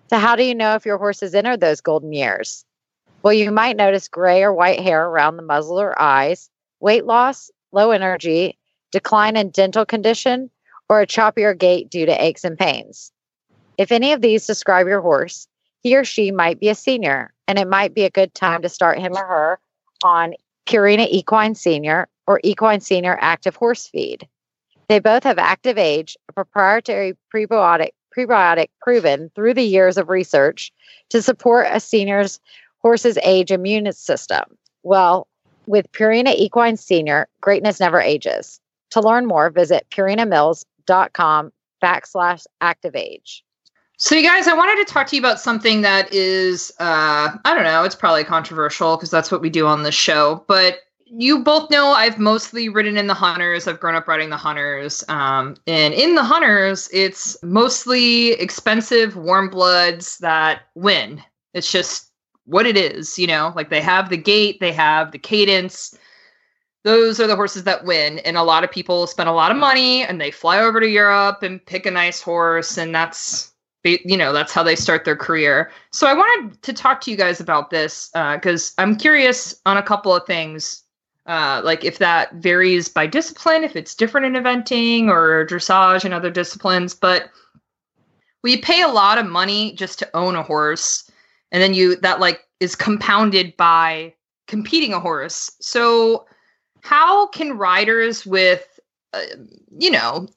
So, 0.08 0.18
how 0.18 0.36
do 0.36 0.44
you 0.44 0.54
know 0.54 0.74
if 0.74 0.86
your 0.86 0.98
horse 0.98 1.20
has 1.20 1.34
entered 1.34 1.60
those 1.60 1.80
golden 1.80 2.12
years? 2.12 2.64
Well, 3.22 3.32
you 3.32 3.50
might 3.50 3.76
notice 3.76 4.08
gray 4.08 4.42
or 4.42 4.52
white 4.52 4.80
hair 4.80 5.06
around 5.06 5.36
the 5.36 5.42
muzzle 5.42 5.80
or 5.80 6.00
eyes, 6.00 6.48
weight 6.80 7.04
loss, 7.04 7.50
low 7.70 7.90
energy, 7.90 8.58
decline 8.92 9.36
in 9.36 9.50
dental 9.50 9.84
condition, 9.84 10.50
or 10.90 11.00
a 11.00 11.06
choppier 11.06 11.56
gait 11.56 11.88
due 11.88 12.04
to 12.04 12.22
aches 12.22 12.42
and 12.44 12.58
pains. 12.58 13.12
If 13.78 13.92
any 13.92 14.12
of 14.12 14.20
these 14.20 14.46
describe 14.46 14.88
your 14.88 15.00
horse, 15.00 15.46
he 15.82 15.96
or 15.96 16.04
she 16.04 16.32
might 16.32 16.58
be 16.58 16.68
a 16.68 16.74
senior, 16.74 17.32
and 17.46 17.58
it 17.58 17.68
might 17.68 17.94
be 17.94 18.04
a 18.04 18.10
good 18.10 18.34
time 18.34 18.60
to 18.62 18.68
start 18.68 18.98
him 18.98 19.16
or 19.16 19.24
her 19.24 19.60
on 20.02 20.34
Purina 20.66 21.06
Equine 21.08 21.54
Senior 21.54 22.08
or 22.26 22.40
Equine 22.42 22.80
Senior 22.80 23.16
Active 23.20 23.54
Horse 23.54 23.86
Feed. 23.86 24.28
They 24.88 24.98
both 24.98 25.22
have 25.22 25.36
ActivAge, 25.36 26.16
a 26.28 26.32
proprietary 26.32 27.16
prebiotic, 27.32 27.90
prebiotic 28.14 28.68
proven 28.82 29.30
through 29.36 29.54
the 29.54 29.62
years 29.62 29.96
of 29.96 30.08
research 30.08 30.72
to 31.10 31.22
support 31.22 31.68
a 31.70 31.78
senior's 31.78 32.40
horse's 32.78 33.16
age 33.22 33.52
immune 33.52 33.90
system. 33.92 34.42
Well, 34.82 35.28
with 35.66 35.90
Purina 35.92 36.34
Equine 36.34 36.76
Senior, 36.76 37.28
greatness 37.40 37.78
never 37.78 38.00
ages. 38.00 38.60
To 38.90 39.00
learn 39.00 39.26
more, 39.26 39.50
visit 39.50 39.86
purinamills.com 40.90 41.52
backslash 41.82 42.46
ActivAge. 42.62 43.42
So, 43.96 44.14
you 44.14 44.26
guys, 44.26 44.48
I 44.48 44.54
wanted 44.54 44.86
to 44.86 44.90
talk 44.90 45.08
to 45.08 45.16
you 45.16 45.20
about 45.20 45.40
something 45.40 45.82
that 45.82 46.12
is, 46.12 46.72
uh, 46.80 47.36
I 47.44 47.54
don't 47.54 47.64
know, 47.64 47.84
it's 47.84 47.94
probably 47.94 48.24
controversial 48.24 48.96
because 48.96 49.10
that's 49.10 49.30
what 49.30 49.42
we 49.42 49.50
do 49.50 49.66
on 49.66 49.82
this 49.82 49.94
show. 49.94 50.42
But 50.48 50.78
you 51.04 51.44
both 51.44 51.70
know 51.70 51.88
I've 51.88 52.18
mostly 52.18 52.70
ridden 52.70 52.96
in 52.96 53.08
the 53.08 53.14
Hunters. 53.14 53.68
I've 53.68 53.80
grown 53.80 53.96
up 53.96 54.08
riding 54.08 54.30
the 54.30 54.38
Hunters. 54.38 55.04
Um, 55.08 55.54
and 55.66 55.92
in 55.92 56.14
the 56.14 56.22
Hunters, 56.22 56.88
it's 56.94 57.36
mostly 57.42 58.32
expensive 58.32 59.16
warm 59.16 59.50
bloods 59.50 60.16
that 60.18 60.62
win. 60.74 61.22
It's 61.52 61.70
just 61.70 62.10
what 62.46 62.64
it 62.64 62.78
is, 62.78 63.18
you 63.18 63.26
know, 63.26 63.52
like 63.54 63.68
they 63.68 63.82
have 63.82 64.08
the 64.08 64.16
gait, 64.16 64.60
they 64.60 64.72
have 64.72 65.12
the 65.12 65.18
cadence. 65.18 65.94
Those 66.82 67.20
are 67.20 67.26
the 67.26 67.36
horses 67.36 67.64
that 67.64 67.84
win. 67.84 68.20
And 68.20 68.36
a 68.36 68.42
lot 68.42 68.64
of 68.64 68.70
people 68.70 69.06
spend 69.06 69.28
a 69.28 69.32
lot 69.32 69.50
of 69.50 69.56
money 69.56 70.02
and 70.02 70.20
they 70.20 70.30
fly 70.30 70.60
over 70.60 70.80
to 70.80 70.88
Europe 70.88 71.42
and 71.42 71.64
pick 71.64 71.86
a 71.86 71.90
nice 71.90 72.22
horse. 72.22 72.78
And 72.78 72.94
that's, 72.94 73.52
you 73.84 74.16
know, 74.16 74.32
that's 74.32 74.52
how 74.52 74.62
they 74.62 74.76
start 74.76 75.04
their 75.04 75.16
career. 75.16 75.70
So 75.92 76.06
I 76.06 76.14
wanted 76.14 76.62
to 76.62 76.72
talk 76.72 77.00
to 77.02 77.10
you 77.10 77.16
guys 77.16 77.40
about 77.40 77.70
this 77.70 78.10
because 78.12 78.72
uh, 78.78 78.82
I'm 78.82 78.96
curious 78.96 79.60
on 79.66 79.76
a 79.76 79.82
couple 79.82 80.14
of 80.14 80.26
things 80.26 80.84
uh, 81.30 81.60
like 81.62 81.84
if 81.84 81.98
that 81.98 82.34
varies 82.34 82.88
by 82.88 83.06
discipline, 83.06 83.62
if 83.62 83.76
it's 83.76 83.94
different 83.94 84.26
in 84.26 84.42
eventing 84.42 85.06
or 85.06 85.46
dressage 85.46 86.04
and 86.04 86.12
other 86.12 86.30
disciplines. 86.30 86.92
But 86.92 87.30
we 88.42 88.56
pay 88.56 88.82
a 88.82 88.88
lot 88.88 89.16
of 89.16 89.26
money 89.26 89.72
just 89.74 89.98
to 90.00 90.16
own 90.16 90.34
a 90.34 90.42
horse, 90.42 91.08
and 91.52 91.62
then 91.62 91.72
you 91.72 91.96
that 91.96 92.18
like 92.18 92.48
is 92.58 92.74
compounded 92.74 93.56
by 93.56 94.12
competing 94.48 94.92
a 94.92 94.98
horse. 94.98 95.50
So 95.60 96.26
how 96.82 97.26
can 97.28 97.56
riders 97.56 98.26
with, 98.26 98.80
uh, 99.12 99.22
you 99.78 99.90
know, 99.90 100.28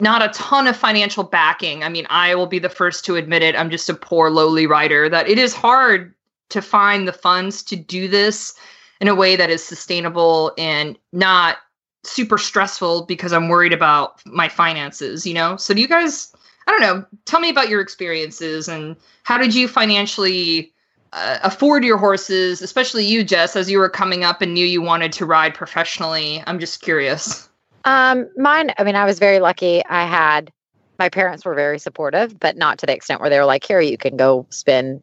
not 0.00 0.22
a 0.22 0.28
ton 0.28 0.66
of 0.66 0.76
financial 0.76 1.22
backing. 1.22 1.84
I 1.84 1.88
mean, 1.88 2.06
I 2.10 2.34
will 2.34 2.48
be 2.48 2.58
the 2.58 2.68
first 2.68 3.04
to 3.04 3.14
admit 3.14 3.42
it. 3.42 3.54
I'm 3.54 3.70
just 3.70 3.88
a 3.88 3.94
poor, 3.94 4.30
lowly 4.30 4.66
rider. 4.66 5.08
That 5.08 5.28
it 5.28 5.38
is 5.38 5.54
hard 5.54 6.12
to 6.50 6.60
find 6.60 7.06
the 7.06 7.12
funds 7.12 7.62
to 7.64 7.76
do 7.76 8.08
this 8.08 8.54
in 9.00 9.08
a 9.08 9.14
way 9.14 9.36
that 9.36 9.48
is 9.48 9.62
sustainable 9.62 10.52
and 10.58 10.98
not 11.12 11.58
super 12.04 12.36
stressful 12.36 13.06
because 13.06 13.32
I'm 13.32 13.48
worried 13.48 13.72
about 13.72 14.20
my 14.26 14.48
finances, 14.48 15.24
you 15.24 15.34
know? 15.34 15.56
So 15.56 15.72
do 15.72 15.80
you 15.80 15.88
guys 15.88 16.34
I 16.66 16.70
don't 16.70 16.80
know, 16.80 17.04
tell 17.24 17.40
me 17.40 17.50
about 17.50 17.68
your 17.68 17.80
experiences 17.80 18.68
and 18.68 18.96
how 19.24 19.38
did 19.38 19.54
you 19.54 19.66
financially 19.66 20.71
uh, 21.12 21.38
afford 21.42 21.84
your 21.84 21.98
horses, 21.98 22.62
especially 22.62 23.04
you 23.04 23.24
Jess 23.24 23.56
as 23.56 23.70
you 23.70 23.78
were 23.78 23.90
coming 23.90 24.24
up 24.24 24.42
and 24.42 24.54
knew 24.54 24.66
you 24.66 24.82
wanted 24.82 25.12
to 25.12 25.26
ride 25.26 25.54
professionally. 25.54 26.42
I'm 26.46 26.58
just 26.58 26.80
curious. 26.80 27.48
Um 27.84 28.28
mine, 28.36 28.72
I 28.78 28.84
mean 28.84 28.96
I 28.96 29.04
was 29.04 29.18
very 29.18 29.40
lucky. 29.40 29.84
I 29.86 30.06
had 30.06 30.52
my 30.98 31.08
parents 31.08 31.44
were 31.44 31.54
very 31.54 31.78
supportive, 31.78 32.38
but 32.38 32.56
not 32.56 32.78
to 32.78 32.86
the 32.86 32.94
extent 32.94 33.20
where 33.20 33.28
they 33.28 33.38
were 33.38 33.44
like, 33.44 33.64
"Here, 33.64 33.80
you 33.80 33.98
can 33.98 34.16
go 34.16 34.46
spend 34.50 35.02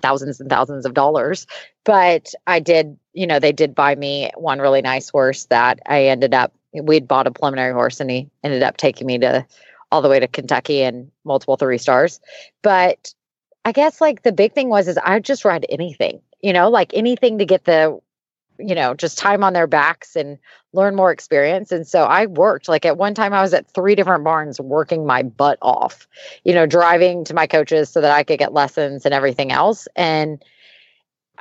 thousands 0.00 0.40
and 0.40 0.50
thousands 0.50 0.86
of 0.86 0.94
dollars. 0.94 1.46
But 1.84 2.32
I 2.46 2.60
did, 2.60 2.96
you 3.12 3.26
know, 3.26 3.38
they 3.38 3.52
did 3.52 3.74
buy 3.74 3.94
me 3.94 4.30
one 4.36 4.60
really 4.60 4.82
nice 4.82 5.08
horse 5.08 5.46
that 5.46 5.80
I 5.86 6.04
ended 6.04 6.34
up, 6.34 6.52
we'd 6.72 7.08
bought 7.08 7.26
a 7.26 7.30
preliminary 7.30 7.72
horse 7.72 8.00
and 8.00 8.10
he 8.10 8.28
ended 8.44 8.62
up 8.62 8.76
taking 8.76 9.06
me 9.06 9.18
to 9.18 9.46
all 9.92 10.02
the 10.02 10.08
way 10.08 10.20
to 10.20 10.28
Kentucky 10.28 10.82
and 10.82 11.10
multiple 11.24 11.56
three 11.56 11.78
stars. 11.78 12.20
But 12.62 13.12
I 13.64 13.72
guess 13.72 14.00
like 14.00 14.22
the 14.22 14.32
big 14.32 14.52
thing 14.52 14.68
was 14.68 14.88
is 14.88 14.98
I 14.98 15.18
just 15.20 15.44
ride 15.44 15.66
anything, 15.68 16.20
you 16.40 16.52
know, 16.52 16.70
like 16.70 16.92
anything 16.94 17.38
to 17.38 17.44
get 17.44 17.64
the 17.64 18.00
you 18.60 18.74
know, 18.74 18.94
just 18.94 19.18
time 19.18 19.42
on 19.42 19.52
their 19.52 19.66
backs 19.66 20.14
and 20.14 20.38
learn 20.72 20.94
more 20.94 21.10
experience. 21.10 21.72
And 21.72 21.86
so 21.86 22.04
I 22.04 22.26
worked 22.26 22.68
like 22.68 22.84
at 22.84 22.98
one 22.98 23.14
time 23.14 23.32
I 23.32 23.42
was 23.42 23.54
at 23.54 23.70
three 23.70 23.94
different 23.94 24.24
barns 24.24 24.60
working 24.60 25.06
my 25.06 25.22
butt 25.22 25.58
off, 25.62 26.06
you 26.44 26.54
know, 26.54 26.66
driving 26.66 27.24
to 27.24 27.34
my 27.34 27.46
coaches 27.46 27.88
so 27.88 28.00
that 28.00 28.12
I 28.12 28.22
could 28.22 28.38
get 28.38 28.52
lessons 28.52 29.04
and 29.04 29.14
everything 29.14 29.50
else. 29.50 29.88
And 29.96 30.44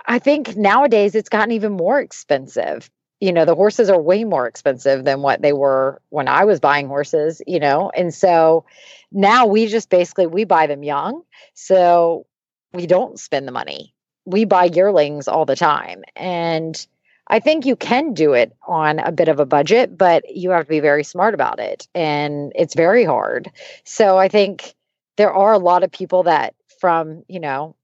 I 0.05 0.19
think 0.19 0.55
nowadays 0.55 1.13
it's 1.15 1.29
gotten 1.29 1.51
even 1.51 1.73
more 1.73 1.99
expensive. 1.99 2.89
You 3.19 3.33
know, 3.33 3.45
the 3.45 3.55
horses 3.55 3.89
are 3.89 4.01
way 4.01 4.23
more 4.23 4.47
expensive 4.47 5.03
than 5.03 5.21
what 5.21 5.41
they 5.41 5.53
were 5.53 6.01
when 6.09 6.27
I 6.27 6.45
was 6.45 6.59
buying 6.59 6.87
horses, 6.87 7.41
you 7.45 7.59
know. 7.59 7.91
And 7.95 8.13
so 8.13 8.65
now 9.11 9.45
we 9.45 9.67
just 9.67 9.89
basically 9.89 10.27
we 10.27 10.45
buy 10.45 10.67
them 10.67 10.83
young. 10.83 11.23
So 11.53 12.25
we 12.73 12.87
don't 12.87 13.19
spend 13.19 13.47
the 13.47 13.51
money. 13.51 13.93
We 14.25 14.45
buy 14.45 14.65
yearlings 14.65 15.27
all 15.27 15.45
the 15.45 15.55
time. 15.55 16.03
And 16.15 16.85
I 17.27 17.39
think 17.39 17.65
you 17.65 17.75
can 17.75 18.13
do 18.13 18.33
it 18.33 18.55
on 18.67 18.99
a 18.99 19.11
bit 19.11 19.27
of 19.27 19.39
a 19.39 19.45
budget, 19.45 19.97
but 19.97 20.23
you 20.33 20.51
have 20.51 20.65
to 20.65 20.69
be 20.69 20.79
very 20.79 21.03
smart 21.03 21.33
about 21.33 21.59
it. 21.59 21.87
And 21.93 22.51
it's 22.55 22.73
very 22.73 23.03
hard. 23.03 23.51
So 23.83 24.17
I 24.17 24.29
think 24.29 24.73
there 25.17 25.33
are 25.33 25.53
a 25.53 25.59
lot 25.59 25.83
of 25.83 25.91
people 25.91 26.23
that, 26.23 26.55
from, 26.79 27.23
you 27.27 27.39
know, 27.39 27.75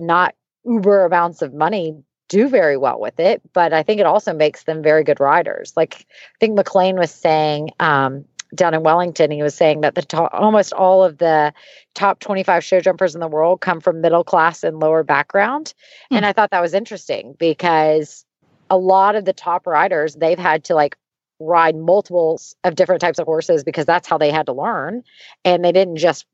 not 0.00 0.34
uber 0.64 1.04
amounts 1.04 1.40
of 1.40 1.54
money, 1.54 1.94
do 2.30 2.48
very 2.48 2.78
well 2.78 2.98
with 2.98 3.20
it. 3.20 3.42
But 3.52 3.74
I 3.74 3.82
think 3.82 4.00
it 4.00 4.06
also 4.06 4.32
makes 4.32 4.62
them 4.62 4.82
very 4.82 5.04
good 5.04 5.20
riders. 5.20 5.74
Like 5.76 6.06
I 6.08 6.38
think 6.38 6.54
McLean 6.54 6.96
was 6.96 7.10
saying, 7.10 7.72
um, 7.80 8.24
down 8.54 8.74
in 8.74 8.82
Wellington, 8.82 9.30
he 9.30 9.42
was 9.42 9.54
saying 9.54 9.82
that 9.82 9.94
the 9.94 10.02
top, 10.02 10.30
almost 10.32 10.72
all 10.72 11.04
of 11.04 11.18
the 11.18 11.52
top 11.94 12.20
25 12.20 12.64
show 12.64 12.80
jumpers 12.80 13.14
in 13.14 13.20
the 13.20 13.28
world 13.28 13.60
come 13.60 13.80
from 13.80 14.00
middle 14.00 14.24
class 14.24 14.64
and 14.64 14.80
lower 14.80 15.04
background. 15.04 15.74
Mm. 16.10 16.16
And 16.16 16.26
I 16.26 16.32
thought 16.32 16.50
that 16.50 16.62
was 16.62 16.74
interesting 16.74 17.36
because 17.38 18.24
a 18.70 18.78
lot 18.78 19.14
of 19.14 19.24
the 19.24 19.32
top 19.32 19.66
riders, 19.66 20.14
they've 20.14 20.38
had 20.38 20.64
to 20.64 20.74
like 20.74 20.96
ride 21.38 21.76
multiples 21.76 22.54
of 22.64 22.74
different 22.74 23.00
types 23.00 23.18
of 23.18 23.26
horses 23.26 23.64
because 23.64 23.86
that's 23.86 24.08
how 24.08 24.18
they 24.18 24.30
had 24.30 24.46
to 24.46 24.52
learn. 24.52 25.02
And 25.44 25.64
they 25.64 25.72
didn't 25.72 25.96
just 25.96 26.26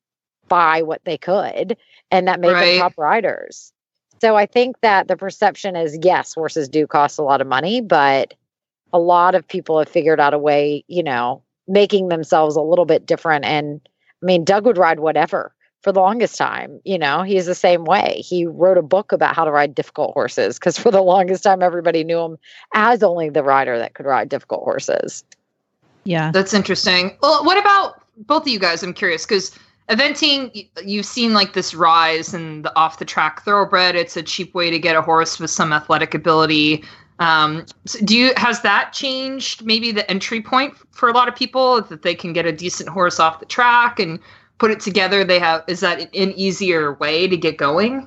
buy 0.49 0.83
what 0.83 1.05
they 1.05 1.19
could. 1.19 1.77
And 2.11 2.29
that 2.29 2.41
made 2.41 2.53
right. 2.53 2.73
them 2.73 2.81
top 2.81 2.95
riders. 2.97 3.73
So 4.21 4.37
I 4.37 4.47
think 4.47 4.81
that 4.81 5.09
the 5.09 5.17
perception 5.17 5.77
is 5.77 5.99
yes, 6.03 6.35
horses 6.35 6.69
do 6.69 6.87
cost 6.87 7.19
a 7.19 7.23
lot 7.23 7.41
of 7.41 7.47
money, 7.47 7.81
but 7.81 8.35
a 8.93 8.99
lot 8.99 9.35
of 9.35 9.47
people 9.47 9.79
have 9.79 9.89
figured 9.89 10.21
out 10.21 10.35
a 10.35 10.39
way, 10.39 10.85
you 10.89 11.03
know, 11.03 11.43
making 11.69 12.09
themselves 12.09 12.57
a 12.57 12.63
little 12.63 12.87
bit 12.87 13.07
different. 13.07 13.45
And 13.45 13.81
I 14.23 14.27
mean, 14.27 14.45
Doug 14.45 14.65
would 14.65 14.79
ride 14.79 15.01
whatever 15.01 15.53
for 15.83 15.93
the 15.93 16.01
longest 16.01 16.37
time. 16.37 16.81
You 16.85 16.99
know, 16.99 17.23
he's 17.23 17.47
the 17.47 17.55
same 17.55 17.85
way. 17.85 18.23
He 18.25 18.47
wrote 18.47 18.79
a 18.79 18.83
book 18.83 19.13
about 19.13 19.37
how 19.37 19.45
to 19.45 19.51
ride 19.51 19.75
difficult 19.75 20.13
horses 20.15 20.59
because 20.59 20.79
for 20.79 20.91
the 20.91 21.03
longest 21.03 21.43
time, 21.43 21.63
everybody 21.63 22.05
knew 22.05 22.21
him 22.21 22.39
as 22.75 23.03
only 23.03 23.29
the 23.29 23.43
rider 23.43 23.79
that 23.79 23.95
could 23.95 24.07
ride 24.07 24.29
difficult 24.29 24.63
horses. 24.65 25.25
Yeah. 26.05 26.31
That's 26.31 26.55
interesting. 26.55 27.17
Well, 27.21 27.45
what 27.45 27.59
about 27.59 28.03
both 28.17 28.43
of 28.43 28.49
you 28.49 28.59
guys? 28.59 28.83
I'm 28.83 28.95
curious 28.95 29.27
because 29.27 29.57
eventing, 29.89 30.69
you've 30.85 31.07
seen 31.07 31.35
like 31.35 31.53
this 31.53 31.75
rise 31.75 32.35
in 32.35 32.63
the 32.63 32.77
off 32.77 32.99
the 32.99 33.05
track 33.05 33.43
thoroughbred. 33.43 33.95
It's 33.95 34.17
a 34.17 34.23
cheap 34.23 34.55
way 34.55 34.71
to 34.71 34.79
get 34.79 34.97
a 34.97 35.03
horse 35.03 35.39
with 35.39 35.51
some 35.51 35.73
athletic 35.73 36.15
ability. 36.15 36.85
Um, 37.19 37.65
so 37.87 37.99
do 38.05 38.17
you 38.17 38.33
has 38.37 38.61
that 38.61 38.93
changed 38.93 39.65
maybe 39.65 39.91
the 39.91 40.09
entry 40.11 40.43
point 40.43 40.75
for 40.91 41.09
a 41.09 41.13
lot 41.13 41.29
of 41.29 41.35
people 41.35 41.81
that 41.81 42.03
they 42.03 42.15
can 42.15 42.35
get 42.35 42.45
a 42.45 42.53
decent 42.53 42.91
horse 42.91 43.19
off 43.19 43.41
the 43.41 43.47
track 43.47 43.99
and 43.99 44.19
put 44.59 44.71
it 44.71 44.81
together 44.81 45.25
they 45.25 45.39
have 45.39 45.65
is 45.67 45.81
that 45.81 46.01
an 46.15 46.33
easier 46.33 46.93
way 46.95 47.27
to 47.27 47.37
get 47.37 47.57
going 47.57 48.07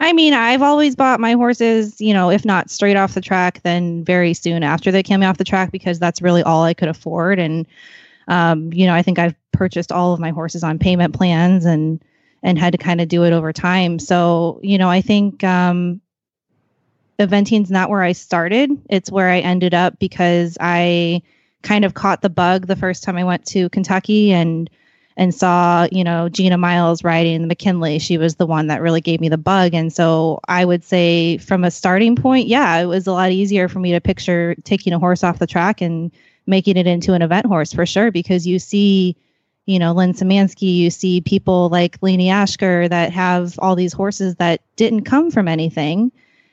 I 0.00 0.12
mean, 0.12 0.32
I've 0.32 0.62
always 0.62 0.94
bought 0.94 1.18
my 1.18 1.32
horses, 1.32 2.00
you 2.00 2.14
know, 2.14 2.30
if 2.30 2.44
not 2.44 2.70
straight 2.70 2.96
off 2.96 3.14
the 3.14 3.20
track, 3.20 3.60
then 3.64 4.04
very 4.04 4.32
soon 4.32 4.62
after 4.62 4.92
they 4.92 5.02
came 5.02 5.22
off 5.24 5.38
the 5.38 5.44
track 5.44 5.72
because 5.72 5.98
that's 5.98 6.22
really 6.22 6.42
all 6.44 6.62
I 6.62 6.72
could 6.72 6.88
afford. 6.88 7.40
And, 7.40 7.66
um, 8.28 8.72
you 8.72 8.86
know, 8.86 8.94
I 8.94 9.02
think 9.02 9.18
I've 9.18 9.34
purchased 9.52 9.90
all 9.90 10.12
of 10.12 10.20
my 10.20 10.30
horses 10.30 10.62
on 10.62 10.78
payment 10.78 11.14
plans 11.14 11.64
and 11.64 12.02
and 12.42 12.56
had 12.58 12.72
to 12.72 12.78
kind 12.78 13.00
of 13.00 13.08
do 13.08 13.24
it 13.24 13.32
over 13.32 13.52
time. 13.52 13.98
So, 13.98 14.60
you 14.62 14.78
know, 14.78 14.88
I 14.88 15.00
think 15.00 15.42
um, 15.42 16.00
eventing's 17.18 17.70
not 17.70 17.90
where 17.90 18.02
I 18.02 18.12
started. 18.12 18.70
It's 18.88 19.10
where 19.10 19.28
I 19.28 19.40
ended 19.40 19.74
up 19.74 19.98
because 19.98 20.56
I 20.60 21.22
kind 21.62 21.84
of 21.84 21.94
caught 21.94 22.22
the 22.22 22.30
bug 22.30 22.68
the 22.68 22.76
first 22.76 23.02
time 23.02 23.16
I 23.16 23.24
went 23.24 23.44
to 23.46 23.68
Kentucky 23.70 24.32
and 24.32 24.70
and 25.16 25.34
saw, 25.34 25.88
you 25.90 26.04
know, 26.04 26.28
Gina 26.28 26.56
Miles 26.56 27.02
riding 27.02 27.48
McKinlaigh. 27.48 28.00
She 28.00 28.18
was 28.18 28.36
the 28.36 28.46
one 28.46 28.68
that 28.68 28.80
really 28.80 29.00
gave 29.00 29.20
me 29.20 29.28
the 29.28 29.36
bug. 29.36 29.74
And 29.74 29.92
so 29.92 30.38
I 30.46 30.64
would 30.64 30.84
say 30.84 31.38
from 31.38 31.64
a 31.64 31.72
starting 31.72 32.14
point, 32.14 32.46
yeah, 32.46 32.76
it 32.76 32.86
was 32.86 33.08
a 33.08 33.12
lot 33.12 33.32
easier 33.32 33.66
for 33.66 33.80
me 33.80 33.90
to 33.90 34.00
picture 34.00 34.54
taking 34.62 34.92
a 34.92 34.98
horse 35.00 35.24
off 35.24 35.40
the 35.40 35.46
track 35.48 35.80
and 35.80 36.12
making 36.48 36.76
it 36.76 36.86
into 36.86 37.12
an 37.12 37.22
event 37.22 37.46
horse 37.46 37.72
for 37.72 37.86
sure, 37.86 38.10
because 38.10 38.46
you 38.46 38.58
see, 38.58 39.14
you 39.66 39.78
know, 39.78 39.92
Lynn 39.92 40.14
Symansky, 40.14 40.74
you 40.74 40.90
see 40.90 41.20
people 41.20 41.68
like 41.68 41.98
Lainey 42.00 42.28
Ashker 42.28 42.88
that 42.88 43.12
have 43.12 43.58
all 43.58 43.76
these 43.76 43.92
horses 43.92 44.34
that 44.36 44.62
didn't 44.76 45.04
come 45.04 45.30
from 45.30 45.46
anything. 45.46 46.10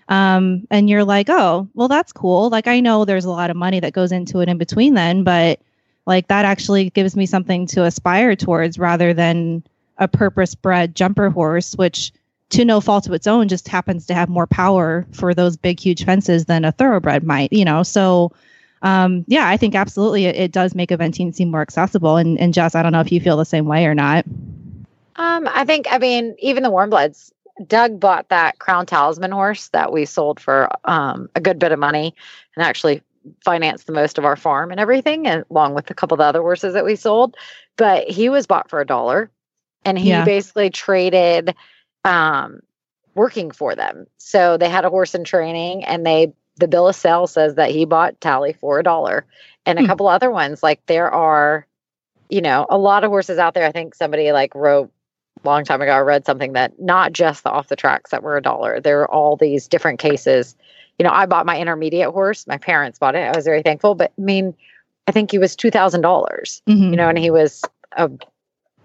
Um, 0.10 0.68
and 0.70 0.90
you're 0.90 1.06
like, 1.06 1.30
oh, 1.30 1.68
well, 1.74 1.88
that's 1.88 2.12
cool. 2.12 2.50
Like, 2.50 2.68
I 2.68 2.80
know 2.82 3.06
there's 3.06 3.26
a 3.26 3.32
lot 3.32 3.50
of 3.50 3.56
money 3.56 3.80
that 3.80 3.94
goes 3.94 4.12
into 4.12 4.42
it 4.42 4.50
in 4.50 4.58
between 4.58 4.94
then, 4.94 5.24
but 5.24 5.62
like 6.06 6.28
that 6.28 6.46
actually 6.46 6.90
gives 6.92 7.16
me 7.16 7.26
something 7.26 7.66
to 7.68 7.86
aspire 7.86 8.36
towards 8.36 8.78
rather 8.78 9.14
than 9.14 9.64
a 9.98 10.08
purpose 10.08 10.54
bred 10.54 10.94
jumper 10.94 11.30
horse, 11.30 11.74
which 11.76 12.12
to 12.50 12.66
no 12.66 12.82
fault 12.82 13.08
of 13.08 13.14
its 13.14 13.28
own, 13.28 13.48
just 13.48 13.68
happens 13.68 14.06
to 14.06 14.14
have 14.14 14.30
more 14.30 14.46
power 14.46 15.08
for 15.14 15.34
those 15.34 15.58
big, 15.58 15.80
huge 15.80 16.06
fences 16.06 16.46
than 16.46 16.66
a 16.66 16.72
thoroughbred 16.72 17.24
might, 17.24 17.52
you 17.52 17.66
know. 17.66 17.82
So, 17.82 18.34
um, 18.86 19.26
yeah, 19.28 19.50
I 19.50 19.58
think 19.58 19.76
absolutely 19.76 20.26
it, 20.26 20.36
it 20.36 20.52
does 20.52 20.76
make 20.76 20.90
eventing 20.92 21.34
seem 21.36 21.52
more 21.52 21.62
accessible. 21.62 22.18
And, 22.18 22.40
and 22.40 22.54
Jess, 22.54 22.76
I 22.76 22.84
don't 22.84 22.92
know 22.94 23.02
if 23.02 23.12
you 23.12 23.20
feel 23.20 23.36
the 23.38 23.46
same 23.46 23.66
way 23.66 23.86
or 23.86 23.96
not. 23.96 24.26
Um, 25.18 25.48
I 25.52 25.66
think, 25.66 25.88
I 25.90 25.98
mean, 25.98 26.36
even 26.40 26.64
the 26.64 26.70
warm 26.72 26.90
bloods, 26.90 27.34
Doug 27.66 28.00
bought 28.00 28.30
that 28.30 28.60
Crown 28.60 28.86
Talisman 28.86 29.32
horse 29.32 29.70
that 29.70 29.92
we 29.92 30.06
sold 30.06 30.40
for 30.40 30.70
um, 30.84 31.30
a 31.36 31.42
good 31.42 31.58
bit 31.58 31.72
of 31.72 31.80
money 31.80 32.14
and 32.56 32.66
actually 32.66 33.02
financed 33.44 33.88
the 33.88 33.94
most 33.94 34.18
of 34.18 34.26
our 34.26 34.36
farm 34.36 34.72
and 34.72 34.80
everything, 34.80 35.26
and 35.26 35.46
along 35.50 35.74
with 35.74 35.90
a 35.90 35.94
couple 35.94 36.16
of 36.16 36.20
the 36.20 36.26
other 36.26 36.42
horses 36.42 36.74
that 36.74 36.86
we 36.86 36.96
sold. 36.96 37.36
But 37.78 38.10
he 38.10 38.30
was 38.30 38.46
bought 38.46 38.70
for 38.70 38.82
a 38.82 38.86
dollar 38.86 39.32
and 39.86 39.98
he 39.98 40.10
Yeah. 40.10 40.26
basically 40.26 40.70
traded 40.70 41.56
um, 42.04 42.60
working 43.16 43.52
for 43.52 43.74
them. 43.74 44.06
So 44.18 44.58
they 44.58 44.70
had 44.70 44.86
a 44.86 44.90
horse 44.90 45.16
in 45.16 45.24
training 45.24 45.86
and 45.86 46.06
they, 46.06 46.34
the 46.58 46.68
bill 46.68 46.88
of 46.88 46.96
sale 46.96 47.28
says 47.28 47.56
that 47.56 47.72
he 47.72 47.86
bought 47.86 48.20
Tally 48.22 48.54
for 48.54 48.80
a 48.80 48.84
dollar 48.84 49.26
and 49.66 49.78
a 49.78 49.82
Hmm. 49.82 49.88
couple 49.88 50.08
other 50.08 50.32
ones. 50.32 50.64
Like 50.64 50.86
there 50.86 51.12
are, 51.12 51.66
you 52.30 52.42
know, 52.42 52.66
a 52.70 52.78
lot 52.78 53.04
of 53.04 53.10
horses 53.10 53.38
out 53.38 53.54
there. 53.54 53.66
I 53.66 53.72
think 53.72 53.96
somebody 53.96 54.32
like 54.32 54.56
wrote 54.56 54.92
long 55.44 55.64
time 55.66 55.82
ago, 55.82 55.92
I 55.92 56.00
read 56.00 56.26
something 56.26 56.54
that 56.54 56.80
not 56.82 57.12
just 57.14 57.44
the 57.44 57.52
off 57.52 57.68
the 57.68 57.76
tracks 57.76 58.12
that 58.12 58.24
were 58.24 58.38
a 58.38 58.42
dollar. 58.42 58.80
There 58.80 59.02
are 59.02 59.12
all 59.12 59.36
these 59.36 59.68
different 59.68 60.00
cases. 60.00 60.56
You 60.98 61.04
know, 61.04 61.12
I 61.12 61.26
bought 61.26 61.46
my 61.46 61.60
intermediate 61.60 62.12
horse. 62.12 62.48
My 62.48 62.58
parents 62.58 62.98
bought 63.00 63.16
it. 63.16 63.20
I 63.20 63.36
was 63.36 63.46
very 63.46 63.62
thankful. 63.62 63.96
But 63.96 64.12
I 64.18 64.22
mean, 64.22 64.56
I 65.08 65.12
think 65.12 65.30
he 65.30 65.38
was 65.38 65.56
two 65.56 65.70
thousand 65.72 66.02
dollars. 66.02 66.62
Mhm. 66.68 66.92
You 66.92 66.96
know, 66.96 67.10
and 67.10 67.18
he 67.18 67.30
was 67.32 67.64
a 67.98 68.10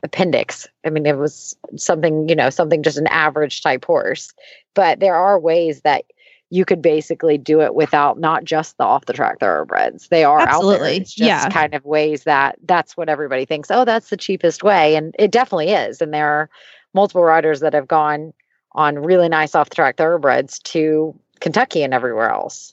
appendix. 0.02 0.66
I 0.84 0.90
mean, 0.90 1.06
it 1.06 1.16
was 1.16 1.56
something. 1.76 2.28
You 2.28 2.34
know, 2.34 2.50
something 2.50 2.82
just 2.82 2.98
an 2.98 3.06
average 3.06 3.62
type 3.62 3.84
horse. 3.84 4.32
But 4.74 5.00
there 5.00 5.14
are 5.14 5.38
ways 5.38 5.82
that 5.82 6.04
you 6.50 6.64
could 6.64 6.82
basically 6.82 7.38
do 7.38 7.60
it 7.60 7.74
without 7.74 8.18
not 8.18 8.44
just 8.44 8.76
the 8.76 8.84
off 8.84 9.06
the 9.06 9.12
track 9.12 9.38
thoroughbreds. 9.38 10.08
They 10.08 10.24
are 10.24 10.40
out 10.40 10.46
there. 10.46 10.54
Absolutely. 10.54 10.96
It's 10.96 11.14
just 11.14 11.26
Yeah. 11.26 11.48
kind 11.48 11.74
of 11.74 11.84
ways 11.84 12.24
that 12.24 12.56
that's 12.64 12.96
what 12.96 13.08
everybody 13.08 13.44
thinks. 13.44 13.70
Oh, 13.70 13.84
that's 13.84 14.10
the 14.10 14.16
cheapest 14.16 14.64
way, 14.64 14.96
and 14.96 15.14
it 15.18 15.30
definitely 15.30 15.70
is. 15.70 16.00
And 16.00 16.12
there 16.12 16.28
are 16.28 16.50
multiple 16.92 17.22
riders 17.22 17.60
that 17.60 17.72
have 17.72 17.86
gone 17.86 18.32
on 18.72 18.98
really 18.98 19.28
nice 19.28 19.54
off 19.54 19.70
the 19.70 19.76
track 19.76 19.96
thoroughbreds 19.96 20.58
to 20.60 21.14
Kentucky 21.40 21.82
and 21.82 21.94
everywhere 21.94 22.30
else. 22.30 22.72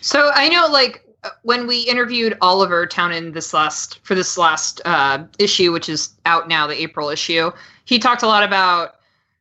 So 0.00 0.30
I 0.34 0.48
know, 0.48 0.66
like 0.70 1.04
when 1.42 1.66
we 1.66 1.80
interviewed 1.82 2.36
Oliver 2.40 2.86
Townend 2.86 3.34
this 3.34 3.54
last 3.54 4.00
for 4.04 4.14
this 4.14 4.36
last 4.36 4.80
uh, 4.84 5.22
issue, 5.38 5.70
which 5.72 5.88
is 5.88 6.10
out 6.26 6.48
now, 6.48 6.66
the 6.66 6.80
April 6.80 7.08
issue, 7.08 7.50
he 7.84 7.98
talked 7.98 8.22
a 8.22 8.26
lot 8.26 8.42
about 8.42 8.96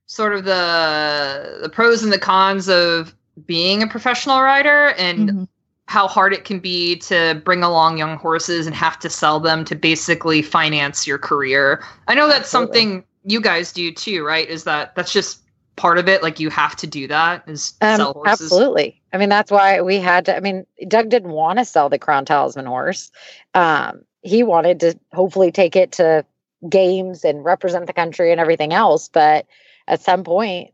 sort 0.06 0.34
of 0.34 0.44
the 0.44 1.60
the 1.62 1.70
pros 1.70 2.04
and 2.04 2.12
the 2.14 2.20
cons 2.20 2.70
of 2.70 3.16
being 3.46 3.84
a 3.84 3.88
professional 3.88 4.42
rider 4.42 4.90
and 4.98 5.30
Mhm. 5.30 5.48
how 5.88 6.08
hard 6.08 6.34
it 6.34 6.46
can 6.46 6.60
be 6.60 6.98
to 6.98 7.42
bring 7.44 7.64
along 7.64 7.98
young 7.98 8.18
horses 8.18 8.68
and 8.68 8.76
have 8.76 9.00
to 9.00 9.10
sell 9.10 9.40
them 9.40 9.66
to 9.66 9.76
basically 9.76 10.42
finance 10.42 11.08
your 11.08 11.18
career. 11.18 11.84
I 12.08 12.16
know 12.16 12.28
that's 12.28 12.42
Absolutely. 12.42 12.82
something 12.82 13.04
you 13.24 13.42
guys 13.42 13.74
do 13.74 13.92
too, 13.92 14.24
right? 14.24 14.48
Is 14.48 14.64
that 14.66 14.96
that's 14.96 15.12
just 15.12 15.40
part 15.76 15.98
of 15.98 16.08
it? 16.08 16.22
Like 16.22 16.40
you 16.40 16.50
have 16.50 16.76
to 16.78 16.88
do 16.88 17.08
that 17.08 17.44
is 17.48 17.74
sell 17.82 18.10
Um, 18.10 18.14
horses. 18.14 18.42
absolutely. 18.52 19.02
I 19.14 19.18
mean, 19.18 19.30
that's 19.30 19.50
why 19.50 19.82
we 19.82 19.98
had 19.98 20.26
to. 20.26 20.36
I 20.36 20.42
mean, 20.42 20.66
Doug 20.88 21.10
didn't 21.10 21.32
want 21.32 21.58
to 21.60 21.66
sell 21.66 21.90
the 21.90 21.98
Crown 21.98 22.26
Talisman 22.26 22.66
horse. 22.66 23.12
Um, 23.54 24.02
he 24.22 24.44
wanted 24.44 24.82
to 24.82 25.00
hopefully 25.14 25.52
take 25.52 25.76
it 25.76 25.94
to 25.94 26.26
games 26.68 27.24
and 27.24 27.44
represent 27.44 27.88
the 27.88 27.94
country 27.94 28.32
and 28.32 28.42
everything 28.42 28.74
else. 28.74 29.08
But 29.08 29.46
at 29.88 30.02
some 30.02 30.24
point, 30.24 30.74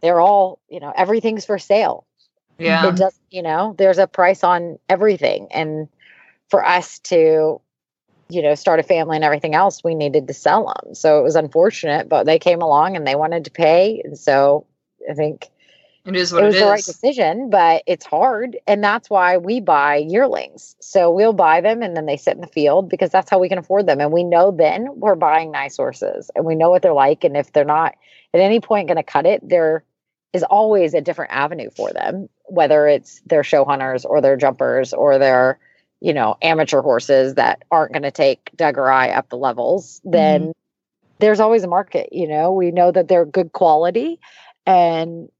they're 0.00 0.20
all, 0.20 0.60
you 0.68 0.80
know, 0.80 0.92
everything's 0.96 1.44
for 1.44 1.58
sale. 1.58 2.05
Yeah. 2.58 2.88
It 2.88 2.96
just, 2.96 3.20
you 3.30 3.42
know, 3.42 3.74
there's 3.78 3.98
a 3.98 4.06
price 4.06 4.42
on 4.44 4.78
everything. 4.88 5.48
And 5.52 5.88
for 6.48 6.64
us 6.64 6.98
to, 7.00 7.60
you 8.28 8.42
know, 8.42 8.54
start 8.54 8.80
a 8.80 8.82
family 8.82 9.16
and 9.16 9.24
everything 9.24 9.54
else, 9.54 9.84
we 9.84 9.94
needed 9.94 10.26
to 10.28 10.34
sell 10.34 10.66
them. 10.66 10.94
So 10.94 11.18
it 11.20 11.22
was 11.22 11.36
unfortunate, 11.36 12.08
but 12.08 12.24
they 12.26 12.38
came 12.38 12.62
along 12.62 12.96
and 12.96 13.06
they 13.06 13.14
wanted 13.14 13.44
to 13.44 13.50
pay. 13.50 14.00
And 14.04 14.18
so 14.18 14.66
I 15.10 15.14
think 15.14 15.50
It 16.04 16.16
is 16.16 16.32
what 16.32 16.42
it 16.42 16.44
it 16.44 16.46
was 16.46 16.54
is. 16.56 16.60
the 16.60 16.66
right 16.66 16.84
decision, 16.84 17.50
but 17.50 17.82
it's 17.86 18.04
hard. 18.06 18.56
And 18.66 18.82
that's 18.82 19.10
why 19.10 19.38
we 19.38 19.60
buy 19.60 19.96
yearlings. 19.96 20.76
So 20.80 21.10
we'll 21.10 21.32
buy 21.32 21.60
them 21.60 21.82
and 21.82 21.96
then 21.96 22.06
they 22.06 22.16
sit 22.16 22.34
in 22.34 22.40
the 22.40 22.46
field 22.46 22.88
because 22.88 23.10
that's 23.10 23.30
how 23.30 23.38
we 23.38 23.48
can 23.48 23.58
afford 23.58 23.86
them. 23.86 24.00
And 24.00 24.12
we 24.12 24.24
know 24.24 24.50
then 24.50 24.88
we're 24.96 25.14
buying 25.14 25.50
nice 25.50 25.76
horses 25.76 26.30
and 26.34 26.44
we 26.44 26.54
know 26.54 26.70
what 26.70 26.82
they're 26.82 26.92
like. 26.92 27.24
And 27.24 27.36
if 27.36 27.52
they're 27.52 27.64
not 27.64 27.94
at 28.34 28.40
any 28.40 28.60
point 28.60 28.88
going 28.88 28.96
to 28.96 29.02
cut 29.02 29.26
it, 29.26 29.46
there 29.48 29.84
is 30.36 30.42
always 30.44 30.92
a 30.92 31.00
different 31.00 31.32
avenue 31.32 31.70
for 31.74 31.92
them, 31.92 32.28
whether 32.44 32.86
it's 32.86 33.22
their 33.26 33.42
show 33.42 33.64
hunters 33.64 34.04
or 34.04 34.20
their 34.20 34.36
jumpers 34.36 34.92
or 34.92 35.18
their, 35.18 35.58
you 36.00 36.12
know, 36.12 36.36
amateur 36.42 36.82
horses 36.82 37.34
that 37.34 37.62
aren't 37.70 37.92
going 37.92 38.02
to 38.02 38.10
take 38.10 38.50
Doug 38.54 38.76
or 38.76 38.90
I 38.90 39.08
up 39.08 39.30
the 39.30 39.38
levels, 39.38 40.00
mm-hmm. 40.00 40.10
then 40.10 40.52
there's 41.20 41.40
always 41.40 41.64
a 41.64 41.68
market. 41.68 42.10
You 42.12 42.28
know, 42.28 42.52
we 42.52 42.70
know 42.70 42.92
that 42.92 43.08
they're 43.08 43.24
good 43.24 43.52
quality 43.52 44.20
and 44.66 45.30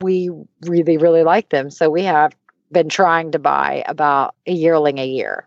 we 0.00 0.30
really, 0.62 0.96
really 0.96 1.22
like 1.22 1.50
them. 1.50 1.70
So 1.70 1.90
we 1.90 2.02
have 2.04 2.34
been 2.72 2.88
trying 2.88 3.32
to 3.32 3.38
buy 3.38 3.84
about 3.86 4.34
a 4.46 4.52
yearling 4.52 4.98
a 4.98 5.06
year. 5.06 5.46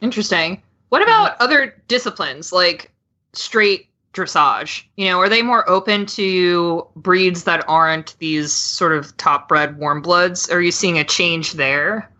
Interesting. 0.00 0.60
What 0.88 1.02
about 1.02 1.34
mm-hmm. 1.34 1.44
other 1.44 1.82
disciplines 1.86 2.52
like 2.52 2.90
straight 3.34 3.87
dressage? 4.12 4.84
You 4.96 5.06
know, 5.06 5.20
are 5.20 5.28
they 5.28 5.42
more 5.42 5.68
open 5.68 6.06
to 6.06 6.86
breeds 6.96 7.44
that 7.44 7.64
aren't 7.68 8.18
these 8.18 8.52
sort 8.52 8.92
of 8.92 9.16
top 9.16 9.48
bred 9.48 9.78
warm 9.78 10.02
bloods? 10.02 10.48
Are 10.50 10.60
you 10.60 10.72
seeing 10.72 10.98
a 10.98 11.04
change 11.04 11.52
there? 11.52 12.10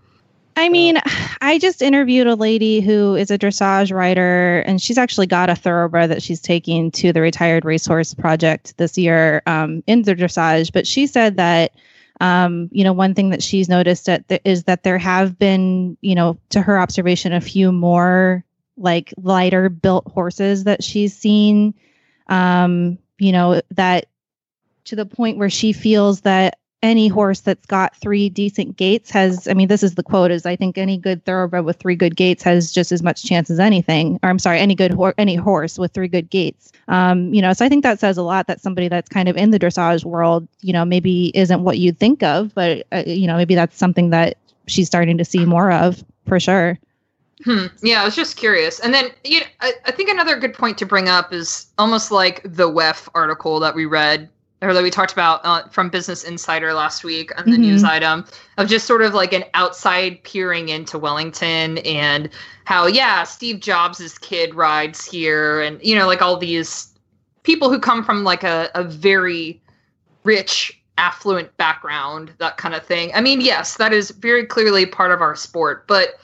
I 0.59 0.69
mean, 0.69 0.99
I 1.41 1.59
just 1.59 1.83
interviewed 1.83 2.27
a 2.27 2.35
lady 2.35 2.81
who 2.81 3.15
is 3.15 3.31
a 3.31 3.39
dressage 3.39 3.95
rider, 3.95 4.65
and 4.67 4.83
she's 4.83 4.99
actually 4.99 5.29
got 5.29 5.49
a 5.49 5.55
thoroughbred 5.55 6.11
that 6.11 6.21
she's 6.21 6.41
taking 6.41 6.91
to 6.93 7.13
the 7.13 7.21
Retired 7.21 7.65
Racehorse 7.65 8.13
Project 8.13 8.77
this 8.77 8.99
year 8.99 9.41
um, 9.47 9.85
in 9.87 10.03
the 10.03 10.17
dressage. 10.17 10.73
But 10.73 10.85
she 10.85 11.07
said 11.07 11.37
that, 11.37 11.75
um, 12.21 12.69
you 12.73 12.83
know, 12.83 12.93
one 12.93 13.15
thing 13.15 13.31
that 13.31 13.41
she's 13.43 13.69
noticed 13.69 14.07
that 14.07 14.29
th- 14.29 14.41
is 14.45 14.65
that 14.65 14.83
there 14.83 14.99
have 14.99 15.39
been, 15.39 15.97
you 16.01 16.17
know, 16.17 16.37
to 16.51 16.61
her 16.61 16.81
observation, 16.81 17.33
a 17.33 17.41
few 17.41 17.71
more 17.71 18.45
like 18.79 19.13
lighter 19.17 19.69
built 19.69 20.11
horses 20.11 20.65
that 20.65 20.83
she's 20.83 21.17
seen, 21.17 21.75
um, 22.29 22.99
you 23.19 23.33
know, 23.33 23.61
that 23.73 24.07
to 24.85 24.97
the 24.97 25.07
point 25.07 25.39
where 25.39 25.51
she 25.51 25.73
feels 25.73 26.23
that 26.23 26.59
any 26.83 27.09
horse 27.09 27.41
that's 27.41 27.67
got 27.67 27.97
three 27.97 28.29
decent 28.29 28.77
gates 28.77 29.11
has 29.11 29.49
i 29.49 29.55
mean 29.55 29.67
this 29.67 29.83
is 29.83 29.97
the 29.97 30.03
quote 30.03 30.31
is 30.31 30.47
i 30.47 30.55
think 30.55 30.79
any 30.79 30.97
good 30.97 31.25
thoroughbred 31.25 31.65
with 31.65 31.77
three 31.77 31.97
good 31.97 32.15
gates 32.15 32.43
has 32.43 32.71
just 32.71 32.93
as 32.93 33.03
much 33.03 33.25
chance 33.25 33.51
as 33.51 33.59
anything 33.59 34.19
or 34.23 34.29
i'm 34.29 34.39
sorry 34.39 34.61
any 34.61 34.77
good 34.77 34.93
hor- 34.93 35.15
any 35.19 35.35
horse 35.35 35.77
with 35.79 35.93
three 35.93 36.07
good 36.07 36.31
gates. 36.31 36.73
Um 36.87 37.35
you 37.35 37.43
know 37.43 37.53
so 37.53 37.65
i 37.65 37.69
think 37.69 37.83
that 37.83 37.99
says 37.99 38.17
a 38.17 38.23
lot 38.23 38.47
that 38.47 38.61
somebody 38.61 38.87
that's 38.87 39.09
kind 39.09 39.29
of 39.29 39.37
in 39.37 39.51
the 39.51 39.59
dressage 39.59 40.05
world 40.05 40.47
you 40.61 40.73
know 40.73 40.85
maybe 40.85 41.33
isn't 41.35 41.65
what 41.65 41.79
you'd 41.79 41.99
think 41.99 42.23
of 42.23 42.55
but 42.55 42.87
uh, 42.93 43.03
you 43.05 43.27
know 43.27 43.37
maybe 43.37 43.57
that's 43.57 43.77
something 43.77 44.11
that 44.11 44.37
she's 44.69 44.87
starting 44.87 45.19
to 45.19 45.25
see 45.25 45.45
more 45.45 45.73
of 45.73 46.05
for 46.27 46.39
sure 46.39 46.79
Hmm. 47.45 47.67
Yeah, 47.83 48.03
I 48.03 48.05
was 48.05 48.17
just 48.17 48.37
curious. 48.37 48.81
And 48.81 48.93
then, 48.93 49.11
you 49.25 49.41
know, 49.41 49.47
I, 49.61 49.73
I 49.85 49.93
think 49.93 50.11
another 50.11 50.37
good 50.39 50.55
point 50.55 50.77
to 50.79 50.87
bring 50.87 51.09
up 51.09 51.33
is 51.33 51.69
almost 51.79 52.11
like 52.11 52.43
the 52.43 52.69
WEF 52.69 53.09
article 53.15 53.61
that 53.61 53.75
we 53.75 53.87
read 53.87 54.29
or 54.61 54.75
that 54.75 54.83
we 54.83 54.91
talked 54.91 55.13
about 55.13 55.41
uh, 55.45 55.69
from 55.69 55.89
Business 55.89 56.25
Insider 56.25 56.73
last 56.75 57.05
week 57.05 57.31
on 57.39 57.49
the 57.49 57.57
Mhm. 57.57 57.61
news 57.61 57.85
item 57.85 58.25
of 58.57 58.67
just 58.67 58.87
sort 58.87 59.03
of 59.03 59.15
like 59.15 59.33
an 59.33 59.45
outside 59.55 60.21
peering 60.25 60.69
into 60.69 60.99
Wellington 60.99 61.79
and 61.79 62.29
how, 62.65 62.87
yeah, 62.87 63.23
Steve 63.23 63.61
Jobs' 63.61 64.19
kid 64.19 64.55
rides 64.57 65.05
here 65.05 65.61
and, 65.61 65.81
you 65.81 65.95
know, 65.95 66.09
like 66.09 66.21
all 66.23 66.37
these 66.37 66.93
people 67.45 67.71
who 67.71 67.79
come 67.79 68.05
from 68.05 68.25
like 68.25 68.43
a, 68.43 68.69
a 68.75 68.83
very 68.83 69.63
rich, 70.25 70.77
affluent 70.99 71.57
background, 71.57 72.33
that 72.39 72.57
kind 72.57 72.75
of 72.75 72.85
thing. 72.85 73.13
I 73.15 73.21
mean, 73.21 73.41
yes, 73.41 73.77
that 73.77 73.93
is 73.93 74.11
very 74.11 74.45
clearly 74.45 74.85
part 74.87 75.13
of 75.13 75.23
our 75.23 75.37
sport, 75.37 75.87
but 75.87 76.19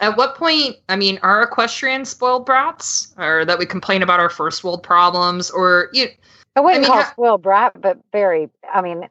at 0.00 0.16
what 0.16 0.36
point 0.36 0.76
i 0.88 0.96
mean 0.96 1.18
are 1.22 1.42
equestrians 1.42 2.08
spoiled 2.08 2.44
brats 2.46 3.14
or 3.18 3.44
that 3.44 3.58
we 3.58 3.66
complain 3.66 4.02
about 4.02 4.20
our 4.20 4.30
first 4.30 4.64
world 4.64 4.82
problems 4.82 5.50
or 5.50 5.88
you 5.92 6.08
I 6.56 6.60
wouldn't 6.60 6.82
mean, 6.82 6.90
call 6.90 7.02
ha- 7.02 7.10
spoiled 7.12 7.42
brat, 7.42 7.80
but 7.80 7.98
very, 8.12 8.48
I 8.72 8.80
mean, 8.80 9.08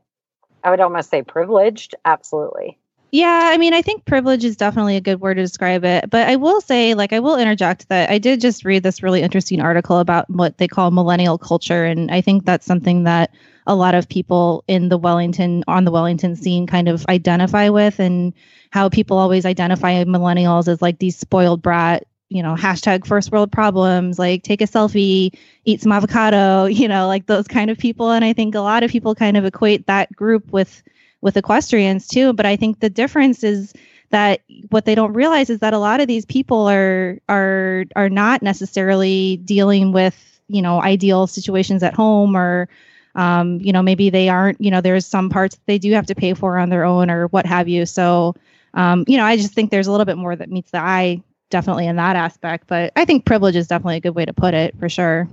I 0.64 0.70
would 0.72 0.80
almost 0.80 1.10
say 1.10 1.22
privileged. 1.22 1.96
Absolutely. 2.06 2.78
Yeah, 3.14 3.52
I 3.54 3.60
mean, 3.60 3.76
I 3.76 3.84
think 3.84 4.06
privilege 4.06 4.44
is 4.44 4.58
definitely 4.58 4.96
a 4.96 5.02
good 5.02 5.22
word 5.22 5.36
to 5.36 5.44
describe 5.44 5.86
it. 5.86 6.10
But 6.10 6.28
I 6.28 6.36
will 6.36 6.62
say, 6.62 6.96
like, 6.96 7.14
I 7.14 7.20
will 7.20 7.36
interject 7.38 7.88
that 7.90 8.10
I 8.10 8.18
did 8.18 8.42
just 8.42 8.66
read 8.66 8.82
this 8.82 9.04
really 9.04 9.22
interesting 9.22 9.62
article 9.62 10.00
about 10.00 10.28
what 10.32 10.58
they 10.58 10.68
call 10.68 10.90
millennial 10.90 11.38
culture. 11.38 11.86
And 11.86 12.10
I 12.10 12.22
think 12.22 12.44
that's 12.44 12.66
something 12.66 13.04
that 13.04 13.30
a 13.68 13.76
lot 13.76 13.94
of 13.94 14.10
people 14.10 14.64
in 14.68 14.90
the 14.90 14.98
Wellington, 14.98 15.64
on 15.68 15.86
the 15.86 15.92
Wellington 15.92 16.36
scene, 16.36 16.66
kind 16.66 16.90
of 16.90 17.06
identify 17.08 17.70
with, 17.70 18.00
and 18.00 18.34
how 18.72 18.90
people 18.90 19.20
always 19.20 19.46
identify 19.46 20.04
millennials 20.06 20.68
as 20.68 20.82
like 20.82 20.98
these 20.98 21.16
spoiled 21.16 21.62
brat, 21.62 22.08
you 22.30 22.42
know, 22.42 22.56
hashtag 22.56 23.06
first 23.06 23.32
world 23.32 23.52
problems, 23.52 24.18
like 24.18 24.42
take 24.42 24.62
a 24.62 24.66
selfie, 24.66 25.38
eat 25.66 25.82
some 25.82 25.92
avocado, 25.92 26.66
you 26.82 26.88
know, 26.88 27.06
like 27.06 27.28
those 27.28 27.48
kind 27.48 27.70
of 27.70 27.78
people. 27.78 28.10
And 28.10 28.26
I 28.26 28.34
think 28.34 28.56
a 28.56 28.62
lot 28.62 28.82
of 28.82 28.90
people 28.90 29.14
kind 29.14 29.38
of 29.38 29.46
equate 29.46 29.86
that 29.86 30.12
group 30.16 30.52
with 30.52 30.82
with 31.24 31.38
equestrians 31.38 32.08
too. 32.08 32.34
But 32.34 32.46
I 32.46 32.56
think 32.56 32.80
the 32.80 32.90
difference 32.90 33.44
is 33.44 33.74
that 34.12 34.42
what 34.70 34.86
they 34.86 34.94
don't 34.94 35.14
realize 35.14 35.50
is 35.50 35.60
that 35.60 35.74
a 35.74 35.80
lot 35.80 36.02
of 36.02 36.08
these 36.08 36.26
people 36.26 36.68
are 36.70 37.18
are 37.30 37.86
are 37.96 38.10
not 38.10 38.44
necessarily 38.44 39.38
dealing 39.38 39.92
with 39.92 40.42
you 40.50 40.62
know 40.62 40.82
ideal 40.82 41.26
situations 41.26 41.82
at 41.82 41.94
home 41.96 42.36
or 42.38 42.70
um, 43.16 43.60
you 43.62 43.72
know 43.72 43.82
maybe 43.82 44.10
they 44.10 44.30
aren't 44.30 44.60
you 44.62 44.70
know 44.70 44.82
there's 44.82 45.06
some 45.06 45.30
parts 45.30 45.58
they 45.66 45.80
do 45.80 45.92
have 45.94 46.06
to 46.08 46.16
pay 46.16 46.34
for 46.34 46.58
on 46.60 46.70
their 46.70 46.84
own 46.84 47.10
or 47.10 47.28
what 47.28 47.46
have 47.46 47.68
you 47.68 47.86
so 47.86 48.36
um, 48.76 49.04
you 49.08 49.18
know 49.18 49.26
i 49.26 49.38
just 49.38 49.54
think 49.54 49.72
there's 49.72 49.88
a 49.88 49.92
little 49.92 50.06
bit 50.06 50.18
more 50.18 50.36
that 50.36 50.50
meets 50.52 50.72
the 50.72 50.78
eye 50.80 51.22
definitely 51.50 51.88
in 51.88 51.96
that 51.96 52.16
aspect 52.16 52.68
but 52.68 52.92
i 52.96 53.06
think 53.06 53.26
privilege 53.26 53.56
is 53.56 53.68
definitely 53.68 53.98
a 53.98 54.02
good 54.02 54.16
way 54.16 54.26
to 54.26 54.34
put 54.34 54.54
it 54.54 54.78
for 54.80 54.90
sure 54.90 55.28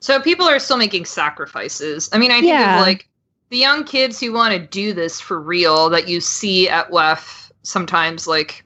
So 0.00 0.20
people 0.20 0.46
are 0.46 0.58
still 0.58 0.78
making 0.78 1.04
sacrifices. 1.04 2.08
I 2.12 2.18
mean, 2.18 2.32
I 2.32 2.40
think 2.40 2.48
Yeah. 2.48 2.80
like 2.80 3.08
the 3.52 3.58
young 3.58 3.84
kids 3.84 4.18
who 4.18 4.32
want 4.32 4.54
to 4.54 4.58
do 4.58 4.94
this 4.94 5.20
for 5.20 5.38
real 5.38 5.90
that 5.90 6.08
you 6.08 6.22
see 6.22 6.70
at 6.70 6.90
WEF 6.90 7.52
sometimes, 7.62 8.26
like 8.26 8.64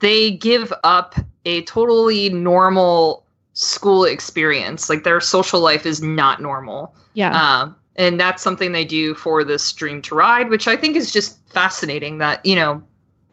they 0.00 0.32
give 0.32 0.70
up 0.84 1.14
a 1.46 1.62
totally 1.62 2.28
normal 2.28 3.24
school 3.54 4.04
experience. 4.04 4.90
Like 4.90 5.04
their 5.04 5.22
social 5.22 5.60
life 5.60 5.86
is 5.86 6.02
not 6.02 6.42
normal. 6.42 6.94
yeah 7.14 7.30
Um, 7.30 7.76
and 7.96 8.20
that's 8.20 8.42
something 8.42 8.72
they 8.72 8.84
do 8.84 9.14
for 9.14 9.42
this 9.42 9.72
dream 9.72 10.02
to 10.02 10.14
ride, 10.14 10.50
which 10.50 10.68
I 10.68 10.76
think 10.76 10.96
is 10.96 11.10
just 11.10 11.38
fascinating 11.48 12.18
that, 12.18 12.44
you 12.44 12.56
know, 12.56 12.82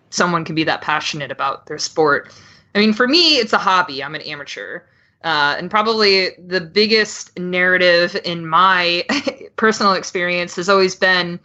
someone 0.10 0.46
can 0.46 0.56
be 0.56 0.63
that 0.63 0.82
passionate 0.82 1.34
about 1.34 1.66
their 1.66 1.80
sport. 1.80 2.32
I 2.76 2.80
mean, 2.80 2.94
for 2.94 3.10
me, 3.10 3.36
it's 3.39 3.52
a 3.52 3.58
hobby. 3.58 4.02
I'm 4.02 4.16
an 4.16 4.22
amateur. 4.22 4.80
Uh, 5.24 5.56
and 5.58 5.72
probably 5.72 6.32
the 6.48 6.60
biggest 6.62 7.38
narrative 7.40 8.20
in 8.26 8.46
my 8.46 9.06
personal 9.56 9.94
experience 9.94 10.56
has 10.56 10.68
always 10.68 10.96
been 10.96 11.40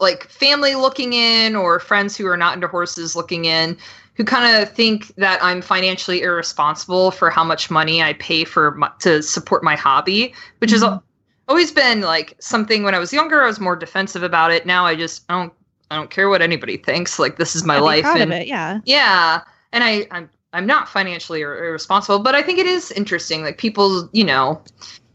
like 0.00 0.28
family 0.28 0.74
looking 0.74 1.12
in 1.12 1.54
or 1.54 1.78
friends 1.80 2.16
who 2.16 2.26
are 2.26 2.36
not 2.36 2.54
into 2.54 2.66
horses 2.68 3.14
looking 3.14 3.44
in 3.44 3.76
who 4.14 4.24
kind 4.24 4.62
of 4.62 4.70
think 4.72 5.14
that 5.16 5.42
I'm 5.42 5.62
financially 5.62 6.22
irresponsible 6.22 7.10
for 7.10 7.30
how 7.30 7.44
much 7.44 7.70
money 7.70 8.02
I 8.02 8.14
pay 8.14 8.44
for 8.44 8.72
my, 8.72 8.90
to 9.00 9.22
support 9.22 9.62
my 9.64 9.76
hobby, 9.76 10.34
which 10.58 10.72
is 10.72 10.82
Mhm. 10.82 11.02
always 11.48 11.72
been 11.72 12.02
like 12.02 12.36
something 12.40 12.82
when 12.82 12.94
I 12.94 12.98
was 12.98 13.12
younger 13.12 13.42
I 13.42 13.46
was 13.46 13.60
more 13.60 13.76
defensive 13.76 14.22
about 14.22 14.52
it. 14.52 14.66
Now 14.66 14.84
I 14.86 14.94
just 14.94 15.24
I 15.28 15.38
don't 15.38 15.52
I 15.90 15.96
don't 15.96 16.10
care 16.10 16.28
what 16.28 16.42
anybody 16.42 16.76
thinks. 16.76 17.18
Like 17.18 17.36
this 17.36 17.56
is 17.56 17.64
my 17.64 17.76
I'd 17.76 17.80
life 17.80 18.06
and 18.14 18.32
it 18.32 18.46
yeah 18.46 18.80
yeah, 18.84 19.42
and 19.72 19.84
I 19.84 20.06
I'm 20.10 20.30
I'm 20.52 20.66
not 20.66 20.88
financially 20.88 21.42
ir- 21.42 21.64
irresponsible, 21.64 22.18
but 22.20 22.34
I 22.34 22.42
think 22.42 22.58
it 22.58 22.66
is 22.66 22.90
interesting. 22.92 23.42
Like 23.42 23.58
people, 23.58 24.08
you 24.12 24.24
know, 24.24 24.60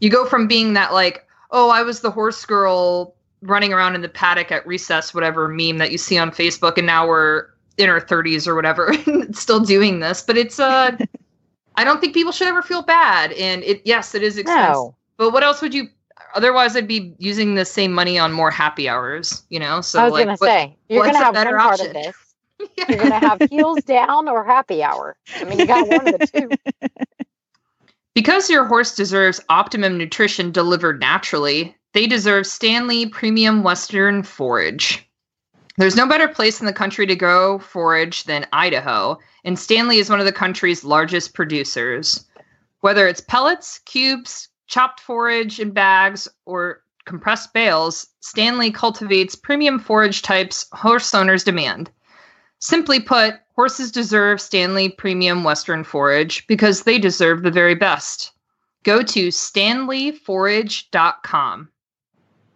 you 0.00 0.10
go 0.10 0.24
from 0.26 0.46
being 0.46 0.72
that 0.74 0.92
like, 0.92 1.26
oh, 1.50 1.70
I 1.70 1.82
was 1.82 2.00
the 2.00 2.10
horse 2.10 2.44
girl 2.44 3.14
running 3.42 3.72
around 3.72 3.94
in 3.94 4.00
the 4.00 4.08
paddock 4.08 4.50
at 4.50 4.66
recess, 4.66 5.12
whatever 5.12 5.46
meme 5.48 5.78
that 5.78 5.92
you 5.92 5.98
see 5.98 6.18
on 6.18 6.30
Facebook, 6.30 6.78
and 6.78 6.86
now 6.86 7.06
we're 7.06 7.46
in 7.76 7.90
our 7.90 8.00
30s 8.00 8.46
or 8.46 8.54
whatever, 8.54 8.94
still 9.32 9.60
doing 9.60 10.00
this. 10.00 10.22
But 10.22 10.38
it's 10.38 10.58
uh, 10.58 10.96
I 11.76 11.84
don't 11.84 12.00
think 12.00 12.14
people 12.14 12.32
should 12.32 12.48
ever 12.48 12.62
feel 12.62 12.82
bad. 12.82 13.32
And 13.32 13.62
it 13.62 13.82
yes, 13.84 14.14
it 14.14 14.22
is 14.22 14.38
expensive. 14.38 14.72
No. 14.72 14.94
But 15.18 15.32
what 15.32 15.42
else 15.42 15.60
would 15.62 15.74
you? 15.74 15.88
Otherwise, 16.34 16.76
I'd 16.76 16.88
be 16.88 17.14
using 17.18 17.54
the 17.54 17.64
same 17.64 17.92
money 17.92 18.18
on 18.18 18.32
more 18.32 18.50
happy 18.50 18.88
hours. 18.88 19.42
You 19.50 19.60
know, 19.60 19.80
so 19.82 20.00
I 20.00 20.04
was 20.04 20.12
like, 20.12 20.24
gonna 20.24 20.36
what- 20.38 20.48
say 20.48 20.76
you're 20.88 21.04
gonna 21.04 21.18
have 21.18 21.34
one 21.34 21.44
better 21.44 21.56
part 21.58 21.74
option? 21.80 21.88
of 21.88 21.92
this. 21.94 22.16
You're 22.88 22.98
gonna 22.98 23.18
have 23.18 23.40
heels 23.50 23.82
down 23.84 24.28
or 24.28 24.44
happy 24.44 24.82
hour. 24.82 25.16
I 25.36 25.44
mean, 25.44 25.58
you 25.58 25.66
got 25.66 25.88
one 25.88 26.08
of 26.08 26.18
the 26.18 26.26
two. 26.26 26.88
Because 28.14 28.48
your 28.48 28.64
horse 28.64 28.96
deserves 28.96 29.42
optimum 29.50 29.98
nutrition 29.98 30.50
delivered 30.50 31.00
naturally, 31.00 31.76
they 31.92 32.06
deserve 32.06 32.46
Standlee 32.46 33.12
Premium 33.12 33.62
Western 33.62 34.22
Forage. 34.22 35.06
There's 35.76 35.96
no 35.96 36.08
better 36.08 36.26
place 36.26 36.58
in 36.58 36.64
the 36.64 36.72
country 36.72 37.06
to 37.06 37.14
go 37.14 37.58
forage 37.58 38.24
than 38.24 38.46
Idaho, 38.54 39.18
and 39.44 39.58
Standlee 39.58 40.00
is 40.00 40.08
one 40.08 40.18
of 40.18 40.24
the 40.24 40.32
country's 40.32 40.82
largest 40.82 41.34
producers. 41.34 42.24
Whether 42.80 43.06
it's 43.06 43.20
pellets, 43.20 43.80
cubes, 43.84 44.48
chopped 44.66 45.00
forage 45.00 45.60
in 45.60 45.72
bags, 45.72 46.26
or 46.46 46.80
compressed 47.04 47.52
bales, 47.52 48.06
Standlee 48.22 48.74
cultivates 48.74 49.34
premium 49.34 49.78
forage 49.78 50.22
types 50.22 50.66
horse 50.72 51.14
owners 51.14 51.44
demand. 51.44 51.90
Simply 52.58 53.00
put, 53.00 53.34
horses 53.54 53.92
deserve 53.92 54.38
Standlee 54.38 54.96
Premium 54.96 55.44
Western 55.44 55.84
Forage 55.84 56.46
because 56.46 56.82
they 56.82 56.98
deserve 56.98 57.42
the 57.42 57.50
very 57.50 57.74
best. 57.74 58.32
Go 58.82 59.02
to 59.02 59.28
standleeforage.com. 59.28 61.68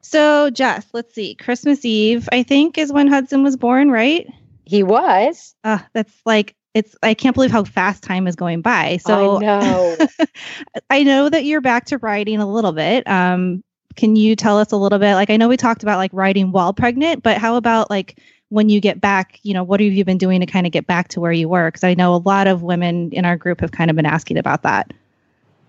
so 0.02 0.50
jess 0.50 0.86
let's 0.92 1.14
see 1.14 1.34
christmas 1.34 1.84
eve 1.84 2.28
i 2.32 2.42
think 2.42 2.78
is 2.78 2.92
when 2.92 3.06
hudson 3.06 3.42
was 3.42 3.56
born 3.56 3.90
right 3.90 4.26
He 4.64 4.82
was. 4.82 5.54
uh, 5.64 5.78
that's 5.92 6.14
like 6.24 6.54
it's 6.74 6.96
i 7.02 7.14
can't 7.14 7.34
believe 7.34 7.50
how 7.50 7.64
fast 7.64 8.02
time 8.02 8.26
is 8.26 8.36
going 8.36 8.62
by 8.62 8.96
so 8.98 9.36
I 9.36 9.40
know. 9.40 9.96
I 10.90 11.02
know 11.02 11.28
that 11.28 11.44
you're 11.44 11.60
back 11.60 11.86
to 11.86 11.98
riding 11.98 12.40
a 12.40 12.50
little 12.50 12.72
bit. 12.72 13.06
Um, 13.08 13.62
can 13.96 14.16
you 14.16 14.36
tell 14.36 14.58
us 14.58 14.70
a 14.72 14.76
little 14.76 14.98
bit? 15.00 15.14
Like, 15.14 15.30
I 15.30 15.36
know 15.36 15.48
we 15.48 15.56
talked 15.56 15.82
about 15.82 15.98
like 15.98 16.12
riding 16.14 16.52
while 16.52 16.72
pregnant, 16.72 17.22
but 17.24 17.38
how 17.38 17.56
about 17.56 17.90
like 17.90 18.18
when 18.50 18.68
you 18.68 18.80
get 18.80 19.00
back? 19.00 19.40
You 19.42 19.54
know, 19.54 19.64
what 19.64 19.80
have 19.80 19.92
you 19.92 20.04
been 20.04 20.18
doing 20.18 20.40
to 20.40 20.46
kind 20.46 20.66
of 20.66 20.72
get 20.72 20.86
back 20.86 21.08
to 21.08 21.20
where 21.20 21.32
you 21.32 21.48
were? 21.48 21.68
Because 21.68 21.84
I 21.84 21.94
know 21.94 22.14
a 22.14 22.18
lot 22.18 22.46
of 22.46 22.62
women 22.62 23.10
in 23.12 23.24
our 23.24 23.36
group 23.36 23.60
have 23.60 23.72
kind 23.72 23.90
of 23.90 23.96
been 23.96 24.06
asking 24.06 24.36
about 24.38 24.62
that. 24.62 24.92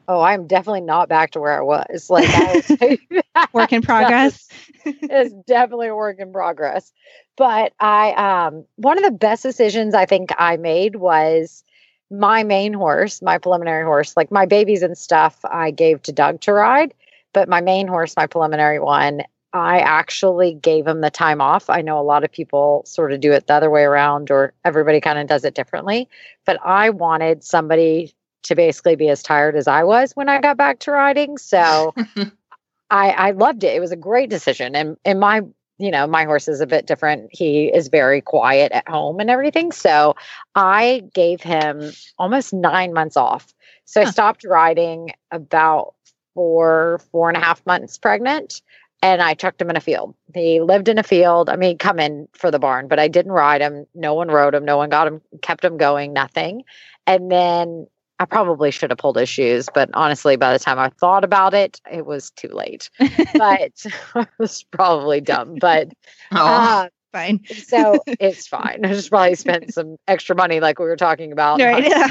oh, 0.08 0.22
I'm 0.22 0.46
definitely 0.48 0.82
not 0.82 1.08
back 1.10 1.32
to 1.32 1.40
where 1.40 1.58
I 1.58 1.62
was. 1.62 2.10
Like 2.10 2.28
I 2.30 3.00
Work 3.54 3.72
in 3.74 3.82
progress. 3.82 4.50
it's 4.86 5.34
definitely 5.48 5.88
a 5.88 5.96
work 5.96 6.20
in 6.20 6.32
progress. 6.34 6.92
But 7.38 7.74
I 7.80 8.12
um 8.48 8.66
one 8.76 8.98
of 8.98 9.04
the 9.04 9.12
best 9.18 9.44
decisions 9.44 9.94
I 9.94 10.06
think 10.06 10.32
I 10.38 10.58
made 10.58 10.96
was 10.98 11.64
my 12.10 12.44
main 12.44 12.74
horse, 12.74 13.22
my 13.22 13.38
preliminary 13.38 13.86
horse, 13.86 14.18
like 14.18 14.32
my 14.32 14.46
babies 14.46 14.82
and 14.82 14.98
stuff 14.98 15.40
I 15.46 15.72
gave 15.72 16.02
to 16.04 16.12
Doug 16.12 16.42
to 16.42 16.52
ride, 16.54 16.94
but 17.32 17.48
my 17.48 17.62
main 17.62 17.88
horse, 17.88 18.16
my 18.18 18.28
preliminary 18.28 18.80
one, 18.80 19.22
I 19.54 19.80
actually 19.80 20.54
gave 20.54 20.88
him 20.88 21.02
the 21.02 21.10
time 21.10 21.42
off. 21.42 21.70
I 21.70 21.82
know 21.82 22.00
a 22.00 22.04
lot 22.04 22.24
of 22.24 22.32
people 22.32 22.84
sort 22.86 23.12
of 23.12 23.20
do 23.20 23.34
it 23.34 23.48
the 23.48 23.54
other 23.54 23.70
way 23.70 23.84
around 23.84 24.32
or 24.32 24.54
everybody 24.64 25.02
kind 25.02 25.20
of 25.20 25.28
does 25.28 25.44
it 25.44 25.56
differently, 25.56 26.08
but 26.46 26.58
I 26.64 26.90
wanted 26.90 27.44
somebody 27.44 28.14
to 28.44 28.56
basically 28.56 28.96
be 28.96 29.10
as 29.10 29.22
tired 29.22 29.56
as 29.56 29.68
I 29.68 29.84
was 29.84 30.14
when 30.14 30.30
I 30.30 30.40
got 30.40 30.58
back 30.58 30.80
to 30.80 30.92
riding. 30.92 31.38
So 31.38 31.94
I, 32.90 33.10
I 33.10 33.32
loved 33.32 33.64
it. 33.64 33.76
It 33.76 33.80
was 33.80 33.92
a 33.92 33.98
great 33.98 34.30
decision. 34.30 34.76
And 34.76 34.98
and 35.04 35.20
my, 35.20 35.42
you 35.78 35.92
know, 35.92 36.08
my 36.08 36.24
horse 36.24 36.48
is 36.48 36.62
a 36.62 36.68
bit 36.68 36.88
different. 36.88 37.30
He 37.32 37.66
is 37.66 37.90
very 37.90 38.22
quiet 38.22 38.72
at 38.72 38.88
home 38.88 39.20
and 39.20 39.30
everything. 39.30 39.72
So 39.72 40.16
I 40.56 41.04
gave 41.14 41.42
him 41.42 41.92
almost 42.18 42.54
nine 42.54 42.94
months 42.94 43.18
off. 43.18 43.54
So 43.86 44.02
I 44.02 44.06
stopped 44.06 44.46
riding 44.46 45.12
about 45.32 45.96
four, 46.34 47.02
four 47.12 47.30
and 47.30 47.38
a 47.38 47.42
half 47.42 47.66
months 47.66 47.98
pregnant. 47.98 48.62
And 49.04 49.22
I 49.22 49.34
chucked 49.34 49.60
him 49.62 49.70
in 49.70 49.78
a 49.78 49.82
field. 49.82 50.14
He 50.34 50.62
lived 50.62 50.88
in 50.88 51.00
a 51.00 51.04
field. 51.04 51.50
I 51.50 51.56
mean, 51.56 51.78
come 51.78 52.00
in 52.00 52.28
for 52.34 52.52
the 52.52 52.60
barn, 52.60 52.88
but 52.88 53.00
I 53.00 53.08
didn't 53.08 53.32
ride 53.32 53.62
him. 53.62 53.86
No 53.96 54.14
one 54.14 54.28
rode 54.28 54.54
him. 54.54 54.64
No 54.64 54.78
one 54.78 54.90
got 54.90 55.08
him, 55.08 55.22
kept 55.42 55.66
him 55.66 55.78
going, 55.78 56.14
nothing. 56.14 56.64
And 57.08 57.32
then 57.32 57.88
I 58.20 58.26
probably 58.26 58.70
should 58.70 58.92
have 58.92 59.00
pulled 59.00 59.18
his 59.18 59.30
shoes, 59.30 59.68
but 59.74 59.90
honestly, 59.96 60.36
by 60.36 60.54
the 60.54 60.60
time 60.60 60.78
I 60.78 60.90
thought 60.90 61.24
about 61.24 61.56
it, 61.56 61.82
it 61.92 62.06
was 62.06 62.30
too 62.30 62.50
late. 62.50 62.92
But 63.34 63.72
it 64.16 64.28
was 64.38 64.64
probably 64.70 65.22
dumb. 65.22 65.56
But 65.60 65.88
Oh, 66.32 66.38
uh, 66.38 66.90
Fine. 67.12 67.42
so 67.66 68.00
it's 68.08 68.48
fine. 68.48 68.86
I 68.86 68.90
just 68.94 69.10
probably 69.10 69.36
spent 69.36 69.74
some 69.74 69.98
extra 70.08 70.34
money, 70.34 70.62
like 70.62 70.80
we 70.80 70.86
were 70.86 70.96
talking 70.96 71.34
about. 71.34 71.60
Right, 71.60 71.84
yeah. 71.84 72.08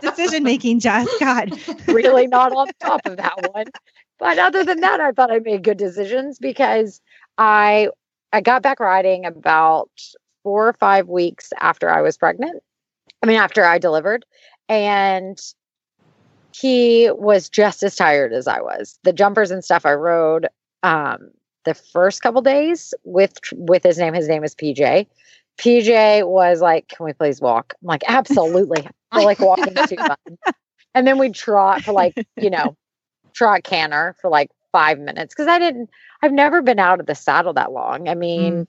Decision 0.00 0.42
making, 0.42 0.80
Jess. 0.80 1.08
God. 1.18 1.58
really 1.86 2.26
not 2.26 2.52
on 2.52 2.68
top 2.80 3.00
of 3.06 3.16
that 3.16 3.50
one. 3.54 3.66
But 4.22 4.38
other 4.38 4.62
than 4.62 4.78
that, 4.82 5.00
I 5.00 5.10
thought 5.10 5.32
I 5.32 5.40
made 5.40 5.64
good 5.64 5.78
decisions 5.78 6.38
because 6.38 7.00
I 7.38 7.88
I 8.32 8.40
got 8.40 8.62
back 8.62 8.78
riding 8.78 9.26
about 9.26 9.90
four 10.44 10.68
or 10.68 10.74
five 10.74 11.08
weeks 11.08 11.52
after 11.58 11.90
I 11.90 12.02
was 12.02 12.16
pregnant. 12.16 12.62
I 13.20 13.26
mean, 13.26 13.38
after 13.38 13.64
I 13.64 13.78
delivered, 13.78 14.24
and 14.68 15.36
he 16.54 17.10
was 17.10 17.48
just 17.48 17.82
as 17.82 17.96
tired 17.96 18.32
as 18.32 18.46
I 18.46 18.60
was. 18.60 18.96
The 19.02 19.12
jumpers 19.12 19.50
and 19.50 19.64
stuff 19.64 19.84
I 19.84 19.94
rode 19.94 20.46
um, 20.84 21.30
the 21.64 21.74
first 21.74 22.22
couple 22.22 22.42
days 22.42 22.94
with 23.02 23.36
with 23.50 23.82
his 23.82 23.98
name. 23.98 24.14
His 24.14 24.28
name 24.28 24.44
is 24.44 24.54
PJ. 24.54 25.08
PJ 25.58 26.28
was 26.28 26.60
like, 26.60 26.86
"Can 26.86 27.06
we 27.06 27.12
please 27.12 27.40
walk?" 27.40 27.74
I'm 27.82 27.88
like, 27.88 28.04
"Absolutely." 28.06 28.86
I 29.10 29.16
feel 29.16 29.24
like 29.24 29.40
walking 29.40 29.74
too 29.88 29.96
much. 29.96 30.54
And 30.94 31.08
then 31.08 31.18
we'd 31.18 31.34
trot 31.34 31.82
for 31.82 31.92
like, 31.92 32.14
you 32.36 32.50
know, 32.50 32.76
trot 33.32 33.64
canter 33.64 34.14
for 34.20 34.30
like 34.30 34.50
five 34.72 34.98
minutes 34.98 35.34
because 35.34 35.48
I 35.48 35.58
didn't. 35.58 35.90
I've 36.22 36.32
never 36.32 36.62
been 36.62 36.78
out 36.78 37.00
of 37.00 37.06
the 37.06 37.14
saddle 37.14 37.52
that 37.54 37.72
long. 37.72 38.08
I 38.08 38.14
mean, 38.14 38.66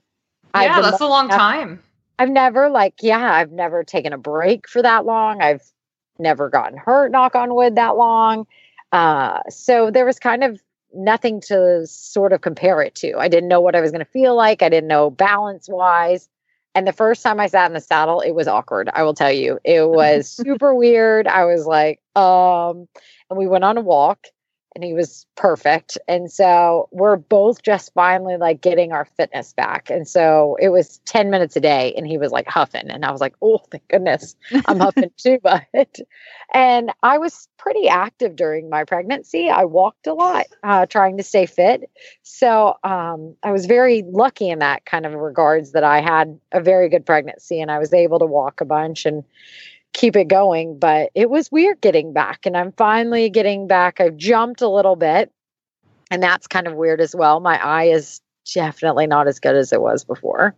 I've 0.54 0.64
yeah, 0.64 0.82
been 0.82 0.92
that's 0.92 1.02
a 1.02 1.08
long 1.08 1.26
enough- 1.26 1.38
time. 1.40 1.84
I've 2.20 2.30
never 2.30 2.70
like, 2.70 2.96
yeah, 3.02 3.34
I've 3.34 3.52
never 3.52 3.84
taken 3.84 4.14
a 4.14 4.18
break 4.20 4.70
for 4.70 4.82
that 4.84 5.04
long. 5.06 5.42
I've 5.42 5.64
never 6.20 6.48
gotten 6.48 6.78
hurt, 6.78 7.12
knock 7.12 7.36
on 7.36 7.56
wood, 7.56 7.76
that 7.76 7.98
long. 7.98 8.46
Uh, 8.92 9.40
so 9.50 9.90
there 9.90 10.06
was 10.06 10.20
kind 10.20 10.44
of 10.44 10.62
nothing 10.94 11.42
to 11.42 11.88
sort 11.88 12.32
of 12.32 12.42
compare 12.42 12.82
it 12.84 12.94
to. 12.96 13.18
I 13.18 13.28
didn't 13.28 13.50
know 13.50 13.62
what 13.62 13.76
I 13.76 13.82
was 13.82 13.90
going 13.90 14.06
to 14.06 14.12
feel 14.12 14.36
like. 14.36 14.62
I 14.62 14.70
didn't 14.70 14.88
know 14.90 15.10
balance 15.10 15.68
wise. 15.68 16.30
And 16.76 16.86
the 16.88 16.94
first 16.94 17.24
time 17.24 17.40
I 17.40 17.48
sat 17.48 17.66
in 17.66 17.74
the 17.74 17.80
saddle, 17.82 18.22
it 18.22 18.32
was 18.34 18.48
awkward. 18.48 18.90
I 18.94 19.02
will 19.02 19.16
tell 19.16 19.32
you, 19.32 19.58
it 19.64 19.90
was 19.90 20.30
super 20.32 20.76
weird. 20.76 21.28
I 21.28 21.46
was 21.46 21.66
like, 21.66 22.00
um, 22.16 22.88
and 23.30 23.40
we 23.40 23.48
went 23.48 23.64
on 23.64 23.78
a 23.78 23.82
walk 23.82 24.28
and 24.76 24.84
he 24.84 24.94
was 24.94 25.26
perfect. 25.36 25.98
And 26.08 26.32
so 26.32 26.90
we're 26.92 27.16
both 27.16 27.62
just 27.62 27.94
finally 27.94 28.38
like 28.38 28.62
getting 28.62 28.92
our 28.92 29.06
fitness 29.06 29.54
back. 29.54 29.90
And 29.90 30.08
so 30.08 30.58
it 30.60 30.70
was 30.70 31.00
10 31.06 31.30
minutes 31.30 31.56
a 31.56 31.60
day 31.60 31.94
and 31.96 32.08
he 32.08 32.18
was 32.18 32.32
like 32.32 32.48
huffing. 32.48 32.90
And 32.90 33.06
I 33.06 33.12
was 33.12 33.22
like, 33.22 33.36
oh, 33.42 33.60
thank 33.72 33.88
goodness 33.88 34.36
I'm 34.66 34.80
huffing 34.80 35.12
too. 35.18 35.40
But, 35.42 36.00
and 36.54 36.92
I 37.04 37.18
was 37.18 37.48
pretty 37.58 37.88
active 37.88 38.36
during 38.36 38.70
my 38.70 38.84
pregnancy. 38.84 39.50
I 39.50 39.66
walked 39.66 40.08
a 40.08 40.14
lot, 40.14 40.46
uh, 40.64 40.86
trying 40.86 41.18
to 41.18 41.24
stay 41.24 41.46
fit. 41.46 41.90
So 42.24 42.76
um, 42.84 43.36
I 43.44 43.52
was 43.52 43.66
very 43.66 44.04
lucky 44.08 44.50
in 44.50 44.60
that 44.60 44.86
kind 44.86 45.06
of 45.06 45.14
regards 45.14 45.72
that 45.74 45.84
I 45.84 46.02
had 46.02 46.40
a 46.52 46.62
very 46.62 46.90
good 46.90 47.06
pregnancy 47.06 47.62
and 47.62 47.72
I 47.72 47.80
was 47.80 47.94
able 47.94 48.20
to 48.20 48.26
walk 48.26 48.62
a 48.62 48.66
bunch 48.66 49.06
and, 49.06 49.24
keep 49.94 50.16
it 50.16 50.28
going. 50.28 50.78
But 50.78 51.12
it 51.16 51.30
was 51.30 51.52
weird 51.52 51.82
getting 51.82 52.14
back, 52.14 52.46
and 52.46 52.58
I'm 52.58 52.72
finally 52.74 53.30
getting 53.30 53.68
back. 53.68 54.00
I've 54.00 54.18
jumped 54.18 54.62
a 54.62 54.70
little 54.70 54.96
bit, 54.96 55.32
and 56.12 56.22
that's 56.22 56.48
kind 56.48 56.68
of 56.68 56.74
weird 56.74 57.02
as 57.02 57.16
well. 57.16 57.40
My 57.40 57.64
eye 57.64 57.86
is 57.86 58.22
definitely 58.54 59.08
not 59.08 59.28
as 59.28 59.40
good 59.40 59.56
as 59.56 59.72
it 59.72 59.82
was 59.82 60.04
before. 60.04 60.56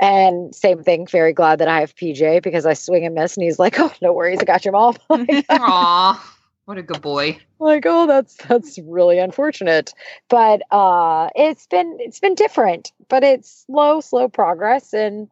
And 0.00 0.54
same 0.54 0.82
thing, 0.82 1.06
very 1.06 1.34
glad 1.34 1.58
that 1.58 1.68
I 1.68 1.80
have 1.80 1.94
PJ 1.94 2.42
because 2.42 2.64
I 2.64 2.72
swing 2.72 3.04
and 3.04 3.14
miss, 3.14 3.36
and 3.36 3.44
he's 3.44 3.58
like, 3.58 3.74
"Oh, 3.78 3.92
no 4.00 4.12
worries, 4.12 4.38
I 4.40 4.44
got 4.44 4.64
your 4.64 4.72
mom." 4.72 4.96
Aw, 5.50 6.36
what 6.64 6.78
a 6.78 6.82
good 6.82 7.02
boy. 7.02 7.38
like, 7.58 7.84
oh, 7.86 8.06
that's 8.06 8.36
that's 8.36 8.78
really 8.78 9.18
unfortunate. 9.18 9.92
But 10.28 10.62
uh, 10.70 11.28
it's 11.34 11.66
been 11.66 11.98
it's 12.00 12.18
been 12.18 12.34
different, 12.34 12.92
but 13.08 13.22
it's 13.22 13.66
slow, 13.66 14.00
slow 14.00 14.28
progress, 14.28 14.94
and 14.94 15.28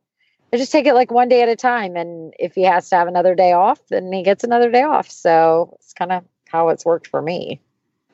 I 0.52 0.56
just 0.56 0.72
take 0.72 0.86
it 0.86 0.94
like 0.94 1.10
one 1.10 1.28
day 1.28 1.42
at 1.42 1.48
a 1.48 1.56
time. 1.56 1.96
And 1.96 2.32
if 2.38 2.54
he 2.54 2.62
has 2.62 2.88
to 2.90 2.96
have 2.96 3.08
another 3.08 3.34
day 3.34 3.52
off, 3.52 3.80
then 3.88 4.12
he 4.12 4.22
gets 4.22 4.44
another 4.44 4.70
day 4.70 4.82
off. 4.82 5.10
So 5.10 5.76
it's 5.78 5.92
kind 5.92 6.12
of 6.12 6.24
how 6.48 6.70
it's 6.70 6.84
worked 6.84 7.06
for 7.06 7.20
me. 7.20 7.60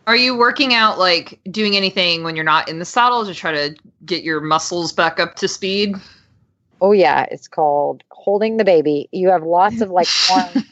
Are 0.06 0.16
you 0.16 0.36
working 0.36 0.74
out 0.74 0.98
like 0.98 1.40
doing 1.50 1.76
anything 1.76 2.24
when 2.24 2.36
you're 2.36 2.44
not 2.44 2.68
in 2.68 2.78
the 2.78 2.84
saddle 2.84 3.24
to 3.24 3.34
try 3.34 3.52
to 3.52 3.74
get 4.04 4.22
your 4.22 4.40
muscles 4.40 4.92
back 4.92 5.18
up 5.18 5.36
to 5.36 5.48
speed? 5.48 5.94
Oh 6.80 6.92
yeah, 6.92 7.26
it's 7.30 7.48
called 7.48 8.04
holding 8.10 8.58
the 8.58 8.64
baby. 8.64 9.08
You 9.12 9.30
have 9.30 9.44
lots 9.44 9.80
of 9.80 9.90
like 9.90 10.08
one, 10.28 10.64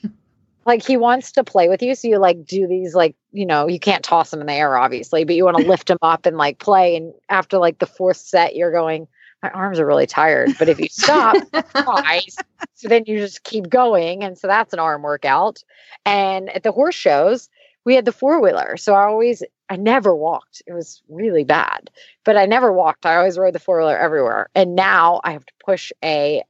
like 0.66 0.84
he 0.84 0.98
wants 0.98 1.32
to 1.32 1.44
play 1.44 1.68
with 1.68 1.82
you, 1.82 1.94
so 1.94 2.08
you 2.08 2.18
like 2.18 2.44
do 2.44 2.66
these 2.66 2.94
like 2.94 3.16
you 3.32 3.46
know 3.46 3.68
you 3.68 3.80
can't 3.80 4.04
toss 4.04 4.30
him 4.30 4.42
in 4.42 4.48
the 4.48 4.52
air 4.52 4.76
obviously, 4.76 5.24
but 5.24 5.34
you 5.34 5.44
want 5.44 5.56
to 5.56 5.66
lift 5.66 5.88
him 5.88 5.98
up 6.02 6.26
and 6.26 6.36
like 6.36 6.58
play. 6.58 6.96
And 6.96 7.14
after 7.30 7.56
like 7.56 7.78
the 7.78 7.86
fourth 7.86 8.18
set, 8.18 8.54
you're 8.54 8.72
going, 8.72 9.08
my 9.43 9.51
arms 9.51 9.78
are 9.78 9.86
really 9.86 10.07
tired. 10.07 10.51
But 10.59 10.68
if 10.68 10.78
you 10.78 10.88
stop 10.88 11.36
twice, 11.74 12.36
so 12.74 12.88
then 12.88 13.05
you 13.07 13.18
just 13.18 13.43
keep 13.45 13.68
going. 13.68 14.22
And 14.22 14.38
so 14.38 14.47
that's 14.47 14.72
an 14.72 14.78
arm 14.78 15.03
workout. 15.03 15.62
And 16.05 16.49
at 16.51 16.62
the 16.62 16.72
horse 16.72 16.95
shows, 16.95 17.49
we 17.84 17.95
had 17.95 18.05
the 18.05 18.12
four 18.12 18.40
wheeler. 18.40 18.76
So 18.76 18.95
I 18.95 19.05
always, 19.05 19.43
I 19.68 19.76
never 19.76 20.14
walked. 20.14 20.62
It 20.66 20.72
was 20.72 21.03
really 21.09 21.45
bad, 21.45 21.90
but 22.24 22.36
I 22.36 22.47
never 22.47 22.72
walked. 22.72 23.05
I 23.05 23.16
always 23.16 23.38
rode 23.38 23.55
the 23.55 23.59
four 23.59 23.78
wheeler 23.78 23.99
everywhere. 23.99 24.49
And 24.55 24.76
now 24.76 25.20
I 25.24 25.32
have 25.32 25.45
to 25.45 25.53
push 25.64 25.90
a 26.05 26.43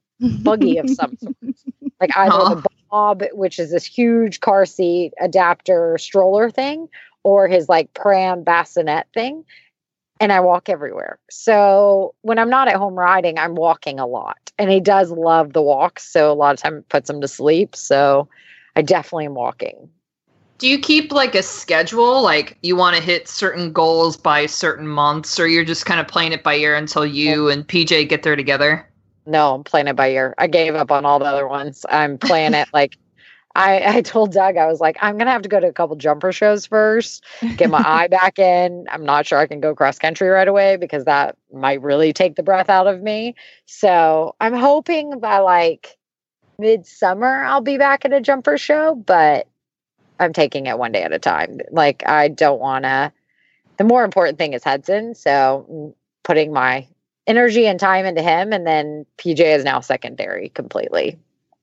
buggy 0.43 0.79
of 0.79 0.91
some 0.91 1.17
sort, 1.21 1.37
like 2.01 2.17
either 2.17 2.35
Aw. 2.35 2.55
the 2.55 2.69
Bob, 2.91 3.23
which 3.33 3.59
is 3.59 3.71
this 3.71 3.87
huge 3.87 4.41
car 4.41 4.67
seat 4.67 5.15
adapter 5.19 5.97
stroller 5.97 6.51
thing, 6.51 6.89
or 7.23 7.49
his 7.49 7.69
like 7.69 7.95
pram 7.95 8.43
bassinet 8.43 9.07
thing. 9.15 9.45
And 10.23 10.33
I 10.33 10.39
walk 10.39 10.69
everywhere. 10.69 11.19
So 11.31 12.15
when 12.23 12.39
I'm 12.39 12.49
not 12.49 12.69
at 12.69 12.77
home 12.77 12.95
riding, 12.95 13.41
I'm 13.41 13.57
walking 13.57 13.99
a 13.99 14.07
lot. 14.07 14.53
And 14.57 14.71
he 14.71 14.79
does 14.79 15.11
love 15.11 15.53
the 15.53 15.63
walks. 15.63 16.05
So 16.05 16.31
a 16.31 16.33
lot 16.33 16.55
of 16.55 16.61
time 16.61 16.77
it 16.77 16.89
puts 16.89 17.11
him 17.11 17.21
to 17.23 17.27
sleep. 17.27 17.75
So 17.75 18.29
I 18.77 18.83
definitely 18.83 19.25
am 19.25 19.35
walking. 19.35 19.91
Do 20.59 20.69
you 20.69 20.79
keep 20.79 21.11
like 21.11 21.35
a 21.35 21.43
schedule? 21.43 22.23
Like 22.23 22.57
you 22.63 22.77
want 22.77 22.95
to 22.95 23.03
hit 23.03 23.27
certain 23.27 23.73
goals 23.73 24.17
by 24.17 24.47
certain 24.47 24.87
months, 24.87 25.41
or 25.41 25.49
you're 25.49 25.65
just 25.65 25.87
kind 25.87 25.99
of 25.99 26.07
playing 26.07 26.31
it 26.31 26.45
by 26.45 26.55
ear 26.55 26.77
until 26.77 27.05
you 27.05 27.49
and 27.49 27.67
PJ 27.67 28.09
get 28.09 28.23
there 28.23 28.37
together? 28.37 28.89
No, 29.27 29.57
I'm 29.57 29.65
playing 29.65 29.89
it 29.89 29.97
by 29.97 30.13
ear. 30.13 30.37
I 30.39 30.47
gave 30.47 30.77
up 30.77 30.93
on 30.93 31.05
all 31.05 31.19
the 31.19 31.25
other 31.25 31.49
ones. 31.49 31.85
I'm 31.89 32.17
playing 32.17 32.55
it 32.55 32.69
like 32.73 32.97
I, 33.55 33.97
I 33.97 34.01
told 34.03 34.33
Doug, 34.33 34.57
I 34.57 34.67
was 34.67 34.81
like, 34.81 34.97
I'm 35.01 35.19
gonna 35.19 35.31
have 35.31 35.43
to 35.43 35.49
go 35.49 35.61
to 35.61 35.67
a 35.67 35.73
couple 35.73 35.97
jumper 35.97 36.33
shows 36.33 36.67
first, 36.67 37.25
get 37.57 37.71
my 37.71 37.79
eye 37.85 38.09
back 38.09 38.39
in. 38.39 38.87
I'm 38.91 39.05
not 39.05 39.27
sure 39.27 39.39
I 39.39 39.47
can 39.47 39.61
go 39.61 39.75
cross 39.75 39.99
country 39.99 40.29
right 40.29 40.49
away 40.49 40.77
because 40.77 41.05
that 41.05 41.37
might 41.53 41.83
really 41.83 42.13
take 42.13 42.37
the 42.37 42.43
breath 42.43 42.71
out 42.71 42.87
of 42.87 43.03
me. 43.03 43.35
So 43.67 44.35
I'm 44.41 44.55
hoping 44.55 45.19
by 45.21 45.39
like 45.39 45.97
midsummer 46.59 47.45
I'll 47.45 47.61
be 47.61 47.79
back 47.79 48.05
at 48.05 48.13
a 48.13 48.21
jumper 48.21 48.57
show, 48.57 48.95
but 48.95 49.49
I'm 50.21 50.33
taking 50.33 50.67
it 50.67 50.79
one 50.79 50.93
day 50.93 51.03
at 51.03 51.13
a 51.13 51.19
time. 51.19 51.59
Like 51.71 52.03
I 52.07 52.29
don't 52.29 52.61
wanna 52.61 53.13
the 53.79 53.85
more 53.85 54.05
important 54.05 54.39
thing 54.39 54.53
is 54.53 54.65
Hudson. 54.65 55.15
So 55.15 55.67
mm, 55.71 55.95
putting 56.23 56.53
my 56.53 56.87
energy 57.27 57.67
and 57.67 57.79
time 57.79 58.05
into 58.05 58.23
him 58.23 58.53
and 58.53 58.67
then 58.67 59.07
PJ 59.19 59.41
is 59.41 59.65
now 59.65 59.81
secondary 59.81 60.49
completely. 60.51 61.19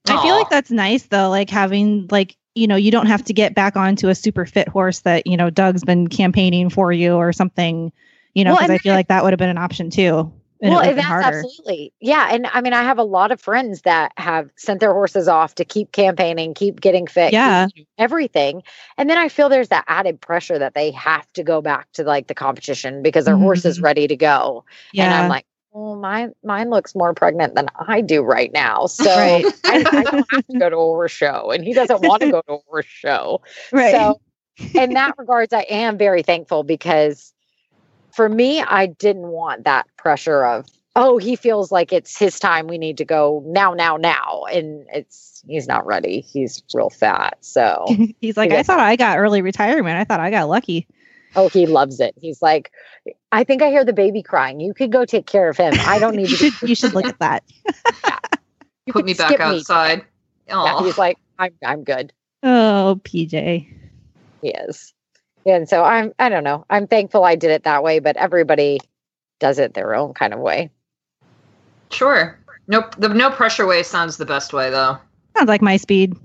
I 0.10 0.18
feel 0.18 0.36
like 0.36 0.50
that's 0.50 0.72
nice 0.72 1.08
though, 1.08 1.30
like 1.30 1.50
having 1.50 2.08
like 2.12 2.36
you 2.56 2.68
know 2.68 2.76
you 2.76 2.92
don't 2.92 3.08
have 3.08 3.24
to 3.26 3.34
get 3.34 3.56
back 3.56 3.76
onto 3.76 4.10
a 4.10 4.16
super 4.16 4.46
fit 4.46 4.68
horse 4.68 5.02
that 5.02 5.28
you 5.28 5.38
know 5.38 5.50
Doug's 5.50 5.84
been 5.84 6.08
campaigning 6.08 6.70
for 6.70 6.92
you 6.92 7.14
or 7.14 7.34
something, 7.34 7.92
you 8.34 8.44
know, 8.44 8.54
because 8.56 8.70
and 8.70 8.74
I 8.74 8.78
feel 8.80 8.94
like 8.94 9.08
that 9.10 9.24
would 9.24 9.34
have 9.34 9.40
been 9.40 9.50
an 9.50 9.58
option 9.58 9.90
too. 9.90 10.32
And 10.62 10.74
well, 10.74 10.80
it 10.80 10.82
would 10.82 10.86
have 10.88 10.92
and 10.92 10.98
been 10.98 11.04
that's 11.06 11.08
harder. 11.08 11.28
absolutely 11.44 11.94
yeah. 12.00 12.30
And 12.32 12.48
I 12.48 12.62
mean, 12.62 12.74
I 12.74 12.84
have 12.84 12.98
a 13.00 13.04
lot 13.04 13.32
of 13.32 13.42
friends 13.42 13.82
that 13.84 14.12
have 14.18 14.52
sent 14.58 14.80
their 14.82 14.94
horses 14.94 15.28
off 15.28 15.56
to 15.56 15.66
keep 15.66 15.92
campaigning, 15.92 16.54
keep 16.54 16.80
getting 16.82 17.08
fit, 17.08 17.32
Yeah. 17.32 17.68
everything. 17.98 18.64
And 18.98 19.10
then 19.10 19.18
I 19.18 19.30
feel 19.30 19.50
there's 19.50 19.70
that 19.70 19.86
added 19.88 20.22
pressure 20.22 20.60
that 20.60 20.74
they 20.76 20.92
have 20.92 21.32
to 21.34 21.44
go 21.44 21.62
back 21.62 21.88
to 21.94 22.04
like 22.04 22.28
the 22.28 22.36
competition 22.36 23.02
because 23.04 23.26
their 23.26 23.38
horse 23.38 23.66
is 23.66 23.80
Mhm. 23.80 23.84
ready 23.84 24.08
to 24.08 24.16
go. 24.18 24.66
Yeah, 24.92 25.06
And 25.06 25.14
I'm 25.14 25.28
like, 25.28 25.46
oh, 25.74 25.96
mine, 25.96 26.34
mine 26.44 26.70
looks 26.70 26.96
more 26.96 27.14
pregnant 27.14 27.56
than 27.56 27.68
I 27.88 28.02
do 28.02 28.22
right 28.22 28.52
now. 28.54 28.86
So 28.86 29.06
Right. 29.10 29.46
I, 29.66 29.86
I 29.92 30.04
don't 30.04 30.28
have 30.32 30.48
to 30.48 30.60
go 30.60 30.70
to 30.70 31.04
a 31.04 31.10
show, 31.10 31.52
and 31.52 31.64
he 31.64 31.74
doesn't 31.74 32.02
want 32.02 32.22
to 32.22 32.32
go 32.32 32.42
to 32.48 32.60
a 32.78 32.84
show. 32.84 33.42
right. 33.72 33.92
So, 33.92 34.22
in 34.74 34.94
that 34.94 35.16
regards, 35.18 35.54
I 35.54 35.62
am 35.70 35.98
very 35.98 36.22
thankful 36.22 36.64
because 36.64 37.34
for 38.14 38.28
me, 38.28 38.62
I 38.62 38.88
didn't 38.88 39.28
want 39.28 39.64
that 39.64 39.88
pressure 39.96 40.46
of, 40.46 40.68
oh, 40.96 41.18
he 41.18 41.36
feels 41.36 41.72
like 41.72 41.94
it's 41.94 42.18
his 42.18 42.40
time. 42.40 42.68
We 42.68 42.78
need 42.78 42.98
to 42.98 43.06
go 43.06 43.44
now, 43.46 43.74
now, 43.74 43.96
now. 43.96 44.44
And 44.52 44.86
it's, 44.94 45.44
he's 45.48 45.68
not 45.68 45.86
ready. 45.86 46.22
He's 46.22 46.62
real 46.74 46.90
fat. 46.90 47.38
So, 47.40 47.86
He's 48.20 48.36
like, 48.36 48.52
I 48.52 48.64
thought 48.64 48.80
I 48.80 48.96
got 48.98 49.18
early 49.18 49.42
retirement. 49.42 49.96
I 49.96 50.04
thought 50.04 50.20
I 50.20 50.30
got 50.30 50.50
lucky. 50.50 50.88
Oh, 51.36 51.50
he 51.50 51.66
loves 51.66 52.00
it. 52.00 52.14
He's 52.18 52.42
like, 52.42 52.72
I 53.32 53.44
think 53.44 53.62
I 53.62 53.70
hear 53.70 53.86
the 53.86 53.94
baby 53.94 54.24
crying. 54.24 54.60
You 54.60 54.74
could 54.74 54.92
go 54.92 55.06
take 55.06 55.26
care 55.26 55.50
of 55.50 55.58
him. 55.58 55.74
I 55.80 56.00
don't 56.00 56.14
you 56.20 56.22
need 56.22 56.30
to. 56.30 56.36
should 56.38 56.70
you 56.70 56.76
should 56.76 56.94
look 56.94 57.06
at 57.06 57.20
that. 57.20 57.44
you 58.86 58.94
Put 58.94 59.06
me 59.06 59.14
back 59.14 59.34
skip 59.34 59.42
outside. 59.42 60.06
Yeah, 60.48 60.84
he's 60.84 60.98
like, 60.98 61.18
I'm, 61.38 61.54
I'm 61.64 61.84
good. 61.84 62.12
Oh, 62.42 63.00
PJ. 63.04 63.68
He 64.42 64.50
is. 64.50 64.94
And 65.46 65.70
so 65.70 65.84
I'm, 65.84 66.14
I 66.20 66.30
don't 66.30 66.44
know. 66.44 66.66
I'm 66.70 66.88
thankful 66.88 67.24
I 67.24 67.36
did 67.36 67.52
it 67.52 67.64
that 67.64 67.84
way, 67.84 68.00
but 68.00 68.18
everybody 68.18 68.80
does 69.40 69.60
it 69.60 69.74
their 69.74 69.96
own 69.96 70.14
kind 70.14 70.34
of 70.34 70.40
way. 70.40 70.70
Sure. 71.92 72.38
Nope. 72.68 72.96
The 72.98 73.10
no 73.10 73.30
pressure 73.32 73.66
way 73.66 73.84
sounds 73.84 74.18
the 74.18 74.26
best 74.26 74.54
way 74.54 74.70
though. 74.70 74.98
Sounds 75.36 75.48
like 75.48 75.62
my 75.62 75.78
speed. 75.78 76.16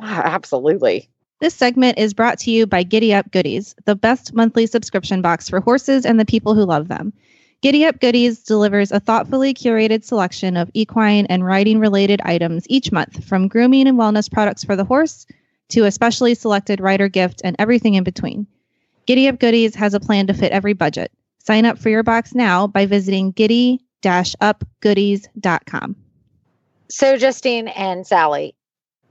Ah, 0.00 0.22
Absolutely. 0.24 1.08
This 1.40 1.54
segment 1.54 1.98
is 1.98 2.14
brought 2.14 2.38
to 2.40 2.50
you 2.50 2.66
by 2.66 2.82
Giddy 2.84 3.12
Up 3.12 3.30
Goodies, 3.30 3.74
the 3.84 3.96
best 3.96 4.32
monthly 4.34 4.66
subscription 4.66 5.20
box 5.20 5.46
for 5.48 5.60
horses 5.60 6.06
and 6.06 6.18
the 6.18 6.24
people 6.24 6.54
who 6.54 6.64
love 6.64 6.88
them. 6.88 7.12
Giddy 7.60 7.84
Up 7.84 8.00
Goodies 8.00 8.42
delivers 8.42 8.90
a 8.92 9.00
thoughtfully 9.00 9.52
curated 9.52 10.04
selection 10.04 10.56
of 10.56 10.70
equine 10.74 11.26
and 11.26 11.44
riding 11.44 11.80
related 11.80 12.20
items 12.22 12.64
each 12.68 12.92
month, 12.92 13.24
from 13.24 13.48
grooming 13.48 13.88
and 13.88 13.98
wellness 13.98 14.30
products 14.30 14.62
for 14.64 14.76
the 14.76 14.84
horse 14.84 15.26
to 15.70 15.84
a 15.84 15.90
specially 15.90 16.34
selected 16.34 16.78
rider 16.80 17.08
gift 17.08 17.40
and 17.42 17.56
everything 17.58 17.94
in 17.94 18.04
between. 18.04 18.46
Giddy 19.06 19.28
Up 19.28 19.40
Goodies 19.40 19.74
has 19.74 19.94
a 19.94 20.00
plan 20.00 20.26
to 20.28 20.34
fit 20.34 20.52
every 20.52 20.74
budget. 20.74 21.10
Sign 21.38 21.64
up 21.64 21.78
for 21.78 21.88
your 21.88 22.02
box 22.02 22.34
now 22.34 22.66
by 22.66 22.84
visiting 22.86 23.30
giddy-upgoodies.com. 23.32 25.96
So, 26.88 27.16
Justine 27.16 27.68
and 27.68 28.06
Sally, 28.06 28.54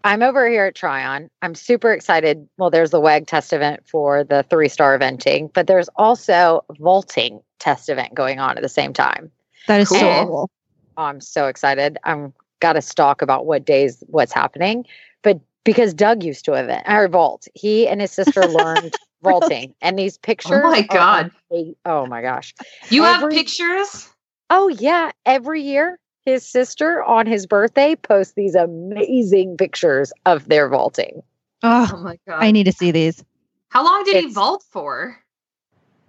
I'm 0.03 0.21
over 0.21 0.49
here 0.49 0.65
at 0.65 0.75
Tryon. 0.75 1.29
I'm 1.41 1.55
super 1.55 1.93
excited. 1.93 2.47
Well, 2.57 2.69
there's 2.69 2.91
the 2.91 2.99
WEG 2.99 3.25
test 3.27 3.53
event 3.53 3.87
for 3.87 4.23
the 4.23 4.43
three 4.49 4.67
star 4.67 4.97
eventing, 4.97 5.51
but 5.53 5.67
there's 5.67 5.89
also 5.95 6.65
vaulting 6.79 7.41
test 7.59 7.89
event 7.89 8.13
going 8.13 8.39
on 8.39 8.57
at 8.57 8.63
the 8.63 8.69
same 8.69 8.91
time. 8.93 9.31
That 9.67 9.79
is 9.79 9.89
so 9.89 9.95
Cool. 9.99 10.25
cool. 10.25 10.49
Oh, 10.97 11.03
I'm 11.03 11.21
so 11.21 11.47
excited. 11.47 11.97
I'm 12.03 12.33
got 12.59 12.73
to 12.73 12.81
stalk 12.81 13.21
about 13.21 13.45
what 13.45 13.65
days 13.65 14.03
what's 14.07 14.33
happening. 14.33 14.85
But 15.21 15.39
because 15.63 15.93
Doug 15.93 16.23
used 16.23 16.45
to 16.45 16.53
event 16.53 16.83
or 16.87 17.07
vault. 17.07 17.47
He 17.53 17.87
and 17.87 18.01
his 18.01 18.11
sister 18.11 18.45
learned 18.47 18.91
vaulting, 19.21 19.73
and 19.81 19.97
these 19.97 20.17
pictures. 20.17 20.61
Oh 20.63 20.69
my 20.69 20.81
God. 20.81 21.31
ama- 21.51 21.73
Oh 21.85 22.05
my 22.05 22.21
gosh! 22.21 22.53
You 22.89 23.03
have 23.03 23.29
pictures? 23.29 24.09
Oh 24.49 24.67
yeah! 24.67 25.11
Every 25.25 25.61
year, 25.61 25.97
his 26.25 26.47
sister 26.47 27.03
on 27.03 27.25
his 27.25 27.45
birthday 27.45 27.95
posts 27.95 28.33
these 28.35 28.55
amazing 28.55 29.57
pictures 29.57 30.13
of 30.25 30.47
their 30.47 30.69
vaulting. 30.69 31.21
Oh 31.63 31.89
Oh, 31.91 31.97
my 31.97 32.17
god. 32.27 32.41
I 32.41 32.51
need 32.51 32.65
to 32.65 32.71
see 32.71 32.91
these. 32.91 33.23
How 33.69 33.83
long 33.83 34.03
did 34.03 34.23
he 34.23 34.31
vault 34.31 34.63
for? 34.71 35.17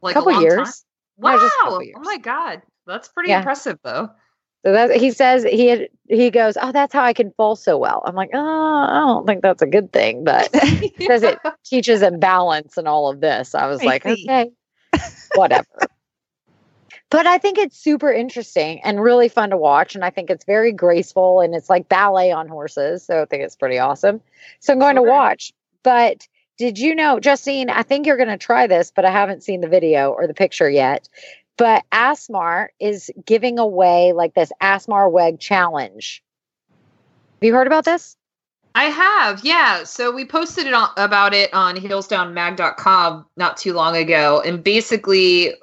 Like 0.03 0.15
couple 0.15 0.31
a 0.31 0.33
long 0.33 0.43
years. 0.43 0.57
Time? 0.57 0.73
No, 1.19 1.29
Wow. 1.31 1.39
just 1.39 1.55
a 1.55 1.65
couple 1.65 1.87
Oh 1.97 2.01
my 2.01 2.19
god. 2.19 2.63
That's 2.87 3.09
pretty 3.09 3.31
Yeah. 3.31 3.39
impressive 3.39 3.79
though. 3.83 4.11
So 4.65 4.73
that 4.73 4.97
he 4.97 5.11
says 5.11 5.45
he 5.45 5.67
had, 5.67 5.89
he 6.09 6.31
goes, 6.31 6.57
oh, 6.61 6.73
that's 6.73 6.93
how 6.95 7.03
I 7.05 7.13
can 7.13 7.33
fall 7.33 7.55
so 7.55 7.77
well. 7.77 8.03
I'm 8.07 8.15
like, 8.15 8.31
oh, 8.33 8.39
I 8.39 8.99
don't 9.01 9.27
think 9.27 9.43
that's 9.43 9.61
a 9.63 9.67
good 9.67 9.93
thing, 9.93 10.25
but 10.25 10.51
says 11.07 11.23
it 11.23 11.39
teaches 11.65 12.01
him 12.01 12.19
balance 12.19 12.79
and 12.79 12.89
all 12.89 13.11
of 13.11 13.21
this. 13.21 13.55
I 13.55 13.67
was 13.67 13.83
I 13.83 13.87
like, 13.87 14.05
see. 14.05 14.25
okay, 14.25 14.51
whatever. 15.35 15.67
But 17.15 17.29
I 17.29 17.39
think 17.39 17.59
it's 17.59 17.79
super 17.79 18.13
interesting 18.13 18.81
and 18.83 19.01
really 19.01 19.29
fun 19.29 19.51
to 19.51 19.57
watch. 19.57 19.95
And 19.95 20.05
I 20.05 20.11
think 20.11 20.31
it's 20.31 20.45
very 20.45 20.73
graceful 20.73 21.43
and 21.43 21.55
it's 21.55 21.71
like 21.71 21.89
ballet 21.89 22.33
on 22.33 22.49
horses. 22.49 23.05
So 23.05 23.23
I 23.23 23.25
think 23.25 23.45
it's 23.45 23.55
pretty 23.55 23.79
awesome. 23.79 24.21
So 24.59 24.73
I'm 24.73 24.81
going 24.81 24.97
to 24.97 25.03
watch. 25.03 25.53
But 25.85 26.27
did 26.59 26.77
you 26.77 26.93
know, 26.93 27.21
Justine, 27.21 27.71
I 27.71 27.85
think 27.85 28.05
you're 28.05 28.17
going 28.17 28.31
to 28.31 28.37
try 28.37 28.67
this, 28.67 28.91
but 28.91 29.05
I 29.05 29.13
haven't 29.13 29.45
seen 29.45 29.61
the 29.61 29.69
video 29.69 30.11
or 30.11 30.27
the 30.27 30.35
picture 30.35 30.69
yet. 30.69 31.09
But 31.57 31.85
Asmar 31.93 32.71
is 32.81 33.13
giving 33.25 33.61
away 33.61 34.13
like 34.13 34.35
this 34.35 34.51
Asmar 34.61 35.09
WEG 35.09 35.39
challenge. 35.39 36.21
Have 36.67 37.47
you 37.47 37.55
heard 37.55 37.69
about 37.69 37.85
this? 37.85 38.17
I 38.75 38.87
have, 38.87 39.45
yeah. 39.45 39.85
So 39.85 40.11
we 40.11 40.25
posted 40.25 40.67
it 40.67 40.75
on, 40.75 40.89
about 40.97 41.33
it 41.33 41.55
on 41.55 41.77
heelsdownmag.com 41.77 43.25
not 43.37 43.57
too 43.57 43.73
long 43.73 43.95
ago. 43.95 44.43
And 44.45 44.65
basically, 44.65 45.55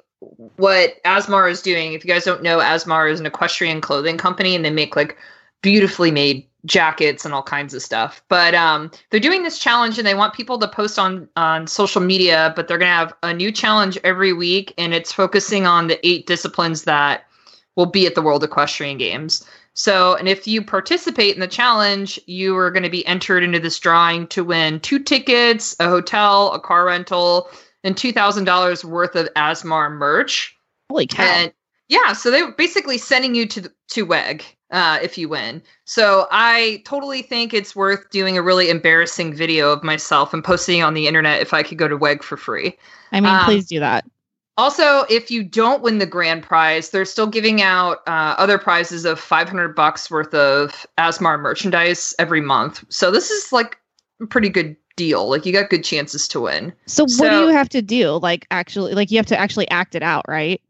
what 0.56 1.02
Asmar 1.04 1.50
is 1.50 1.62
doing, 1.62 1.92
if 1.92 2.04
you 2.04 2.08
guys 2.08 2.24
don't 2.24 2.42
know, 2.42 2.58
Asmar 2.58 3.10
is 3.10 3.20
an 3.20 3.26
equestrian 3.26 3.80
clothing 3.80 4.18
company 4.18 4.54
and 4.54 4.64
they 4.64 4.70
make 4.70 4.96
like 4.96 5.16
beautifully 5.62 6.10
made 6.10 6.46
jackets 6.64 7.24
and 7.24 7.34
all 7.34 7.42
kinds 7.42 7.74
of 7.74 7.82
stuff. 7.82 8.22
But 8.28 8.54
um, 8.54 8.90
they're 9.10 9.20
doing 9.20 9.42
this 9.42 9.58
challenge 9.58 9.98
and 9.98 10.06
they 10.06 10.14
want 10.14 10.34
people 10.34 10.58
to 10.58 10.68
post 10.68 10.98
on 10.98 11.28
on 11.36 11.66
social 11.66 12.00
media. 12.00 12.52
But 12.54 12.68
they're 12.68 12.78
gonna 12.78 12.92
have 12.92 13.14
a 13.22 13.34
new 13.34 13.50
challenge 13.50 13.98
every 14.04 14.32
week, 14.32 14.72
and 14.78 14.94
it's 14.94 15.12
focusing 15.12 15.66
on 15.66 15.88
the 15.88 16.06
eight 16.06 16.26
disciplines 16.26 16.84
that 16.84 17.26
will 17.76 17.86
be 17.86 18.06
at 18.06 18.14
the 18.14 18.22
World 18.22 18.44
Equestrian 18.44 18.98
Games. 18.98 19.44
So, 19.74 20.14
and 20.16 20.28
if 20.28 20.46
you 20.46 20.62
participate 20.62 21.34
in 21.34 21.40
the 21.40 21.48
challenge, 21.48 22.20
you 22.26 22.54
are 22.58 22.70
going 22.70 22.82
to 22.82 22.90
be 22.90 23.06
entered 23.06 23.42
into 23.42 23.58
this 23.58 23.78
drawing 23.78 24.26
to 24.26 24.44
win 24.44 24.80
two 24.80 24.98
tickets, 24.98 25.74
a 25.80 25.88
hotel, 25.88 26.52
a 26.52 26.60
car 26.60 26.84
rental, 26.84 27.48
and 27.84 27.96
two 27.96 28.12
thousand 28.12 28.44
dollars 28.44 28.84
worth 28.84 29.16
of 29.16 29.28
Asmar 29.34 29.90
merch. 29.90 30.56
Holy 30.90 31.06
cow. 31.06 31.24
And 31.24 31.52
yeah, 31.88 32.12
so 32.12 32.30
they're 32.30 32.52
basically 32.52 32.98
sending 32.98 33.34
you 33.34 33.46
to 33.46 33.70
to 33.88 34.02
WEG 34.06 34.44
uh, 34.70 34.98
if 35.02 35.18
you 35.18 35.28
win. 35.28 35.62
So 35.84 36.26
I 36.30 36.82
totally 36.84 37.22
think 37.22 37.52
it's 37.52 37.76
worth 37.76 38.10
doing 38.10 38.36
a 38.38 38.42
really 38.42 38.70
embarrassing 38.70 39.34
video 39.34 39.70
of 39.70 39.84
myself 39.84 40.32
and 40.32 40.42
posting 40.42 40.82
on 40.82 40.94
the 40.94 41.06
internet 41.06 41.40
if 41.40 41.52
I 41.52 41.62
could 41.62 41.78
go 41.78 41.88
to 41.88 41.96
WEG 41.96 42.22
for 42.22 42.36
free. 42.36 42.76
I 43.12 43.20
mean, 43.20 43.32
um, 43.32 43.44
please 43.44 43.66
do 43.66 43.78
that. 43.80 44.04
Also, 44.58 45.04
if 45.08 45.30
you 45.30 45.42
don't 45.42 45.82
win 45.82 45.98
the 45.98 46.06
grand 46.06 46.42
prize, 46.42 46.90
they're 46.90 47.06
still 47.06 47.26
giving 47.26 47.62
out 47.62 47.98
uh, 48.06 48.34
other 48.36 48.58
prizes 48.58 49.04
of 49.04 49.18
500 49.18 49.74
bucks 49.74 50.10
worth 50.10 50.34
of 50.34 50.86
Asmar 50.98 51.40
merchandise 51.40 52.14
every 52.18 52.42
month. 52.42 52.84
So 52.90 53.10
this 53.10 53.30
is 53.30 53.52
like 53.52 53.78
a 54.20 54.26
pretty 54.26 54.50
good 54.50 54.76
deal. 55.02 55.28
Like 55.28 55.44
you 55.46 55.52
got 55.52 55.70
good 55.70 55.84
chances 55.84 56.28
to 56.28 56.40
win. 56.40 56.72
So, 56.86 57.04
what 57.04 57.30
do 57.30 57.40
you 57.40 57.48
have 57.48 57.68
to 57.70 57.82
do? 57.82 58.18
Like, 58.22 58.46
actually, 58.50 58.94
like 58.94 59.10
you 59.10 59.18
have 59.18 59.26
to 59.26 59.38
actually 59.38 59.68
act 59.70 59.94
it 59.94 60.02
out, 60.02 60.24
right? 60.28 60.60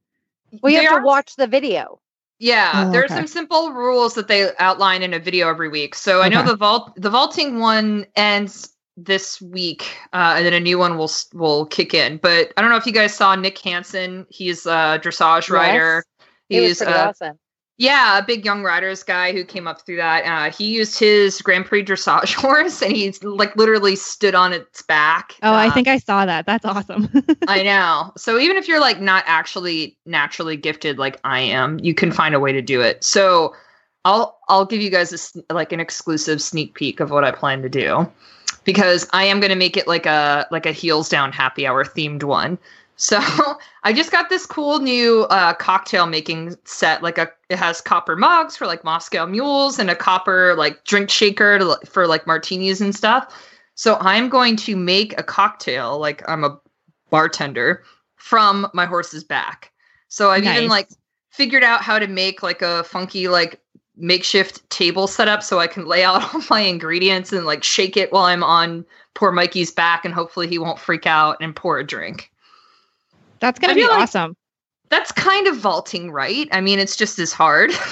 Well, 0.62 0.72
you 0.72 0.80
have 0.83 0.93
are- 0.93 1.01
to 1.01 1.07
watch 1.07 1.37
the 1.37 1.47
video. 1.47 1.99
Yeah, 2.39 2.72
Oh, 2.74 2.91
there's 2.91 3.11
okay. 3.11 3.20
some 3.20 3.26
simple 3.28 3.72
rules 3.72 4.14
that 4.14 4.26
they 4.26 4.51
outline 4.59 5.03
in 5.05 5.14
a 5.14 5.20
video 5.20 5.49
every 5.49 5.68
week. 5.68 5.95
So 5.95 6.22
I 6.22 6.28
know 6.28 6.43
the 6.43 6.57
vault 6.57 6.93
the 6.97 7.09
vaulting 7.11 7.61
one 7.61 8.05
ends 8.16 8.70
this 8.97 9.41
week, 9.41 9.87
uh, 10.12 10.35
and 10.37 10.45
then 10.45 10.53
a 10.53 10.59
new 10.61 10.76
one 10.78 10.99
will 10.99 11.11
will 11.35 11.66
kick 11.66 11.95
in. 11.95 12.16
But 12.16 12.53
I 12.57 12.61
don't 12.62 12.70
know 12.70 12.76
if 12.76 12.87
you 12.87 12.93
guys 12.93 13.14
saw 13.14 13.35
Nick 13.37 13.59
Hansen. 13.59 14.26
He's 14.28 14.66
a 14.66 14.99
dressage 15.03 15.51
rider. 15.51 16.05
It 16.49 16.61
was 16.61 16.68
He's 16.70 16.78
pretty 16.78 16.93
uh, 16.93 17.09
awesome. 17.11 17.39
Yeah, 17.78 18.18
a 18.18 18.24
big 18.24 18.44
young 18.44 18.62
riders 18.62 19.02
guy 19.02 19.32
who 19.32 19.44
came 19.44 19.66
up 19.66 19.84
through 19.84 19.96
that. 19.96 20.24
Uh, 20.24 20.50
he 20.54 20.66
used 20.66 20.98
his 20.98 21.40
Grand 21.42 21.64
Prix 21.66 21.84
dressage 21.84 22.34
horse, 22.40 22.82
and 22.82 22.92
he's 22.92 23.22
like 23.24 23.56
literally 23.56 23.96
stood 23.96 24.34
on 24.34 24.52
its 24.52 24.82
back. 24.82 25.34
Oh, 25.42 25.52
I 25.52 25.68
Uh, 25.68 25.74
think 25.74 25.88
I 25.88 25.98
saw 25.98 26.24
that. 26.26 26.46
That's 26.46 26.64
awesome. 26.64 27.08
I 27.48 27.62
know. 27.62 28.12
So 28.16 28.38
even 28.38 28.56
if 28.56 28.68
you're 28.68 28.80
like 28.80 29.00
not 29.00 29.24
actually 29.26 29.96
naturally 30.06 30.56
gifted 30.56 30.98
like 30.98 31.18
I 31.24 31.40
am, 31.40 31.78
you 31.80 31.94
can 31.94 32.12
find 32.12 32.34
a 32.34 32.40
way 32.40 32.52
to 32.52 32.62
do 32.62 32.80
it. 32.80 33.02
So 33.02 33.54
I'll 34.04 34.38
I'll 34.48 34.64
give 34.66 34.80
you 34.82 34.90
guys 34.90 35.34
a, 35.48 35.52
like 35.54 35.72
an 35.72 35.80
exclusive 35.80 36.40
sneak 36.42 36.74
peek 36.74 37.00
of 37.00 37.10
what 37.10 37.24
I 37.24 37.30
plan 37.32 37.62
to 37.62 37.68
do 37.68 38.10
because 38.64 39.08
I 39.12 39.24
am 39.24 39.40
going 39.40 39.50
to 39.50 39.56
make 39.56 39.76
it 39.76 39.88
like 39.88 40.06
a 40.06 40.46
like 40.50 40.66
a 40.66 40.72
heels 40.72 41.08
down 41.08 41.32
happy 41.32 41.66
hour 41.66 41.84
themed 41.84 42.22
one. 42.24 42.58
So 43.03 43.18
I 43.82 43.92
just 43.92 44.12
got 44.12 44.28
this 44.28 44.46
cool 44.46 44.78
new 44.78 45.22
uh, 45.24 45.55
cocktail 45.55 46.07
making 46.07 46.55
set. 46.64 47.03
Like 47.03 47.18
a 47.18 47.28
it 47.48 47.59
has 47.59 47.80
copper 47.80 48.14
mugs 48.14 48.57
for 48.57 48.66
like 48.68 48.84
Moscow 48.84 49.26
mules 49.26 49.80
and 49.80 49.90
a 49.90 49.96
copper 49.96 50.55
like 50.55 50.84
drink 50.84 51.11
shaker 51.11 51.59
to, 51.59 51.76
for 51.84 52.07
like 52.07 52.28
martinis 52.28 52.80
and 52.80 52.94
stuff. 52.94 53.36
So 53.74 53.96
I'm 54.00 54.28
going 54.28 54.55
to 54.59 54.76
make 54.76 55.18
a 55.18 55.24
cocktail 55.24 55.98
like 55.98 56.22
I'm 56.28 56.44
a 56.44 56.61
bartender 57.11 57.82
from 58.14 58.68
my 58.72 58.86
horse's 58.86 59.24
back. 59.24 59.72
So 60.07 60.30
I've 60.30 60.44
even 60.44 60.68
like 60.68 60.88
figured 61.30 61.64
out 61.64 61.82
how 61.82 61.98
to 61.98 62.07
make 62.07 62.40
like 62.40 62.62
a 62.62 62.84
funky 62.84 63.26
like 63.26 63.61
makeshift 63.96 64.68
table 64.70 65.09
setup 65.09 65.42
so 65.42 65.59
I 65.59 65.66
can 65.66 65.86
lay 65.92 66.05
out 66.05 66.22
all 66.34 66.42
my 66.48 66.61
ingredients 66.61 67.32
and 67.32 67.46
like 67.46 67.64
shake 67.64 67.96
it 67.96 68.12
while 68.12 68.26
I'm 68.26 68.44
on 68.44 68.86
poor 69.14 69.32
Mikey's 69.32 69.72
back 69.72 70.05
and 70.05 70.14
hopefully 70.14 70.46
he 70.46 70.59
won't 70.59 70.78
freak 70.78 71.05
out 71.05 71.38
and 71.40 71.57
pour 71.57 71.80
a 71.80 71.84
drink. 71.84 72.32
That's 73.43 73.59
gonna 73.59 73.72
I 73.72 73.74
be 73.74 73.82
feel 73.82 73.90
like- 73.90 74.01
awesome. 74.05 74.34
That's 74.88 75.11
kind 75.12 75.47
of 75.47 75.57
vaulting, 75.57 76.11
right? 76.11 76.49
I 76.53 76.61
mean, 76.62 76.78
it's 76.78 76.97
just 76.97 77.18
as 77.18 77.32
hard. 77.32 77.70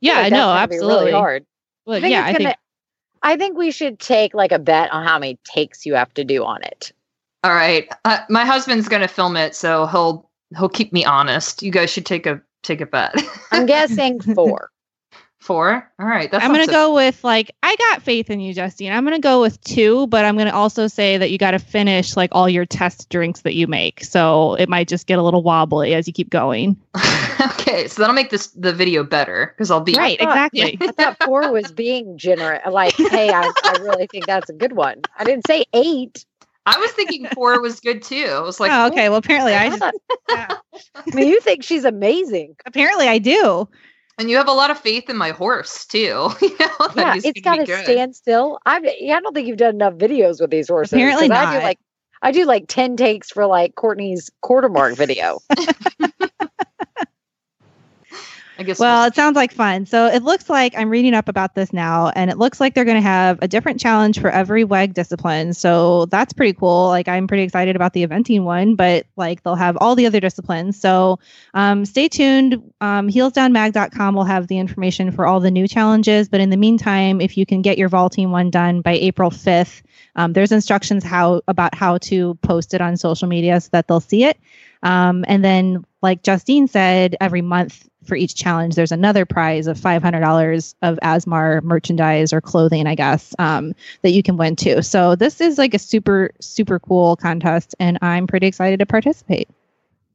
Yeah, 0.00 0.14
Like, 0.14 0.30
that's 0.30 0.32
no, 0.32 0.50
absolutely. 0.50 0.96
Really 1.06 1.12
hard. 1.12 1.46
Well, 1.86 1.96
I 1.96 2.00
think 2.02 2.12
yeah, 2.12 2.24
I 2.24 2.32
think 2.34 2.42
gonna- 2.42 2.56
I 3.22 3.36
think 3.38 3.56
we 3.56 3.70
should 3.70 3.98
take 3.98 4.34
like 4.34 4.52
a 4.52 4.58
bet 4.58 4.92
on 4.92 5.06
how 5.06 5.18
many 5.18 5.38
takes 5.44 5.86
you 5.86 5.94
have 5.94 6.12
to 6.14 6.24
do 6.24 6.44
on 6.44 6.62
it. 6.62 6.92
all 7.42 7.54
right. 7.54 7.88
Uh, 8.04 8.18
my 8.28 8.44
husband's 8.44 8.86
going 8.88 9.00
to 9.00 9.08
film 9.08 9.34
it, 9.36 9.54
so 9.54 9.86
he'll 9.86 10.28
he'll 10.58 10.68
keep 10.68 10.92
me 10.92 11.06
honest. 11.06 11.62
You 11.62 11.70
guys 11.72 11.88
should 11.88 12.04
take 12.04 12.26
a 12.26 12.38
take 12.62 12.82
a 12.82 12.86
bet. 12.86 13.14
I'm 13.50 13.64
guessing 13.64 14.20
four. 14.34 14.70
Four. 15.44 15.86
All 16.00 16.06
right. 16.06 16.30
That's 16.30 16.42
I'm 16.42 16.52
gonna 16.52 16.66
go 16.66 16.94
with 16.94 17.22
like 17.22 17.54
I 17.62 17.76
got 17.76 18.00
faith 18.00 18.30
in 18.30 18.40
you, 18.40 18.54
Justine. 18.54 18.90
I'm 18.90 19.04
gonna 19.04 19.18
go 19.18 19.42
with 19.42 19.60
two, 19.60 20.06
but 20.06 20.24
I'm 20.24 20.38
gonna 20.38 20.54
also 20.54 20.86
say 20.86 21.18
that 21.18 21.30
you 21.30 21.36
got 21.36 21.50
to 21.50 21.58
finish 21.58 22.16
like 22.16 22.30
all 22.32 22.48
your 22.48 22.64
test 22.64 23.10
drinks 23.10 23.42
that 23.42 23.54
you 23.54 23.66
make, 23.66 24.02
so 24.02 24.54
it 24.54 24.70
might 24.70 24.88
just 24.88 25.06
get 25.06 25.18
a 25.18 25.22
little 25.22 25.42
wobbly 25.42 25.92
as 25.92 26.06
you 26.06 26.14
keep 26.14 26.30
going. 26.30 26.78
okay, 27.42 27.86
so 27.88 28.00
that'll 28.00 28.14
make 28.14 28.30
this 28.30 28.46
the 28.52 28.72
video 28.72 29.04
better 29.04 29.52
because 29.54 29.70
I'll 29.70 29.80
be 29.82 29.92
Right, 29.92 30.18
thought- 30.18 30.30
exactly. 30.54 30.78
I 30.80 30.92
thought 30.92 31.22
four 31.22 31.52
was 31.52 31.70
being 31.72 32.16
generous. 32.16 32.62
Like, 32.66 32.94
hey, 32.96 33.28
I, 33.28 33.52
I 33.64 33.76
really 33.82 34.06
think 34.06 34.24
that's 34.24 34.48
a 34.48 34.54
good 34.54 34.72
one. 34.72 35.02
I 35.18 35.24
didn't 35.24 35.46
say 35.46 35.66
eight. 35.74 36.24
I 36.64 36.78
was 36.78 36.90
thinking 36.92 37.26
four 37.34 37.60
was 37.60 37.80
good 37.80 38.02
too. 38.02 38.30
I 38.30 38.40
was 38.40 38.60
like, 38.60 38.72
oh, 38.72 38.86
okay. 38.86 39.10
Well, 39.10 39.18
apparently 39.18 39.52
I 39.52 39.66
I 39.66 39.68
just, 39.68 39.82
yeah. 40.30 40.56
I 40.94 41.14
mean, 41.14 41.28
you 41.28 41.38
think 41.42 41.62
she's 41.64 41.84
amazing. 41.84 42.56
apparently 42.64 43.08
I 43.08 43.18
do. 43.18 43.68
And 44.18 44.30
you 44.30 44.36
have 44.36 44.48
a 44.48 44.52
lot 44.52 44.70
of 44.70 44.78
faith 44.78 45.08
in 45.10 45.16
my 45.16 45.30
horse 45.30 45.84
too. 45.86 45.98
you 46.42 46.56
know, 46.60 46.88
that 46.94 46.96
Yeah, 46.96 47.14
he's 47.14 47.24
it's 47.24 47.40
gonna 47.40 47.58
got 47.58 47.66
be 47.66 47.72
to 47.72 47.82
stand 47.84 48.16
still. 48.16 48.58
I 48.66 48.80
yeah, 49.00 49.16
I 49.16 49.20
don't 49.20 49.34
think 49.34 49.48
you've 49.48 49.56
done 49.56 49.74
enough 49.74 49.94
videos 49.94 50.40
with 50.40 50.50
these 50.50 50.68
horses. 50.68 50.92
Apparently 50.92 51.28
'cause 51.28 51.36
I 51.38 51.58
do 51.58 51.64
like 51.64 51.78
I 52.22 52.32
do 52.32 52.44
like 52.44 52.64
ten 52.68 52.96
takes 52.96 53.30
for 53.30 53.46
like 53.46 53.74
Courtney's 53.74 54.30
quarter 54.40 54.68
mark 54.68 54.94
video. 54.94 55.40
I 58.58 58.62
guess. 58.62 58.78
Well, 58.78 59.06
it 59.06 59.14
sounds 59.14 59.34
like 59.34 59.52
fun. 59.52 59.86
So 59.86 60.06
it 60.06 60.22
looks 60.22 60.48
like 60.48 60.74
I'm 60.76 60.88
reading 60.88 61.14
up 61.14 61.28
about 61.28 61.54
this 61.54 61.72
now, 61.72 62.12
and 62.14 62.30
it 62.30 62.38
looks 62.38 62.60
like 62.60 62.74
they're 62.74 62.84
going 62.84 62.96
to 62.96 63.00
have 63.00 63.38
a 63.42 63.48
different 63.48 63.80
challenge 63.80 64.20
for 64.20 64.30
every 64.30 64.62
WEG 64.62 64.94
discipline. 64.94 65.54
So 65.54 66.06
that's 66.06 66.32
pretty 66.32 66.52
cool. 66.52 66.86
Like 66.88 67.08
I'm 67.08 67.26
pretty 67.26 67.42
excited 67.42 67.74
about 67.74 67.94
the 67.94 68.06
eventing 68.06 68.44
one, 68.44 68.76
but 68.76 69.06
like 69.16 69.42
they'll 69.42 69.56
have 69.56 69.76
all 69.80 69.96
the 69.96 70.06
other 70.06 70.20
disciplines. 70.20 70.78
So 70.80 71.18
um, 71.54 71.84
stay 71.84 72.08
tuned. 72.08 72.72
Um, 72.80 73.08
heelsdownmag.com 73.08 74.14
will 74.14 74.24
have 74.24 74.46
the 74.46 74.58
information 74.58 75.10
for 75.10 75.26
all 75.26 75.40
the 75.40 75.50
new 75.50 75.66
challenges. 75.66 76.28
But 76.28 76.40
in 76.40 76.50
the 76.50 76.56
meantime, 76.56 77.20
if 77.20 77.36
you 77.36 77.46
can 77.46 77.60
get 77.62 77.76
your 77.76 77.88
vaulting 77.88 78.30
one 78.30 78.50
done 78.50 78.82
by 78.82 78.92
April 78.92 79.30
5th, 79.30 79.82
um, 80.16 80.32
there's 80.32 80.52
instructions 80.52 81.02
how 81.02 81.42
about 81.48 81.74
how 81.74 81.98
to 81.98 82.34
post 82.36 82.72
it 82.72 82.80
on 82.80 82.96
social 82.96 83.26
media 83.26 83.60
so 83.60 83.68
that 83.72 83.88
they'll 83.88 84.00
see 84.00 84.24
it. 84.24 84.38
Um, 84.84 85.24
and 85.26 85.44
then 85.44 85.84
like 86.04 86.22
Justine 86.22 86.68
said, 86.68 87.16
every 87.18 87.40
month 87.40 87.88
for 88.04 88.14
each 88.14 88.34
challenge, 88.34 88.74
there's 88.74 88.92
another 88.92 89.24
prize 89.24 89.66
of 89.66 89.78
$500 89.78 90.74
of 90.82 90.98
Asmar 91.02 91.62
merchandise 91.62 92.30
or 92.30 92.42
clothing, 92.42 92.86
I 92.86 92.94
guess, 92.94 93.34
um, 93.38 93.74
that 94.02 94.10
you 94.10 94.22
can 94.22 94.36
win 94.36 94.54
too. 94.54 94.82
So 94.82 95.16
this 95.16 95.40
is 95.40 95.56
like 95.56 95.72
a 95.72 95.78
super, 95.78 96.30
super 96.40 96.78
cool 96.78 97.16
contest, 97.16 97.74
and 97.80 97.98
I'm 98.02 98.26
pretty 98.26 98.46
excited 98.46 98.80
to 98.80 98.86
participate. 98.86 99.48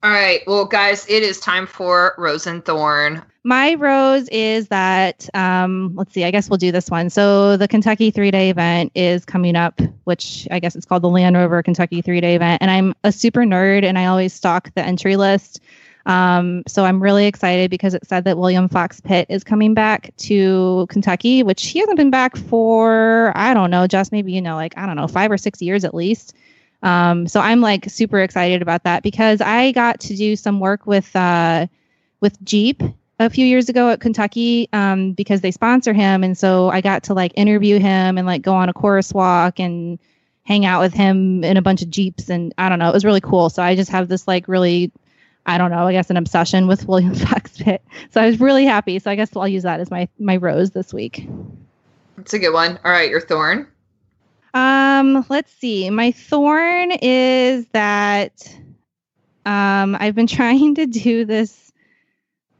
All 0.03 0.11
right. 0.11 0.41
Well, 0.45 0.65
guys, 0.65 1.07
it 1.09 1.23
is 1.23 1.39
time 1.39 1.65
for 1.65 2.13
Rose 2.19 2.45
and 2.45 2.63
Thorn. 2.63 3.23
My 3.43 3.75
rose 3.75 4.27
is 4.29 4.67
that, 4.67 5.29
um, 5.33 5.93
let's 5.95 6.13
see, 6.13 6.25
I 6.25 6.31
guess 6.31 6.49
we'll 6.49 6.57
do 6.57 6.73
this 6.73 6.89
one. 6.89 7.09
So 7.09 7.55
the 7.55 7.69
Kentucky 7.69 8.11
three 8.11 8.31
day 8.31 8.49
event 8.49 8.91
is 8.95 9.23
coming 9.23 9.55
up, 9.55 9.79
which 10.03 10.47
I 10.51 10.59
guess 10.59 10.75
it's 10.75 10.85
called 10.85 11.03
the 11.03 11.09
Land 11.09 11.37
Rover 11.37 11.63
Kentucky 11.63 12.01
three 12.01 12.19
day 12.19 12.35
event. 12.35 12.61
And 12.61 12.69
I'm 12.69 12.93
a 13.03 13.11
super 13.13 13.41
nerd 13.41 13.85
and 13.85 13.97
I 13.97 14.07
always 14.07 14.33
stalk 14.33 14.73
the 14.73 14.83
entry 14.83 15.15
list. 15.15 15.61
Um, 16.05 16.63
so 16.67 16.83
I'm 16.83 17.01
really 17.01 17.27
excited 17.27 17.69
because 17.69 17.93
it 17.93 18.05
said 18.05 18.25
that 18.25 18.37
William 18.37 18.67
Fox 18.67 18.99
Pitt 18.99 19.25
is 19.29 19.43
coming 19.43 19.73
back 19.73 20.11
to 20.17 20.85
Kentucky, 20.89 21.43
which 21.43 21.65
he 21.67 21.79
hasn't 21.79 21.97
been 21.97 22.09
back 22.09 22.35
for, 22.35 23.31
I 23.35 23.53
don't 23.53 23.69
know, 23.69 23.87
just 23.87 24.11
maybe, 24.11 24.33
you 24.33 24.41
know, 24.41 24.55
like, 24.55 24.77
I 24.77 24.85
don't 24.85 24.95
know, 24.95 25.07
five 25.07 25.31
or 25.31 25.37
six 25.37 25.61
years 25.61 25.85
at 25.85 25.93
least. 25.93 26.33
Um, 26.83 27.27
so 27.27 27.39
I'm 27.39 27.61
like 27.61 27.89
super 27.89 28.19
excited 28.19 28.61
about 28.61 28.83
that 28.83 29.03
because 29.03 29.39
I 29.39 29.71
got 29.71 29.99
to 30.01 30.15
do 30.15 30.35
some 30.35 30.59
work 30.59 30.85
with 30.85 31.15
uh, 31.15 31.67
with 32.21 32.43
Jeep 32.43 32.81
a 33.19 33.29
few 33.29 33.45
years 33.45 33.67
ago 33.67 33.89
at 33.89 33.99
Kentucky 33.99 34.69
um, 34.71 35.11
because 35.11 35.41
they 35.41 35.51
sponsor 35.51 35.93
him, 35.93 36.23
and 36.23 36.37
so 36.37 36.69
I 36.69 36.81
got 36.81 37.03
to 37.03 37.13
like 37.13 37.33
interview 37.35 37.79
him 37.79 38.17
and 38.17 38.25
like 38.25 38.41
go 38.41 38.53
on 38.53 38.69
a 38.69 38.73
course 38.73 39.13
walk 39.13 39.59
and 39.59 39.99
hang 40.43 40.65
out 40.65 40.81
with 40.81 40.93
him 40.93 41.43
in 41.43 41.57
a 41.57 41.61
bunch 41.61 41.81
of 41.81 41.89
Jeeps, 41.89 42.29
and 42.29 42.53
I 42.57 42.69
don't 42.69 42.79
know, 42.79 42.89
it 42.89 42.93
was 42.93 43.05
really 43.05 43.21
cool. 43.21 43.49
So 43.49 43.61
I 43.61 43.75
just 43.75 43.91
have 43.91 44.07
this 44.07 44.27
like 44.27 44.47
really, 44.47 44.91
I 45.45 45.57
don't 45.57 45.69
know, 45.69 45.85
I 45.85 45.91
guess 45.91 46.09
an 46.09 46.17
obsession 46.17 46.67
with 46.67 46.85
William 46.87 47.13
Fox 47.13 47.57
Pitt. 47.57 47.83
So 48.11 48.21
I 48.21 48.25
was 48.25 48.39
really 48.39 48.65
happy. 48.65 48.99
So 48.99 49.11
I 49.11 49.15
guess 49.15 49.35
I'll 49.35 49.47
use 49.47 49.63
that 49.63 49.79
as 49.79 49.91
my 49.91 50.07
my 50.17 50.37
rose 50.37 50.71
this 50.71 50.93
week. 50.93 51.27
It's 52.17 52.33
a 52.33 52.39
good 52.39 52.53
one. 52.53 52.79
All 52.83 52.91
right, 52.91 53.09
your 53.09 53.21
Thorn. 53.21 53.67
Um, 54.53 55.25
let's 55.29 55.53
see. 55.53 55.89
My 55.89 56.11
thorn 56.11 56.91
is 56.91 57.67
that 57.73 58.55
um 59.45 59.97
I've 59.99 60.15
been 60.15 60.27
trying 60.39 60.75
to 60.75 60.85
do 60.85 61.25
this 61.25 61.68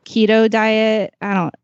keto 0.10 0.50
diet. 0.50 1.14
I 1.22 1.34
don't 1.34 1.56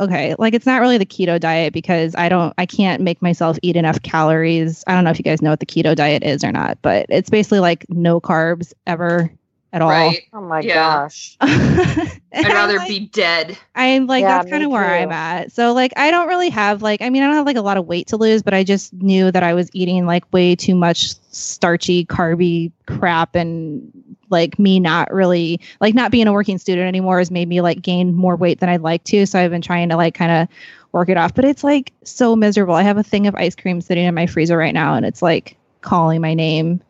okay, 0.00 0.34
like 0.38 0.54
it's 0.54 0.66
not 0.66 0.80
really 0.80 0.98
the 0.98 1.06
keto 1.06 1.38
diet 1.38 1.72
because 1.72 2.14
I 2.16 2.28
don't 2.28 2.54
I 2.58 2.66
can't 2.66 3.02
make 3.02 3.20
myself 3.22 3.58
eat 3.62 3.76
enough 3.76 4.02
calories. 4.02 4.84
I 4.86 4.94
don't 4.94 5.04
know 5.04 5.10
if 5.10 5.18
you 5.18 5.24
guys 5.24 5.42
know 5.42 5.50
what 5.50 5.60
the 5.60 5.66
keto 5.66 5.94
diet 5.94 6.22
is 6.22 6.44
or 6.44 6.52
not, 6.52 6.78
but 6.82 7.06
it's 7.08 7.30
basically 7.30 7.60
like 7.60 7.86
no 7.88 8.20
carbs 8.20 8.72
ever 8.86 9.30
at 9.72 9.82
all. 9.82 9.88
Right. 9.90 10.22
Oh 10.32 10.40
my 10.40 10.62
Yeah. 10.62 10.74
gosh. 10.74 11.36
I'd 11.40 12.52
rather 12.52 12.78
like, 12.78 12.88
be 12.88 13.00
dead. 13.00 13.58
I'm 13.74 14.06
like 14.06 14.22
Yeah, 14.22 14.28
that's 14.28 14.50
kind 14.50 14.62
of 14.62 14.70
where 14.70 14.82
too. 14.82 14.86
I'm 14.86 15.12
at. 15.12 15.52
So 15.52 15.72
like 15.72 15.92
I 15.96 16.10
don't 16.10 16.28
really 16.28 16.50
have 16.50 16.82
like 16.82 17.02
I 17.02 17.10
mean 17.10 17.22
I 17.22 17.26
don't 17.26 17.36
have 17.36 17.46
like 17.46 17.56
a 17.56 17.62
lot 17.62 17.76
of 17.76 17.86
weight 17.86 18.08
to 18.08 18.16
lose, 18.16 18.42
but 18.42 18.54
I 18.54 18.64
just 18.64 18.92
knew 18.94 19.30
that 19.30 19.42
I 19.42 19.54
was 19.54 19.70
eating 19.72 20.06
like 20.06 20.30
way 20.32 20.54
too 20.56 20.74
much 20.74 21.14
starchy, 21.30 22.04
carby 22.06 22.72
crap 22.86 23.34
and 23.34 23.90
like 24.32 24.58
me 24.58 24.80
not 24.80 25.12
really 25.12 25.60
like 25.80 25.94
not 25.94 26.10
being 26.10 26.26
a 26.26 26.32
working 26.32 26.58
student 26.58 26.88
anymore 26.88 27.18
has 27.18 27.30
made 27.30 27.48
me 27.48 27.60
like 27.60 27.82
gain 27.82 28.14
more 28.14 28.34
weight 28.36 28.58
than 28.60 28.68
I'd 28.68 28.80
like 28.82 29.04
to. 29.04 29.26
So 29.26 29.38
I've 29.38 29.50
been 29.50 29.62
trying 29.62 29.90
to 29.90 29.96
like 29.96 30.14
kind 30.14 30.32
of 30.32 30.48
work 30.92 31.08
it 31.08 31.16
off, 31.16 31.34
but 31.34 31.44
it's 31.44 31.62
like 31.62 31.92
so 32.02 32.34
miserable. 32.34 32.74
I 32.74 32.82
have 32.82 32.98
a 32.98 33.02
thing 33.02 33.26
of 33.26 33.34
ice 33.34 33.54
cream 33.54 33.80
sitting 33.80 34.04
in 34.04 34.14
my 34.14 34.26
freezer 34.26 34.56
right 34.56 34.74
now 34.74 34.94
and 34.94 35.06
it's 35.06 35.22
like 35.22 35.56
calling 35.82 36.20
my 36.20 36.34
name. 36.34 36.80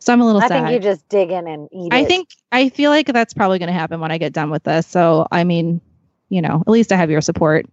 So 0.00 0.12
I'm 0.12 0.20
a 0.20 0.26
little 0.26 0.42
I 0.42 0.48
sad. 0.48 0.68
think 0.68 0.72
you 0.72 0.90
just 0.90 1.08
dig 1.08 1.30
in 1.30 1.46
and 1.46 1.68
eat 1.72 1.92
I 1.92 2.00
it. 2.00 2.08
think 2.08 2.28
I 2.52 2.68
feel 2.70 2.90
like 2.90 3.06
that's 3.06 3.34
probably 3.34 3.58
going 3.58 3.68
to 3.68 3.78
happen 3.78 4.00
when 4.00 4.10
I 4.10 4.18
get 4.18 4.32
done 4.32 4.50
with 4.50 4.64
this. 4.64 4.86
So 4.86 5.26
I 5.30 5.44
mean, 5.44 5.80
you 6.28 6.42
know, 6.42 6.62
at 6.66 6.70
least 6.70 6.92
I 6.92 6.96
have 6.96 7.10
your 7.10 7.20
support. 7.20 7.66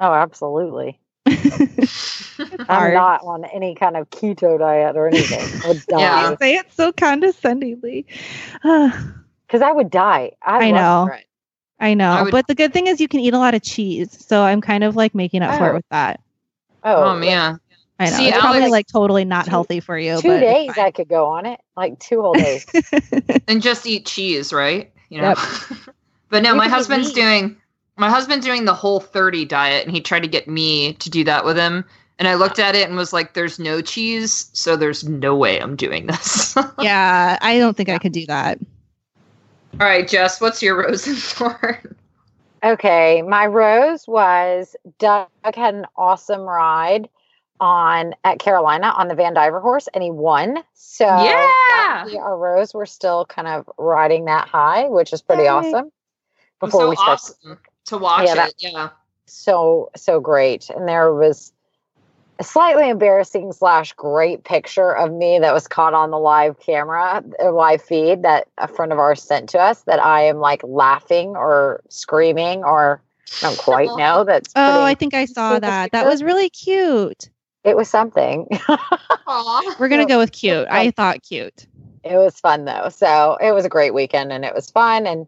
Oh, 0.00 0.12
absolutely. 0.12 0.98
Hard. 2.66 2.88
I'm 2.88 2.94
not 2.94 3.22
on 3.24 3.44
any 3.44 3.74
kind 3.74 3.96
of 3.96 4.10
keto 4.10 4.58
diet 4.58 4.96
or 4.96 5.08
anything. 5.08 5.40
I 5.64 5.68
would 5.68 5.82
Yeah. 5.88 6.30
die. 6.30 6.36
Say 6.40 6.54
it 6.56 6.72
so 6.72 6.92
condescendingly. 6.92 8.06
Because 9.46 9.60
I 9.60 9.70
would 9.72 9.90
die. 9.90 10.32
I, 10.42 10.68
I 10.68 10.70
know. 10.70 11.04
bread. 11.06 11.24
I 11.78 11.94
know, 11.94 12.10
I 12.10 12.22
would- 12.22 12.32
but 12.32 12.46
the 12.46 12.54
good 12.54 12.72
thing 12.72 12.86
is 12.86 12.98
you 13.00 13.08
can 13.08 13.20
eat 13.20 13.34
a 13.34 13.38
lot 13.38 13.54
of 13.54 13.62
cheese. 13.62 14.24
So 14.26 14.42
I'm 14.42 14.60
kind 14.62 14.82
of 14.82 14.96
like 14.96 15.14
making 15.14 15.42
up 15.42 15.58
for 15.58 15.66
it 15.68 15.70
Oh. 15.70 15.74
with 15.74 15.84
that. 15.90 16.20
Oh, 16.82 17.04
Oh, 17.10 17.14
man. 17.16 17.60
I 18.00 18.06
know 18.06 18.10
See, 18.16 18.28
it's 18.28 18.38
probably 18.38 18.60
Alex- 18.60 18.72
like 18.72 18.86
totally 18.88 19.24
not 19.26 19.44
Two- 19.44 19.50
healthy 19.50 19.80
for 19.80 19.96
you. 19.98 20.18
Two 20.20 20.28
but 20.28 20.40
days. 20.40 20.78
I 20.78 20.90
could 20.90 21.08
go 21.08 21.26
on 21.26 21.44
it. 21.46 21.60
Like 21.76 21.98
two 22.00 22.22
whole 22.22 22.32
days. 22.32 22.66
and 23.48 23.62
just 23.62 23.86
eat 23.86 24.06
cheese, 24.06 24.52
right? 24.52 24.90
You 25.10 25.20
know. 25.20 25.28
Yep. 25.28 25.38
but 26.30 26.42
no, 26.42 26.50
You 26.52 26.56
my 26.56 26.64
can 26.64 26.70
eat 26.72 26.74
husband's 26.74 27.12
doing 27.12 27.56
my 27.96 28.10
husband's 28.10 28.44
doing 28.44 28.64
the 28.64 28.74
whole 28.74 29.00
30 29.00 29.44
diet 29.44 29.86
and 29.86 29.94
he 29.94 30.00
tried 30.00 30.22
to 30.22 30.28
get 30.28 30.48
me 30.48 30.94
to 30.94 31.10
do 31.10 31.24
that 31.24 31.44
with 31.44 31.56
him. 31.56 31.84
And 32.18 32.28
I 32.28 32.34
looked 32.34 32.58
at 32.58 32.76
it 32.76 32.88
and 32.88 32.96
was 32.96 33.12
like, 33.12 33.34
there's 33.34 33.58
no 33.58 33.80
cheese, 33.80 34.48
so 34.52 34.76
there's 34.76 35.02
no 35.02 35.34
way 35.34 35.60
I'm 35.60 35.76
doing 35.76 36.06
this. 36.06 36.56
Yeah, 36.80 37.38
I 37.40 37.58
don't 37.58 37.76
think 37.76 37.88
I 37.88 37.98
could 37.98 38.12
do 38.12 38.26
that. 38.26 38.58
all 39.80 39.86
right 39.86 40.06
Jess, 40.06 40.40
what's 40.40 40.62
your 40.62 40.76
rose 40.76 41.06
and 41.06 41.18
thorn? 41.18 41.96
Okay, 42.62 43.22
my 43.22 43.46
rose 43.46 44.06
was 44.06 44.74
Doug 44.98 45.28
had 45.44 45.74
an 45.74 45.86
awesome 45.96 46.42
ride 46.42 47.08
on 47.60 48.14
at 48.24 48.38
Carolina 48.38 48.88
on 48.96 49.08
the 49.08 49.14
Vandiver 49.14 49.60
horse, 49.60 49.88
and 49.92 50.02
he 50.02 50.10
won. 50.10 50.58
So 50.74 51.04
Yeah! 51.04 52.06
our 52.18 52.36
rose, 52.36 52.74
we're 52.74 52.86
still 52.86 53.26
kind 53.26 53.48
of 53.48 53.68
riding 53.76 54.24
that 54.26 54.48
high, 54.48 54.88
which 54.88 55.12
is 55.12 55.20
pretty 55.22 55.44
Yay. 55.44 55.48
awesome. 55.48 55.90
Before 56.60 56.82
so 56.82 56.90
we 56.90 56.96
start, 56.96 57.20
awesome 57.20 57.58
to 57.86 57.98
watch 57.98 58.26
Yeah, 58.26 58.34
that- 58.34 58.48
it. 58.50 58.72
Yeah. 58.72 58.88
so 59.26 59.90
so 59.96 60.20
great, 60.20 60.70
and 60.70 60.88
there 60.88 61.12
was 61.12 61.52
a 62.38 62.44
slightly 62.44 62.88
embarrassing 62.90 63.52
slash 63.52 63.92
great 63.92 64.42
picture 64.42 64.94
of 64.96 65.12
me 65.12 65.38
that 65.38 65.54
was 65.54 65.68
caught 65.68 65.94
on 65.94 66.10
the 66.10 66.18
live 66.18 66.58
camera, 66.58 67.22
the 67.38 67.52
live 67.52 67.80
feed 67.80 68.22
that 68.22 68.48
a 68.58 68.66
friend 68.66 68.92
of 68.92 68.98
ours 68.98 69.22
sent 69.22 69.48
to 69.50 69.58
us. 69.60 69.82
That 69.82 70.00
I 70.04 70.22
am 70.22 70.38
like 70.38 70.62
laughing 70.64 71.36
or 71.36 71.82
screaming 71.90 72.64
or 72.64 73.00
I 73.42 73.46
don't 73.46 73.58
quite 73.58 73.88
oh. 73.90 73.96
know. 73.96 74.24
That's 74.24 74.52
Oh, 74.56 74.82
I 74.82 74.94
think 74.94 75.14
I 75.14 75.26
saw 75.26 75.50
see 75.50 75.54
the 75.56 75.60
that. 75.60 75.92
That 75.92 76.06
was 76.06 76.22
really 76.24 76.50
cute. 76.50 77.30
it 77.62 77.76
was 77.76 77.88
something. 77.88 78.48
We're 79.78 79.88
gonna 79.88 80.06
go 80.06 80.18
with 80.18 80.32
cute. 80.32 80.66
I 80.70 80.90
thought 80.90 81.22
cute. 81.22 81.66
it 82.02 82.16
was 82.16 82.38
fun 82.40 82.64
though. 82.64 82.88
So 82.90 83.36
it 83.40 83.52
was 83.52 83.64
a 83.64 83.68
great 83.68 83.94
weekend 83.94 84.32
and 84.32 84.44
it 84.44 84.54
was 84.54 84.70
fun. 84.70 85.06
And 85.06 85.26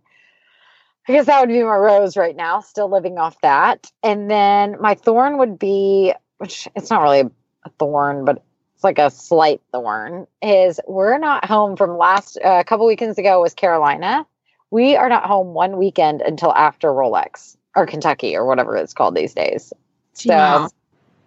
I 1.08 1.12
guess 1.12 1.26
that 1.26 1.40
would 1.40 1.48
be 1.48 1.62
my 1.62 1.76
rose 1.76 2.16
right 2.16 2.34
now, 2.34 2.60
still 2.60 2.90
living 2.90 3.18
off 3.18 3.40
that. 3.42 3.90
And 4.02 4.30
then 4.30 4.76
my 4.80 4.94
thorn 4.94 5.38
would 5.38 5.58
be, 5.58 6.12
which 6.38 6.68
it's 6.74 6.90
not 6.90 7.02
really 7.02 7.20
a 7.20 7.70
thorn, 7.78 8.24
but 8.24 8.42
it's 8.74 8.84
like 8.84 8.98
a 8.98 9.10
slight 9.10 9.60
thorn, 9.72 10.26
is 10.42 10.80
we're 10.88 11.18
not 11.18 11.44
home 11.44 11.76
from 11.76 11.96
last, 11.96 12.38
uh, 12.44 12.58
a 12.60 12.64
couple 12.64 12.86
weekends 12.86 13.18
ago 13.18 13.40
was 13.40 13.54
Carolina. 13.54 14.26
We 14.70 14.96
are 14.96 15.08
not 15.08 15.24
home 15.26 15.54
one 15.54 15.76
weekend 15.76 16.22
until 16.22 16.52
after 16.52 16.88
Rolex 16.88 17.56
or 17.76 17.86
Kentucky 17.86 18.36
or 18.36 18.44
whatever 18.44 18.76
it's 18.76 18.92
called 18.92 19.14
these 19.14 19.32
days. 19.32 19.72
So 20.14 20.32
Wow. 20.32 20.70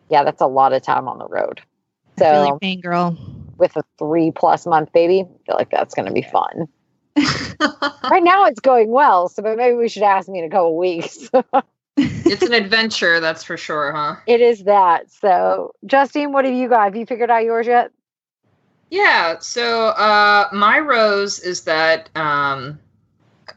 yeah, 0.09 0.23
that's 0.23 0.41
a 0.41 0.47
lot 0.47 0.73
of 0.73 0.81
time 0.81 1.07
on 1.07 1.19
the 1.19 1.27
road. 1.27 1.61
I 2.17 2.25
feel 2.25 2.39
So 2.39 2.49
like 2.51 2.61
pain 2.61 2.81
girl. 2.81 3.17
with 3.57 3.77
a 3.77 3.83
three 3.97 4.31
plus 4.31 4.65
month 4.65 4.91
baby, 4.91 5.21
I 5.21 5.45
feel 5.45 5.55
like 5.55 5.71
that's 5.71 5.93
going 5.95 6.07
to 6.07 6.13
be 6.13 6.21
fun. 6.21 6.67
Right 7.17 8.23
now 8.23 8.45
it's 8.45 8.59
going 8.59 8.89
well, 8.89 9.29
so 9.29 9.43
but 9.43 9.57
maybe 9.57 9.75
we 9.75 9.89
should 9.89 10.03
ask 10.03 10.29
me 10.29 10.39
in 10.39 10.45
a 10.45 10.49
couple 10.49 10.77
weeks. 10.77 11.29
it's 11.97 12.43
an 12.43 12.53
adventure, 12.53 13.19
that's 13.19 13.43
for 13.43 13.57
sure, 13.57 13.91
huh? 13.91 14.15
it 14.27 14.41
is 14.41 14.63
that. 14.63 15.11
So, 15.11 15.73
Justine, 15.85 16.31
what 16.31 16.45
have 16.45 16.53
you 16.53 16.69
got? 16.69 16.85
Have 16.85 16.95
you 16.95 17.05
figured 17.05 17.29
out 17.29 17.43
yours 17.43 17.67
yet? 17.67 17.91
Yeah, 18.89 19.39
so 19.39 19.87
uh 19.87 20.49
my 20.51 20.79
rose 20.79 21.39
is 21.39 21.63
that 21.63 22.09
um 22.15 22.79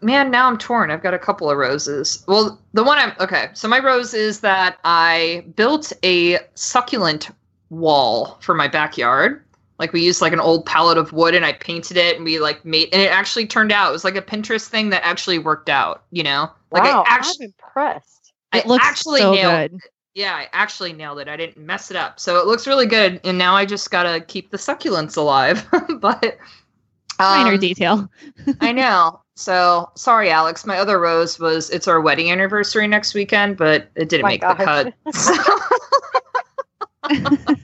man, 0.00 0.30
now 0.30 0.48
I'm 0.48 0.59
torn. 0.59 0.90
I've 0.90 1.03
got 1.03 1.14
a 1.14 1.18
couple 1.18 1.50
of 1.50 1.57
roses. 1.57 2.24
Well, 2.26 2.61
the 2.72 2.84
one 2.84 2.98
I'm 2.98 3.12
okay, 3.20 3.50
so 3.55 3.68
my 3.68 3.78
rose 3.78 4.14
is 4.14 4.40
that 4.40 4.78
I 4.84 5.44
built 5.57 5.92
a 6.05 6.38
succulent 6.55 7.30
wall 7.70 8.38
for 8.40 8.55
my 8.55 8.68
backyard. 8.68 9.44
Like 9.78 9.92
we 9.92 10.02
used 10.02 10.20
like 10.20 10.32
an 10.32 10.40
old 10.40 10.64
pallet 10.66 10.98
of 10.98 11.12
wood 11.12 11.34
and 11.34 11.44
I 11.44 11.52
painted 11.54 11.96
it 11.96 12.16
and 12.16 12.24
we 12.24 12.38
like 12.38 12.64
made 12.64 12.88
and 12.92 13.02
it 13.02 13.10
actually 13.10 13.46
turned 13.46 13.72
out. 13.72 13.88
It 13.88 13.92
was 13.92 14.04
like 14.04 14.16
a 14.16 14.22
Pinterest 14.22 14.68
thing 14.68 14.90
that 14.90 15.04
actually 15.04 15.38
worked 15.38 15.68
out, 15.68 16.04
you 16.10 16.22
know? 16.22 16.50
Like 16.70 16.84
wow, 16.84 17.04
I 17.06 17.12
actually 17.14 17.46
I'm 17.46 17.54
impressed. 17.58 18.32
It 18.54 18.64
I 18.64 18.68
looks 18.68 18.84
actually 18.86 19.20
so 19.20 19.32
nailed 19.34 19.70
good. 19.72 19.80
yeah, 20.14 20.34
I 20.34 20.48
actually 20.52 20.92
nailed 20.92 21.18
it. 21.18 21.28
I 21.28 21.36
didn't 21.36 21.64
mess 21.64 21.90
it 21.90 21.96
up. 21.96 22.20
So 22.20 22.38
it 22.38 22.46
looks 22.46 22.66
really 22.66 22.86
good. 22.86 23.20
And 23.24 23.38
now 23.38 23.56
I 23.56 23.64
just 23.66 23.90
gotta 23.90 24.20
keep 24.20 24.50
the 24.50 24.56
succulents 24.58 25.16
alive. 25.16 25.66
but 26.00 26.38
Minor 27.18 27.54
um, 27.54 27.60
detail. 27.60 28.10
I 28.60 28.72
know. 28.80 29.20
So 29.36 29.90
sorry, 29.96 30.30
Alex. 30.30 30.66
My 30.66 30.78
other 30.78 31.00
rose 31.00 31.38
was 31.38 31.70
it's 31.70 31.88
our 31.88 32.00
wedding 32.00 32.30
anniversary 32.30 32.86
next 32.86 33.14
weekend, 33.14 33.56
but 33.56 33.88
it 33.96 34.08
didn't 34.08 34.22
My 34.22 34.28
make 34.30 34.40
the 34.42 34.54
cut. 34.54 34.94
So- 35.14 35.34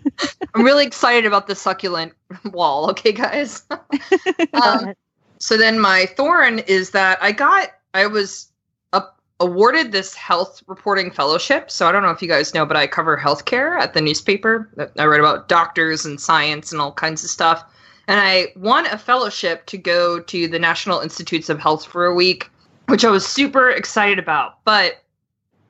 I'm 0.54 0.62
really 0.64 0.86
excited 0.86 1.26
about 1.26 1.46
the 1.46 1.54
succulent 1.54 2.12
wall. 2.52 2.90
Okay, 2.90 3.12
guys. 3.12 3.64
um, 4.62 4.94
So 5.38 5.56
then 5.56 5.78
my 5.78 6.06
thorn 6.06 6.60
is 6.60 6.90
that 6.90 7.18
I 7.22 7.32
got 7.32 7.70
I 7.94 8.06
was 8.06 8.50
up, 8.92 9.20
awarded 9.40 9.92
this 9.92 10.14
health 10.14 10.62
reporting 10.66 11.10
fellowship. 11.10 11.70
So 11.70 11.88
I 11.88 11.92
don't 11.92 12.02
know 12.02 12.10
if 12.10 12.20
you 12.20 12.28
guys 12.28 12.54
know, 12.54 12.66
but 12.66 12.76
I 12.76 12.86
cover 12.86 13.16
healthcare 13.16 13.78
at 13.80 13.94
the 13.94 14.00
newspaper. 14.00 14.68
I 14.98 15.06
write 15.06 15.20
about 15.20 15.48
doctors 15.48 16.04
and 16.04 16.20
science 16.20 16.72
and 16.72 16.80
all 16.80 16.92
kinds 16.92 17.24
of 17.24 17.30
stuff. 17.30 17.64
And 18.08 18.20
I 18.20 18.48
won 18.56 18.86
a 18.86 18.98
fellowship 18.98 19.66
to 19.66 19.78
go 19.78 20.20
to 20.20 20.48
the 20.48 20.58
National 20.58 21.00
Institutes 21.00 21.48
of 21.48 21.60
Health 21.60 21.84
for 21.84 22.06
a 22.06 22.14
week, 22.14 22.50
which 22.86 23.04
I 23.04 23.10
was 23.10 23.26
super 23.26 23.70
excited 23.70 24.18
about. 24.18 24.64
But 24.64 25.04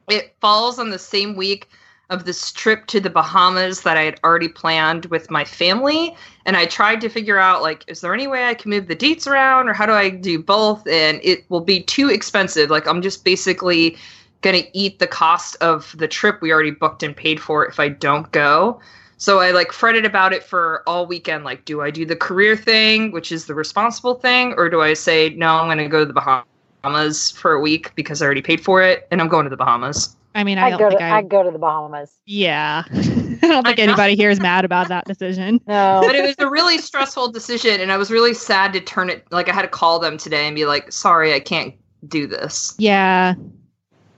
it 0.09 0.35
falls 0.41 0.79
on 0.79 0.91
the 0.91 0.99
same 0.99 1.37
week 1.37 1.68
of 2.11 2.25
this 2.25 2.53
trip 2.53 2.87
to 2.87 3.01
the 3.01 3.11
Bahamas 3.11 3.83
that 3.83 3.99
I 3.99 4.03
had 4.03 4.19
already 4.25 4.49
planned 4.49 5.07
with 5.07 5.31
my 5.31 5.45
family. 5.45 6.17
And 6.47 6.57
I 6.57 6.65
tried 6.67 7.01
to 7.03 7.09
figure 7.09 7.39
out, 7.39 7.61
like, 7.61 7.85
is 7.87 8.01
there 8.01 8.15
any 8.15 8.27
way 8.27 8.45
I 8.45 8.55
can 8.55 8.71
move 8.71 8.89
the 8.89 8.95
dates 8.95 9.27
around 9.27 9.69
or 9.69 9.75
how 9.75 9.85
do 9.85 9.93
I 9.93 10.09
do 10.09 10.43
both? 10.43 10.87
And 10.87 11.21
it 11.23 11.45
will 11.51 11.61
be 11.61 11.83
too 11.83 12.09
expensive. 12.09 12.71
Like, 12.71 12.87
I'm 12.87 13.03
just 13.03 13.25
basically 13.25 13.97
going 14.41 14.63
to 14.63 14.79
eat 14.79 15.01
the 15.01 15.07
cost 15.07 15.57
of 15.61 15.95
the 15.99 16.09
trip 16.09 16.41
we 16.41 16.53
already 16.53 16.71
booked 16.71 17.03
and 17.03 17.15
paid 17.15 17.41
for 17.41 17.67
if 17.67 17.79
I 17.79 17.89
don't 17.89 18.31
go. 18.33 18.81
So 19.19 19.41
I 19.41 19.51
like 19.51 19.73
fretted 19.73 20.07
about 20.07 20.33
it 20.33 20.45
for 20.45 20.85
all 20.87 21.05
weekend. 21.05 21.45
Like, 21.45 21.65
do 21.65 21.83
I 21.83 21.91
do 21.91 22.07
the 22.07 22.17
career 22.17 22.57
thing, 22.57 23.11
which 23.11 23.33
is 23.33 23.47
the 23.47 23.55
responsible 23.55 24.15
thing, 24.15 24.55
or 24.57 24.71
do 24.71 24.81
I 24.81 24.95
say, 24.95 25.31
no, 25.31 25.57
I'm 25.57 25.67
going 25.67 25.79
to 25.79 25.89
go 25.89 26.01
to 26.01 26.07
the 26.07 26.45
Bahamas 26.85 27.33
for 27.33 27.53
a 27.53 27.61
week 27.61 27.93
because 27.97 28.23
I 28.23 28.27
already 28.27 28.43
paid 28.43 28.61
for 28.61 28.81
it 28.81 29.09
and 29.11 29.21
I'm 29.21 29.29
going 29.29 29.45
to 29.45 29.51
the 29.51 29.57
Bahamas? 29.57 30.17
I 30.39 30.45
mean, 30.45 30.57
I 30.59 30.66
I'd 30.66 30.70
don't 30.70 30.78
go 30.78 30.89
think 30.89 31.01
to 31.01 31.05
I. 31.05 31.18
I'd 31.18 31.28
go 31.28 31.43
to 31.43 31.51
the 31.51 31.59
Bahamas. 31.59 32.12
yeah, 32.26 32.84
I 32.93 33.47
don't 33.49 33.64
think 33.66 33.78
I 33.78 33.82
anybody 33.82 34.14
here 34.16 34.30
is 34.30 34.41
mad 34.41 34.64
about 34.64 34.89
that 34.89 35.05
decision. 35.07 35.61
No. 35.66 36.01
but 36.05 36.14
it 36.14 36.22
was 36.22 36.36
a 36.39 36.49
really 36.49 36.78
stressful 36.78 37.30
decision 37.32 37.80
and 37.80 37.93
i 37.93 37.97
was 37.97 38.11
really 38.11 38.32
sad 38.34 38.72
to 38.72 38.80
turn 38.80 39.11
it 39.11 39.26
like 39.30 39.49
i 39.49 39.53
had 39.53 39.62
to 39.62 39.68
call 39.68 39.99
them 39.99 40.16
today 40.16 40.47
and 40.47 40.55
be 40.57 40.64
like 40.66 40.91
sorry 40.93 41.34
i 41.34 41.41
can't 41.41 41.74
do 42.09 42.26
this 42.26 42.74
Yeah, 42.78 43.34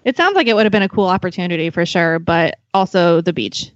it 0.04 0.16
sounds 0.16 0.34
like 0.36 0.46
it 0.46 0.54
would 0.54 0.64
have 0.64 0.72
been 0.72 0.82
a 0.82 0.88
cool 0.88 1.06
opportunity 1.06 1.70
for 1.70 1.84
sure, 1.86 2.18
but 2.18 2.58
also 2.74 3.20
the 3.20 3.32
beach. 3.32 3.70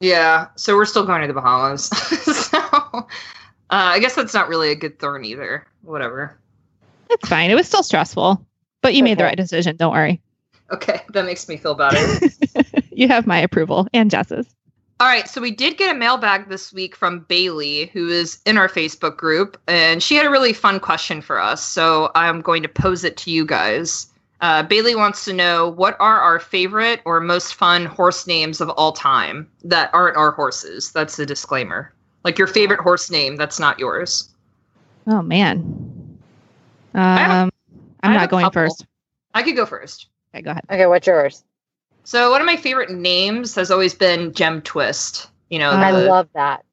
yeah 0.00 0.46
so 0.56 0.76
we're 0.76 0.84
still 0.84 1.04
going 1.06 1.22
to 1.22 1.26
the 1.26 1.34
bahamas 1.34 1.84
so 2.48 2.58
uh, 2.60 3.02
i 3.70 3.98
guess 3.98 4.14
that's 4.14 4.34
not 4.34 4.48
really 4.48 4.70
a 4.70 4.74
good 4.76 4.98
thorn 4.98 5.24
either 5.24 5.66
whatever 5.82 6.38
It's 7.10 7.28
fine. 7.28 7.50
It 7.50 7.54
was 7.54 7.66
still 7.66 7.82
stressful, 7.84 8.44
but 8.82 8.94
you 8.94 9.02
made 9.04 9.18
the 9.18 9.24
right 9.24 9.36
decision. 9.36 9.76
Don't 9.76 9.92
worry. 9.92 10.20
Okay 10.70 11.00
that 11.10 11.24
makes 11.24 11.48
me 11.48 11.56
feel 11.56 11.74
better 11.74 11.98
you 12.92 13.08
have 13.08 13.26
my 13.26 13.38
approval 13.38 13.86
and 13.92 14.10
Jess's. 14.10 14.46
All 14.98 15.06
right, 15.06 15.28
so 15.28 15.42
we 15.42 15.50
did 15.50 15.76
get 15.76 15.94
a 15.94 15.98
mailbag 15.98 16.48
this 16.48 16.72
week 16.72 16.96
from 16.96 17.20
Bailey, 17.28 17.90
who 17.92 18.08
is 18.08 18.40
in 18.46 18.56
our 18.56 18.66
Facebook 18.66 19.18
group, 19.18 19.60
and 19.68 20.02
she 20.02 20.14
had 20.14 20.24
a 20.24 20.30
really 20.30 20.54
fun 20.54 20.80
question 20.80 21.20
for 21.20 21.38
us. 21.38 21.62
So 21.62 22.10
I'm 22.14 22.40
going 22.40 22.62
to 22.62 22.68
pose 22.68 23.04
it 23.04 23.18
to 23.18 23.30
you 23.30 23.44
guys. 23.44 24.06
Uh, 24.40 24.62
Bailey 24.62 24.96
wants 24.96 25.22
to 25.26 25.34
know 25.34 25.68
what 25.68 25.98
are 26.00 26.18
our 26.18 26.40
favorite 26.40 27.02
or 27.04 27.20
most 27.20 27.56
fun 27.56 27.84
horse 27.84 28.26
names 28.26 28.62
of 28.62 28.70
all 28.70 28.92
time 28.92 29.46
that 29.64 29.90
aren't 29.92 30.16
our 30.16 30.30
horses. 30.30 30.92
That's 30.92 31.16
the 31.16 31.26
disclaimer. 31.26 31.92
Like 32.24 32.38
your 32.38 32.48
favorite 32.48 32.80
horse 32.80 33.10
name 33.10 33.36
that's 33.36 33.60
not 33.60 33.78
yours. 33.78 34.30
Oh 35.06 35.20
man. 35.20 36.18
Um, 36.94 37.50
I'm 38.02 38.14
not 38.14 38.30
going 38.30 38.50
first. 38.50 38.86
I 39.34 39.42
could 39.42 39.56
go 39.56 39.66
first. 39.66 40.08
Okay, 40.36 40.42
go 40.42 40.50
ahead. 40.50 40.64
Okay, 40.70 40.86
what's 40.86 41.06
yours? 41.06 41.44
So 42.04 42.30
one 42.30 42.40
of 42.42 42.46
my 42.46 42.56
favorite 42.56 42.90
names 42.90 43.54
has 43.54 43.70
always 43.70 43.94
been 43.94 44.32
Gem 44.34 44.60
Twist. 44.62 45.30
You 45.48 45.58
know, 45.58 45.70
I 45.70 45.92
the- 45.92 46.06
love 46.06 46.28
that. 46.34 46.64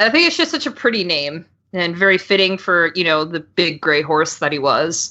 I 0.00 0.10
think 0.10 0.26
it's 0.26 0.36
just 0.36 0.50
such 0.50 0.66
a 0.66 0.72
pretty 0.72 1.04
name 1.04 1.46
and 1.72 1.96
very 1.96 2.18
fitting 2.18 2.58
for 2.58 2.90
you 2.96 3.04
know 3.04 3.24
the 3.24 3.38
big 3.40 3.80
gray 3.80 4.02
horse 4.02 4.38
that 4.38 4.50
he 4.50 4.58
was. 4.58 5.10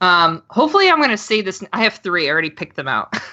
Um, 0.00 0.42
hopefully, 0.50 0.90
I'm 0.90 0.98
going 0.98 1.10
to 1.10 1.16
say 1.16 1.40
this. 1.40 1.62
I 1.72 1.84
have 1.84 1.94
three. 1.98 2.26
I 2.28 2.32
already 2.32 2.50
picked 2.50 2.74
them 2.76 2.88
out. 2.88 3.14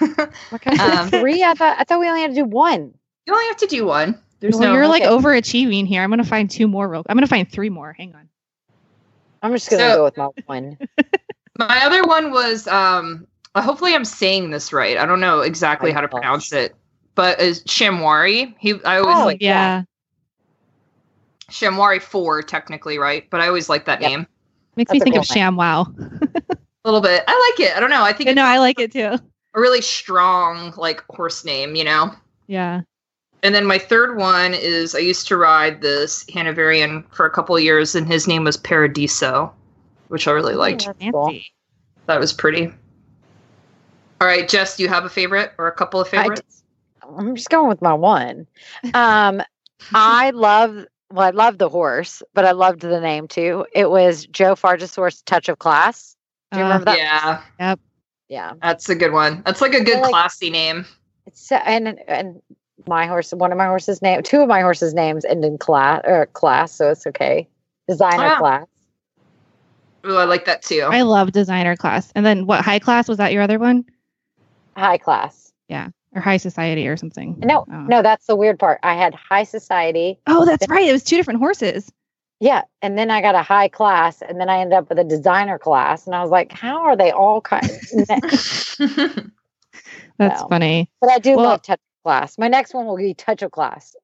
What 0.50 0.62
kind 0.62 0.80
Um, 0.80 0.98
of 1.06 1.10
three? 1.20 1.42
I 1.42 1.54
thought 1.54 1.76
I 1.78 1.84
thought 1.84 1.98
we 1.98 2.08
only 2.08 2.20
had 2.22 2.30
to 2.30 2.36
do 2.36 2.44
one. 2.44 2.94
you 3.26 3.32
only 3.34 3.46
have 3.48 3.56
to 3.58 3.66
do 3.66 3.84
one. 3.84 4.16
There's 4.40 4.54
well, 4.54 4.68
no. 4.70 4.74
you're 4.74 4.86
like 4.88 5.02
okay. 5.02 5.10
overachieving 5.12 5.86
here. 5.86 6.02
I'm 6.02 6.10
gonna 6.10 6.22
find 6.24 6.48
two 6.48 6.68
more. 6.68 6.88
Real- 6.88 7.04
I'm 7.08 7.16
gonna 7.16 7.26
find 7.26 7.50
three 7.50 7.68
more. 7.70 7.92
Hang 7.92 8.14
on. 8.14 8.28
I'm 9.42 9.52
just 9.52 9.68
gonna 9.68 9.82
So- 9.82 9.96
go 9.96 10.04
with 10.04 10.16
my 10.16 10.28
one. 10.46 10.78
My 11.58 11.84
other 11.84 12.02
one 12.04 12.30
was. 12.30 12.66
Um, 12.68 13.26
uh, 13.54 13.62
hopefully, 13.62 13.94
I'm 13.94 14.04
saying 14.04 14.50
this 14.50 14.72
right. 14.72 14.96
I 14.96 15.06
don't 15.06 15.20
know 15.20 15.40
exactly 15.40 15.90
I 15.90 15.94
how 15.94 16.00
to 16.00 16.08
pronounce 16.08 16.52
it, 16.52 16.74
but 17.14 17.40
is 17.40 17.62
Shamwari. 17.64 18.54
He. 18.58 18.74
I 18.84 18.98
always 18.98 19.16
Oh, 19.18 19.26
like 19.26 19.38
Yeah, 19.40 19.82
Shamwari 21.50 22.00
four 22.00 22.42
technically, 22.42 22.98
right? 22.98 23.28
But 23.30 23.40
I 23.40 23.48
always 23.48 23.68
like 23.68 23.84
that 23.84 24.00
Yep. 24.00 24.10
name 24.10 24.26
makes 24.76 24.92
me 24.92 24.98
That's 24.98 25.02
a 25.02 25.04
think 25.04 25.14
cool 25.14 25.20
of 25.22 25.28
name. 25.28 25.36
Sham 25.36 25.56
Wow. 25.56 25.82
a 26.50 26.56
little 26.84 27.00
bit. 27.00 27.24
I 27.28 27.52
like 27.58 27.68
it. 27.68 27.76
I 27.76 27.80
don't 27.80 27.90
know. 27.90 28.02
I 28.02 28.12
think 28.12 28.34
no, 28.34 28.44
I 28.44 28.58
like 28.58 28.80
it 28.80 28.92
too. 28.92 29.18
a 29.54 29.60
really 29.60 29.82
strong 29.82 30.72
like 30.76 31.04
horse 31.10 31.44
name. 31.44 31.74
You 31.74 31.84
know. 31.84 32.12
Yeah. 32.46 32.82
And 33.44 33.54
then 33.54 33.66
my 33.66 33.78
third 33.78 34.16
one 34.16 34.54
is 34.54 34.94
I 34.94 35.00
used 35.00 35.26
to 35.28 35.36
ride 35.36 35.82
this 35.82 36.24
Hanoverian 36.32 37.04
for 37.12 37.26
a 37.26 37.30
couple 37.30 37.58
years, 37.58 37.94
and 37.96 38.06
his 38.06 38.28
name 38.28 38.44
was 38.44 38.56
Paradiso, 38.56 39.52
which 40.08 40.28
I 40.28 40.30
really 40.30 40.54
liked. 40.54 40.88
Fancy. 41.00 41.52
That 42.06 42.20
was 42.20 42.32
pretty. 42.32 42.72
All 44.22 44.28
right, 44.28 44.48
Jess, 44.48 44.76
do 44.76 44.84
you 44.84 44.88
have 44.88 45.04
a 45.04 45.08
favorite 45.08 45.50
or 45.58 45.66
a 45.66 45.72
couple 45.72 46.00
of 46.00 46.06
favorites? 46.06 46.62
I'm 47.18 47.34
just 47.34 47.50
going 47.50 47.68
with 47.68 47.82
my 47.82 47.92
one. 47.92 48.46
Um, 48.94 49.42
I 49.92 50.30
love. 50.30 50.86
Well, 51.10 51.26
I 51.26 51.30
love 51.30 51.58
the 51.58 51.68
horse, 51.68 52.22
but 52.32 52.44
I 52.44 52.52
loved 52.52 52.82
the 52.82 53.00
name 53.00 53.26
too. 53.26 53.66
It 53.74 53.90
was 53.90 54.26
Joe 54.26 54.54
Fargis's 54.54 54.94
horse 54.94 55.22
Touch 55.22 55.48
of 55.48 55.58
Class. 55.58 56.14
Do 56.52 56.58
you 56.58 56.64
Uh, 56.64 56.68
remember 56.68 56.84
that? 56.84 56.98
yeah, 56.98 57.42
Yep. 57.58 57.80
Yeah. 58.28 58.52
that's 58.62 58.88
a 58.88 58.94
good 58.94 59.12
one. 59.12 59.42
That's 59.44 59.60
like 59.60 59.74
a 59.74 59.82
good 59.82 60.00
like- 60.00 60.10
classy 60.10 60.50
name. 60.50 60.86
It's 61.26 61.48
so- 61.48 61.56
and 61.56 61.98
and 62.06 62.40
my 62.86 63.06
horse, 63.06 63.32
one 63.32 63.50
of 63.50 63.58
my 63.58 63.66
horses' 63.66 64.00
name, 64.02 64.22
two 64.22 64.40
of 64.40 64.46
my 64.48 64.60
horses' 64.60 64.94
names 64.94 65.24
end 65.24 65.44
in 65.44 65.58
class 65.58 66.00
or 66.04 66.26
class, 66.26 66.70
so 66.70 66.90
it's 66.92 67.08
okay. 67.08 67.48
Designer 67.88 68.34
Ah. 68.36 68.38
class. 68.38 68.66
Ooh, 70.06 70.16
I 70.16 70.24
like 70.26 70.44
that 70.44 70.62
too. 70.62 70.82
I 70.88 71.02
love 71.02 71.32
designer 71.32 71.74
class. 71.74 72.12
And 72.14 72.24
then 72.24 72.46
what 72.46 72.64
high 72.64 72.78
class 72.78 73.08
was 73.08 73.18
that 73.18 73.32
your 73.32 73.42
other 73.42 73.58
one? 73.58 73.84
High 74.76 74.98
class. 74.98 75.52
Yeah. 75.68 75.88
Or 76.14 76.20
high 76.20 76.36
society 76.36 76.86
or 76.88 76.96
something? 76.96 77.36
No, 77.38 77.64
Oh. 77.72 77.80
no, 77.82 78.02
that's 78.02 78.26
the 78.26 78.36
weird 78.36 78.58
part. 78.58 78.78
I 78.82 78.94
had 78.94 79.14
high 79.14 79.44
society. 79.44 80.18
Oh, 80.26 80.44
that's 80.44 80.68
right. 80.68 80.86
It 80.88 80.92
was 80.92 81.04
two 81.04 81.16
different 81.16 81.40
horses. 81.40 81.90
Yeah. 82.40 82.62
And 82.82 82.98
then 82.98 83.10
I 83.10 83.22
got 83.22 83.34
a 83.34 83.42
high 83.42 83.68
class 83.68 84.20
and 84.20 84.38
then 84.40 84.48
I 84.50 84.58
ended 84.58 84.76
up 84.76 84.88
with 84.88 84.98
a 84.98 85.04
designer 85.04 85.58
class. 85.58 86.06
And 86.06 86.14
I 86.14 86.20
was 86.22 86.30
like, 86.30 86.52
how 86.52 86.82
are 86.82 86.96
they 86.96 87.10
all 87.12 87.40
kind 87.40 87.62
That's 90.18 90.40
Wow. 90.42 90.48
funny. 90.48 90.90
but 91.00 91.10
I 91.10 91.18
do 91.18 91.36
Well- 91.36 91.46
love 91.46 91.62
touch 91.62 91.80
class. 92.04 92.36
My 92.38 92.48
next 92.48 92.74
one 92.74 92.86
will 92.86 92.96
be 92.96 93.14
touch 93.14 93.42
of 93.42 93.50
class. 93.52 93.94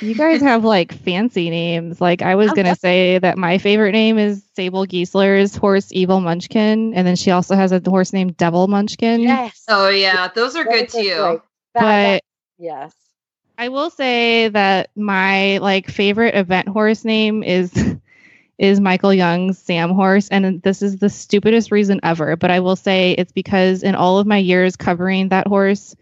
You 0.00 0.14
guys 0.14 0.40
have 0.42 0.64
like 0.64 0.92
fancy 0.92 1.50
names. 1.50 2.00
Like 2.00 2.22
I 2.22 2.34
was 2.34 2.50
Oh, 2.50 2.54
gonna 2.54 2.70
that's- 2.70 2.80
say 2.80 3.18
that 3.18 3.38
my 3.38 3.58
favorite 3.58 3.92
name 3.92 4.18
is 4.18 4.42
Sable 4.56 4.86
Giesler's 4.86 5.54
horse 5.56 5.88
Evil 5.92 6.20
Munchkin, 6.20 6.94
and 6.94 7.06
then 7.06 7.16
she 7.16 7.30
also 7.30 7.54
has 7.56 7.72
a 7.72 7.80
horse 7.84 8.12
named 8.12 8.36
Devil 8.36 8.66
Munchkin. 8.68 9.20
Yes. 9.20 9.64
oh 9.68 9.88
yeah, 9.88 10.28
those 10.34 10.56
are 10.56 10.64
good 10.64 10.88
Those 10.88 10.94
are 10.94 11.02
too. 11.02 11.08
great. 11.22 11.40
That- 11.74 11.80
But 11.80 11.80
that- 11.82 12.22
yes. 12.58 12.94
I 13.56 13.68
will 13.68 13.90
say 13.90 14.48
that 14.48 14.90
my 14.96 15.58
like 15.58 15.88
favorite 15.88 16.34
event 16.34 16.68
horse 16.68 17.04
name 17.04 17.42
is 17.42 17.72
is 18.58 18.80
Michael 18.80 19.12
Jung's 19.14 19.58
Sam 19.58 19.90
horse 19.90 20.28
and 20.28 20.60
this 20.62 20.82
is 20.82 20.96
the 20.98 21.08
stupidest 21.10 21.70
reason 21.72 22.00
ever 22.02 22.36
but 22.36 22.50
I 22.50 22.60
will 22.60 22.76
say 22.76 23.12
it's 23.12 23.32
because 23.32 23.82
in 23.82 23.94
all 23.96 24.18
of 24.18 24.26
my 24.26 24.38
years 24.38 24.76
covering 24.76 25.28
that 25.30 25.46
horse 25.48 25.94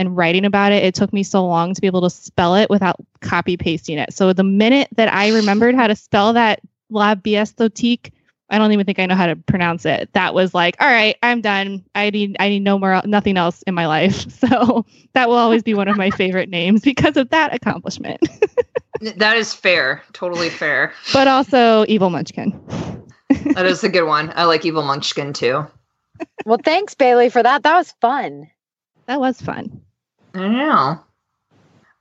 and 0.00 0.16
writing 0.16 0.44
about 0.44 0.72
it 0.72 0.82
it 0.82 0.94
took 0.94 1.12
me 1.12 1.22
so 1.22 1.46
long 1.46 1.74
to 1.74 1.80
be 1.80 1.86
able 1.86 2.00
to 2.00 2.10
spell 2.10 2.56
it 2.56 2.68
without 2.70 2.96
copy 3.20 3.56
pasting 3.56 3.98
it 3.98 4.12
so 4.12 4.32
the 4.32 4.42
minute 4.42 4.88
that 4.96 5.12
I 5.12 5.28
remembered 5.28 5.74
how 5.76 5.86
to 5.86 5.94
spell 5.94 6.32
that 6.32 6.60
La 6.90 7.14
Biosthetique 7.14 8.10
I 8.50 8.58
don't 8.58 8.72
even 8.72 8.84
think 8.84 8.98
I 8.98 9.06
know 9.06 9.14
how 9.14 9.26
to 9.26 9.36
pronounce 9.36 9.86
it. 9.86 10.12
That 10.12 10.34
was 10.34 10.52
like, 10.54 10.74
all 10.80 10.88
right, 10.88 11.16
I'm 11.22 11.40
done. 11.40 11.84
I 11.94 12.10
need 12.10 12.36
I 12.40 12.48
need 12.48 12.64
no 12.64 12.78
more 12.78 13.00
nothing 13.04 13.36
else 13.36 13.62
in 13.62 13.74
my 13.74 13.86
life. 13.86 14.26
So 14.40 14.84
that 15.12 15.28
will 15.28 15.36
always 15.36 15.62
be 15.62 15.74
one 15.74 15.86
of 15.86 15.96
my 15.96 16.10
favorite 16.10 16.48
names 16.48 16.80
because 16.80 17.16
of 17.16 17.28
that 17.30 17.54
accomplishment. 17.54 18.20
That 19.16 19.36
is 19.38 19.54
fair, 19.54 20.02
totally 20.12 20.50
fair. 20.50 20.92
but 21.14 21.26
also 21.26 21.86
Evil 21.88 22.10
Munchkin. 22.10 22.52
That 23.54 23.64
is 23.64 23.82
a 23.84 23.88
good 23.88 24.04
one. 24.04 24.32
I 24.34 24.44
like 24.44 24.66
Evil 24.66 24.82
Munchkin 24.82 25.32
too. 25.32 25.66
Well, 26.44 26.58
thanks, 26.62 26.94
Bailey, 26.94 27.30
for 27.30 27.42
that. 27.42 27.62
That 27.62 27.76
was 27.76 27.94
fun. 28.00 28.50
That 29.06 29.20
was 29.20 29.40
fun. 29.40 29.80
I 30.34 30.48
know. 30.48 31.00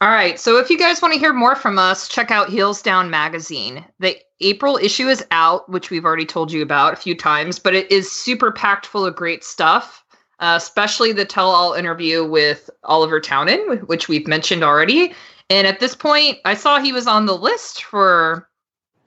All 0.01 0.09
right. 0.09 0.39
So 0.39 0.57
if 0.57 0.69
you 0.69 0.77
guys 0.77 1.01
want 1.01 1.13
to 1.13 1.19
hear 1.19 1.34
more 1.34 1.55
from 1.55 1.77
us, 1.77 2.07
check 2.07 2.32
out 2.32 2.49
Heels 2.49 2.82
Down 2.82 3.09
Magazine. 3.09 3.84
The 3.99 4.17
April 4.39 4.77
issue 4.77 5.07
is 5.07 5.25
out, 5.32 5.69
which 5.69 5.89
we've 5.89 6.05
already 6.05 6.25
told 6.25 6.51
you 6.51 6.61
about 6.61 6.93
a 6.93 6.97
few 6.97 7.15
times, 7.15 7.59
but 7.59 7.75
it 7.75 7.91
is 7.91 8.09
super 8.09 8.51
packed 8.51 8.86
full 8.86 9.05
of 9.05 9.15
great 9.15 9.43
stuff, 9.43 10.05
uh, 10.39 10.55
especially 10.57 11.11
the 11.11 11.25
tell 11.25 11.49
all 11.49 11.73
interview 11.73 12.23
with 12.23 12.69
Oliver 12.86 13.19
Townend, 13.19 13.88
which 13.89 14.07
we've 14.07 14.27
mentioned 14.27 14.63
already. 14.63 15.13
And 15.49 15.67
at 15.67 15.82
this 15.82 15.95
point, 15.95 16.38
I 16.45 16.53
saw 16.53 16.80
he 16.80 16.93
was 16.93 17.07
on 17.07 17.25
the 17.25 17.36
list 17.36 17.84
for 17.84 18.47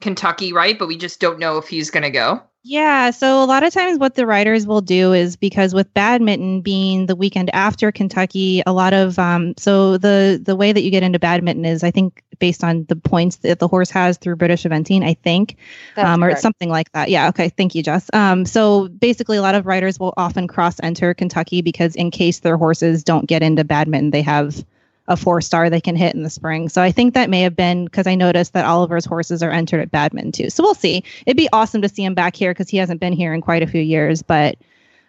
Kentucky, 0.02 0.52
right? 0.52 0.78
But 0.78 0.88
we 0.88 0.98
just 0.98 1.20
don't 1.20 1.38
know 1.38 1.56
if 1.56 1.68
he's 1.68 1.90
going 1.90 2.02
to 2.02 2.10
go. 2.10 2.42
Yeah, 2.64 3.10
so 3.10 3.42
a 3.42 3.46
lot 3.46 3.64
of 3.64 3.72
times 3.72 3.98
what 3.98 4.14
the 4.14 4.24
riders 4.24 4.68
will 4.68 4.82
do 4.82 5.12
is 5.12 5.34
because 5.34 5.74
with 5.74 5.92
Badminton 5.94 6.60
being 6.60 7.06
the 7.06 7.16
weekend 7.16 7.52
after 7.52 7.90
Kentucky, 7.90 8.62
a 8.64 8.72
lot 8.72 8.92
of 8.92 9.18
um, 9.18 9.54
so 9.58 9.98
the 9.98 10.40
the 10.40 10.54
way 10.54 10.70
that 10.70 10.82
you 10.82 10.92
get 10.92 11.02
into 11.02 11.18
Badminton 11.18 11.64
is 11.64 11.82
I 11.82 11.90
think 11.90 12.22
based 12.38 12.62
on 12.62 12.84
the 12.84 12.94
points 12.94 13.36
that 13.36 13.58
the 13.58 13.66
horse 13.66 13.90
has 13.90 14.16
through 14.16 14.36
British 14.36 14.62
eventing, 14.62 15.04
I 15.04 15.14
think, 15.14 15.56
um, 15.96 16.22
or 16.22 16.30
it's 16.30 16.42
something 16.42 16.68
like 16.68 16.90
that. 16.92 17.10
Yeah, 17.10 17.28
okay, 17.30 17.48
thank 17.48 17.74
you, 17.74 17.82
Jess. 17.82 18.08
Um, 18.12 18.44
so 18.44 18.86
basically, 18.86 19.38
a 19.38 19.42
lot 19.42 19.56
of 19.56 19.66
riders 19.66 19.98
will 19.98 20.14
often 20.16 20.46
cross 20.46 20.78
enter 20.84 21.14
Kentucky 21.14 21.62
because 21.62 21.96
in 21.96 22.12
case 22.12 22.40
their 22.40 22.56
horses 22.56 23.02
don't 23.02 23.26
get 23.26 23.42
into 23.42 23.64
Badminton, 23.64 24.10
they 24.10 24.22
have 24.22 24.64
a 25.08 25.16
four 25.16 25.40
star 25.40 25.68
they 25.68 25.80
can 25.80 25.96
hit 25.96 26.14
in 26.14 26.22
the 26.22 26.30
spring. 26.30 26.68
So 26.68 26.80
I 26.80 26.92
think 26.92 27.14
that 27.14 27.28
may 27.28 27.42
have 27.42 27.56
been 27.56 27.84
because 27.86 28.06
I 28.06 28.14
noticed 28.14 28.52
that 28.52 28.64
Oliver's 28.64 29.04
horses 29.04 29.42
are 29.42 29.50
entered 29.50 29.80
at 29.80 29.90
Badminton 29.90 30.32
too. 30.32 30.50
So 30.50 30.62
we'll 30.62 30.74
see. 30.74 31.02
It'd 31.26 31.36
be 31.36 31.48
awesome 31.52 31.82
to 31.82 31.88
see 31.88 32.04
him 32.04 32.14
back 32.14 32.36
here 32.36 32.52
because 32.52 32.68
he 32.68 32.76
hasn't 32.76 33.00
been 33.00 33.12
here 33.12 33.34
in 33.34 33.40
quite 33.40 33.62
a 33.62 33.66
few 33.66 33.80
years. 33.80 34.22
But 34.22 34.56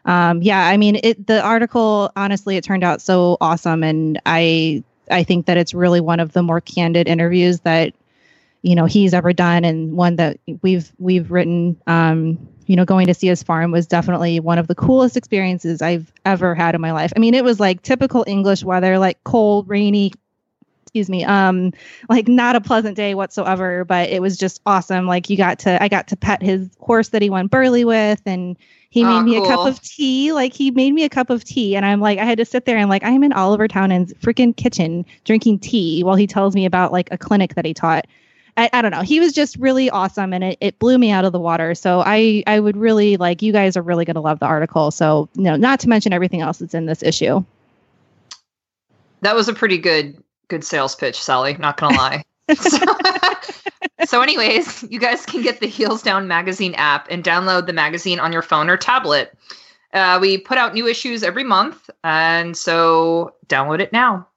um, 0.06 0.42
yeah, 0.42 0.68
I 0.68 0.78
mean, 0.78 1.00
it, 1.04 1.28
the 1.28 1.42
article 1.42 2.12
honestly 2.16 2.58
it 2.58 2.64
turned 2.64 2.84
out 2.84 3.02
so 3.02 3.38
awesome, 3.40 3.84
and 3.84 4.20
I 4.26 4.84
I 5.10 5.24
think 5.24 5.46
that 5.46 5.58
it's 5.58 5.74
really 5.74 6.02
one 6.02 6.20
of 6.20 6.34
the 6.34 6.44
more 6.44 6.60
candid 6.60 7.08
interviews 7.08 7.62
that 7.62 7.94
you 8.64 8.76
know 8.76 8.86
he's 8.86 9.14
ever 9.14 9.32
done, 9.32 9.64
and 9.64 9.94
one 9.94 10.18
that 10.18 10.40
we've 10.62 10.92
we've 10.98 11.32
written. 11.32 11.80
Um, 11.88 12.50
you 12.68 12.76
know, 12.76 12.86
going 12.86 13.08
to 13.08 13.14
see 13.14 13.28
his 13.28 13.44
farm 13.44 13.72
was 13.72 13.88
definitely 13.88 14.40
one 14.40 14.58
of 14.58 14.68
the 14.68 14.76
coolest 14.76 15.18
experiences 15.18 15.82
I've 15.82 16.12
ever 16.26 16.56
had 16.56 16.76
in 16.76 16.82
my 16.82 16.92
life. 16.92 17.14
I 17.16 17.20
mean, 17.20 17.34
it 17.34 17.44
was 17.44 17.60
like 17.60 17.82
typical 17.82 18.24
English 18.28 18.64
weather, 18.64 18.98
like 19.00 19.24
cold, 19.24 19.70
rainy, 19.70 20.12
excuse 20.84 21.10
me, 21.10 21.24
um, 21.24 21.72
like 22.10 22.28
not 22.28 22.56
a 22.56 22.62
pleasant 22.62 22.96
day 22.96 23.16
whatsoever, 23.16 23.84
but 23.86 24.10
it 24.10 24.22
was 24.22 24.38
just 24.38 24.62
awesome. 24.66 25.08
Like 25.08 25.30
you 25.30 25.38
got 25.38 25.60
to, 25.60 25.82
I 25.82 25.88
got 25.88 26.08
to 26.10 26.16
pet 26.18 26.42
his 26.44 26.70
horse 26.80 27.10
that 27.10 27.22
he 27.22 27.30
won 27.30 27.48
Burghley 27.48 27.84
with, 27.86 28.22
and 28.26 28.58
he 28.90 29.04
Oh, 29.04 29.06
made 29.06 29.24
me 29.24 29.36
a 29.36 29.42
cup 29.42 29.66
of 29.66 29.82
tea. 29.82 30.34
Like 30.34 30.54
he 30.54 30.70
made 30.72 30.94
me 30.94 31.04
a 31.04 31.10
cup 31.10 31.30
of 31.32 31.44
tea, 31.44 31.76
and 31.76 31.86
I'm 31.86 32.00
like, 32.00 32.20
I 32.20 32.26
had 32.26 32.38
to 32.38 32.46
sit 32.46 32.66
there 32.66 32.78
and 32.78 32.90
like 32.90 33.04
I'm 33.04 33.24
in 33.24 33.34
Oliver 33.34 33.68
Townend's 33.68 34.14
freaking 34.16 34.56
kitchen 34.56 35.06
drinking 35.26 35.60
tea 35.60 36.04
while 36.04 36.16
he 36.16 36.28
tells 36.28 36.56
me 36.56 36.66
about 36.66 36.92
like 36.92 37.10
a 37.12 37.18
clinic 37.18 37.56
that 37.56 37.66
he 37.66 37.74
taught. 37.74 38.06
I, 38.56 38.70
I 38.72 38.82
don't 38.82 38.92
know. 38.92 39.02
He 39.02 39.20
was 39.20 39.34
just 39.34 39.58
really 39.58 39.90
awesome, 39.90 40.34
and 40.34 40.44
it, 40.44 40.58
it 40.62 40.80
blew 40.80 40.98
me 40.98 41.12
out 41.12 41.26
of 41.26 41.32
the 41.32 41.40
water. 41.40 41.74
So 41.74 42.04
I 42.06 42.44
I 42.46 42.60
would 42.60 42.78
really 42.78 43.18
like 43.18 43.42
you 43.42 43.52
guys 43.52 43.76
are 43.76 43.82
really 43.82 44.06
going 44.06 44.16
to 44.16 44.22
love 44.22 44.40
the 44.40 44.46
article. 44.46 44.92
So 44.92 45.28
you 45.36 45.44
know, 45.44 45.56
not 45.56 45.80
to 45.82 45.90
mention 45.90 46.14
everything 46.14 46.42
else 46.42 46.60
that's 46.60 46.74
in 46.74 46.86
this 46.86 47.02
issue. 47.02 47.44
That 49.22 49.36
was 49.36 49.48
a 49.48 49.54
pretty 49.54 49.78
good 49.78 50.22
good 50.50 50.64
sales 50.64 50.96
pitch, 50.96 51.22
Sally. 51.22 51.56
Not 51.58 51.78
gonna 51.78 51.98
lie. 51.98 52.24
so, 52.56 52.78
so 54.06 54.22
anyways, 54.22 54.84
you 54.84 55.00
guys 55.00 55.26
can 55.26 55.42
get 55.42 55.60
the 55.60 55.68
Heels 55.68 56.04
Down 56.04 56.28
magazine 56.28 56.76
app 56.76 57.08
and 57.10 57.24
download 57.24 57.66
the 57.66 57.74
magazine 57.74 58.20
on 58.20 58.32
your 58.32 58.42
phone 58.42 58.70
or 58.70 58.78
tablet. 58.78 59.36
Uh, 59.94 60.18
we 60.20 60.38
put 60.38 60.58
out 60.58 60.74
new 60.74 60.88
issues 60.88 61.24
every 61.24 61.44
month, 61.44 61.90
and 62.04 62.58
so 62.58 63.34
download 63.48 63.80
it 63.80 63.92
now. 63.94 64.28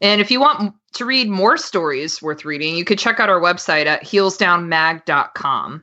And 0.00 0.20
if 0.20 0.30
you 0.30 0.40
want 0.40 0.74
to 0.96 1.04
read 1.04 1.28
more 1.28 1.56
stories 1.56 2.20
worth 2.20 2.44
reading, 2.44 2.76
you 2.76 2.84
could 2.84 2.98
check 2.98 3.20
out 3.20 3.28
our 3.28 3.40
website 3.40 3.86
at 3.86 4.02
heelsdownmag.com. 4.02 5.82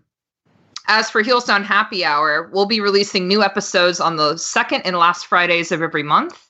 As 0.88 1.10
for 1.10 1.22
Heels 1.22 1.46
Down 1.46 1.64
Happy 1.64 2.04
Hour, 2.04 2.50
we'll 2.52 2.66
be 2.66 2.82
releasing 2.82 3.28
new 3.28 3.42
episodes 3.42 4.00
on 4.00 4.18
the 4.18 4.38
second 4.38 4.82
and 4.82 4.98
last 4.98 5.28
Fridays 5.28 5.72
of 5.72 5.82
every 5.82 6.04
month. 6.04 6.50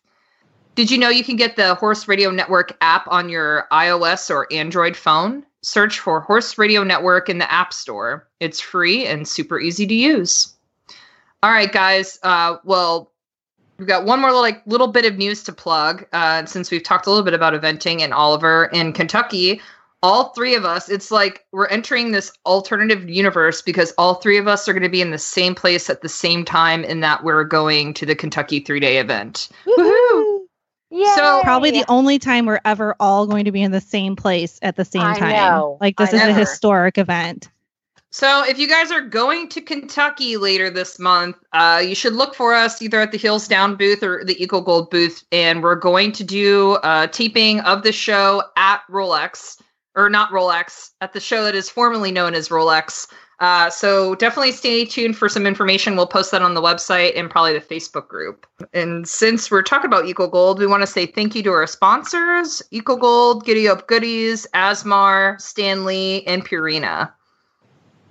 Did 0.76 0.90
you 0.90 0.98
know 0.98 1.10
you 1.10 1.24
can 1.24 1.36
get 1.36 1.56
the 1.56 1.76
Horse 1.76 2.08
Radio 2.08 2.32
Network 2.32 2.76
app 2.82 3.08
on 3.08 3.30
your 3.30 3.68
iOS 3.72 4.32
or 4.32 4.52
Android 4.52 4.98
phone? 4.98 5.46
Search 5.62 6.00
for 6.00 6.20
Horse 6.20 6.58
Radio 6.58 6.84
Network 6.84 7.30
in 7.30 7.38
the 7.38 7.52
App 7.52 7.74
Store. 7.74 8.28
It's 8.40 8.60
free 8.60 9.06
and 9.06 9.28
super 9.28 9.60
easy 9.60 9.86
to 9.86 9.94
use. 9.94 10.54
All 11.44 11.52
right, 11.52 11.72
guys. 11.72 12.18
Uh, 12.24 12.58
well, 12.64 13.13
we've 13.78 13.88
got 13.88 14.06
one 14.06 14.20
more 14.22 14.32
like 14.32 14.62
little 14.66 14.88
bit 14.88 15.06
of 15.06 15.18
news 15.18 15.44
to 15.44 15.54
plug. 15.54 16.06
Uh, 16.14 16.46
since 16.46 16.72
we've 16.72 16.84
talked 16.84 17.06
a 17.06 17.10
little 17.10 17.26
bit 17.26 17.34
about 17.34 17.54
eventing 17.54 18.02
and 18.02 18.14
Oliver 18.14 18.66
in 18.74 18.94
Kentucky, 18.94 19.62
all 20.02 20.30
three 20.30 20.54
of 20.56 20.66
us, 20.66 20.90
it's 20.90 21.12
like 21.12 21.46
we're 21.52 21.68
entering 21.68 22.12
this 22.12 22.32
alternative 22.46 23.10
universe 23.10 23.62
because 23.62 23.94
all 23.98 24.16
three 24.16 24.38
of 24.38 24.48
us 24.48 24.68
are 24.68 24.74
going 24.74 24.84
to 24.84 24.90
be 24.90 25.02
in 25.02 25.12
the 25.12 25.18
same 25.18 25.56
place 25.56 25.90
at 25.90 26.02
the 26.02 26.10
same 26.10 26.44
time, 26.44 26.84
in 26.84 27.00
that 27.00 27.24
we're 27.24 27.46
going 27.46 27.94
to 27.96 28.06
the 28.06 28.16
Kentucky 28.16 28.60
three 28.60 28.80
day 28.82 28.98
event. 28.98 29.48
Woohoo! 29.66 30.40
Yeah. 30.90 31.16
So- 31.16 31.42
Probably 31.44 31.72
the 31.72 31.86
only 31.88 32.20
time 32.20 32.46
we're 32.46 32.60
ever 32.66 32.96
all 33.00 33.26
going 33.28 33.46
to 33.46 33.52
be 33.52 33.62
in 33.64 33.72
the 33.72 33.82
same 33.82 34.16
place 34.16 34.60
at 34.62 34.76
the 34.76 34.86
same 34.86 35.02
I 35.02 35.18
time. 35.18 35.32
know. 35.32 35.78
Like 35.82 35.98
this 35.98 36.14
I 36.14 36.18
is 36.18 36.24
a 36.24 36.34
historic 36.34 36.98
event. 36.98 37.50
So, 38.14 38.44
if 38.48 38.60
you 38.60 38.68
guys 38.68 38.92
are 38.92 39.02
going 39.02 39.50
to 39.50 39.60
Kentucky 39.60 40.38
later 40.38 40.70
this 40.70 41.00
month, 41.00 41.36
uh, 41.52 41.82
you 41.84 41.96
should 41.96 42.14
look 42.14 42.36
for 42.36 42.54
us 42.54 42.80
either 42.80 43.02
at 43.02 43.12
the 43.12 43.18
Heels 43.18 43.48
Down 43.48 43.76
booth 43.76 44.04
or 44.04 44.24
the 44.24 44.42
Eco 44.42 44.62
Gold 44.62 44.92
booth. 44.92 45.24
And 45.32 45.64
we're 45.64 45.74
going 45.74 46.12
to 46.12 46.24
do 46.24 46.78
a 46.84 47.10
taping 47.12 47.62
of 47.62 47.82
the 47.82 47.92
show 47.92 48.44
at 48.56 48.82
Rolex, 48.88 49.60
or 49.96 50.12
not 50.12 50.30
Rolex, 50.30 50.92
at 51.02 51.14
the 51.14 51.20
show 51.20 51.44
that 51.44 51.56
is 51.56 51.72
formerly 51.72 52.12
known 52.12 52.36
as 52.36 52.50
Rolex. 52.50 53.12
Uh, 53.40 53.72
so, 53.72 54.14
definitely 54.14 54.52
stay 54.52 54.86
tuned 54.86 55.18
for 55.18 55.28
some 55.28 55.48
information. 55.48 55.96
We'll 55.96 56.06
post 56.06 56.30
that 56.34 56.44
on 56.44 56.54
the 56.54 56.62
website 56.62 57.18
and 57.18 57.32
probably 57.32 57.58
the 57.58 57.66
Facebook 57.66 58.10
group. 58.10 58.46
And 58.74 59.08
since 59.08 59.50
we're 59.50 59.64
talking 59.64 59.88
about 59.88 60.06
Eco 60.06 60.28
Gold, 60.28 60.60
we 60.60 60.68
want 60.68 60.84
to 60.84 60.88
say 60.88 61.08
thank 61.08 61.34
you 61.34 61.42
to 61.42 61.52
our 61.52 61.66
sponsors 61.66 62.62
Eco 62.70 62.96
Gold, 62.96 63.44
Giddy 63.44 63.68
Up 63.68 63.88
Goodies, 63.88 64.46
Asmar, 64.54 65.38
Standlee, 65.38 66.22
and 66.28 66.48
Purina. 66.48 67.12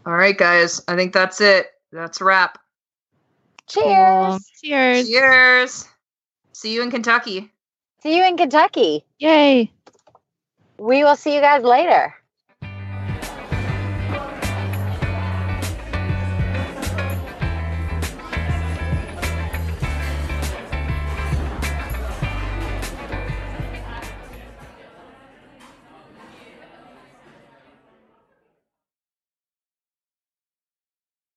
All 0.05 0.15
right, 0.15 0.37
guys. 0.37 0.83
I 0.89 0.97
think 0.97 1.13
that's 1.13 1.41
it. 1.41 1.69
That's 1.93 2.21
a 2.21 2.25
wrap. 2.25 2.59
Cheers. 3.69 3.85
Cool. 3.87 4.39
Cheers. 4.63 5.09
Cheers. 5.09 5.89
See 6.53 6.75
you 6.75 6.83
in 6.83 6.91
Kentucky. 6.91 7.53
See 8.03 8.17
you 8.17 8.25
in 8.25 8.37
Kentucky. 8.37 9.05
Yay. 9.19 9.71
We 10.79 11.05
will 11.05 11.17
see 11.17 11.35
you 11.35 11.41
guys 11.41 11.63
later. 11.63 12.15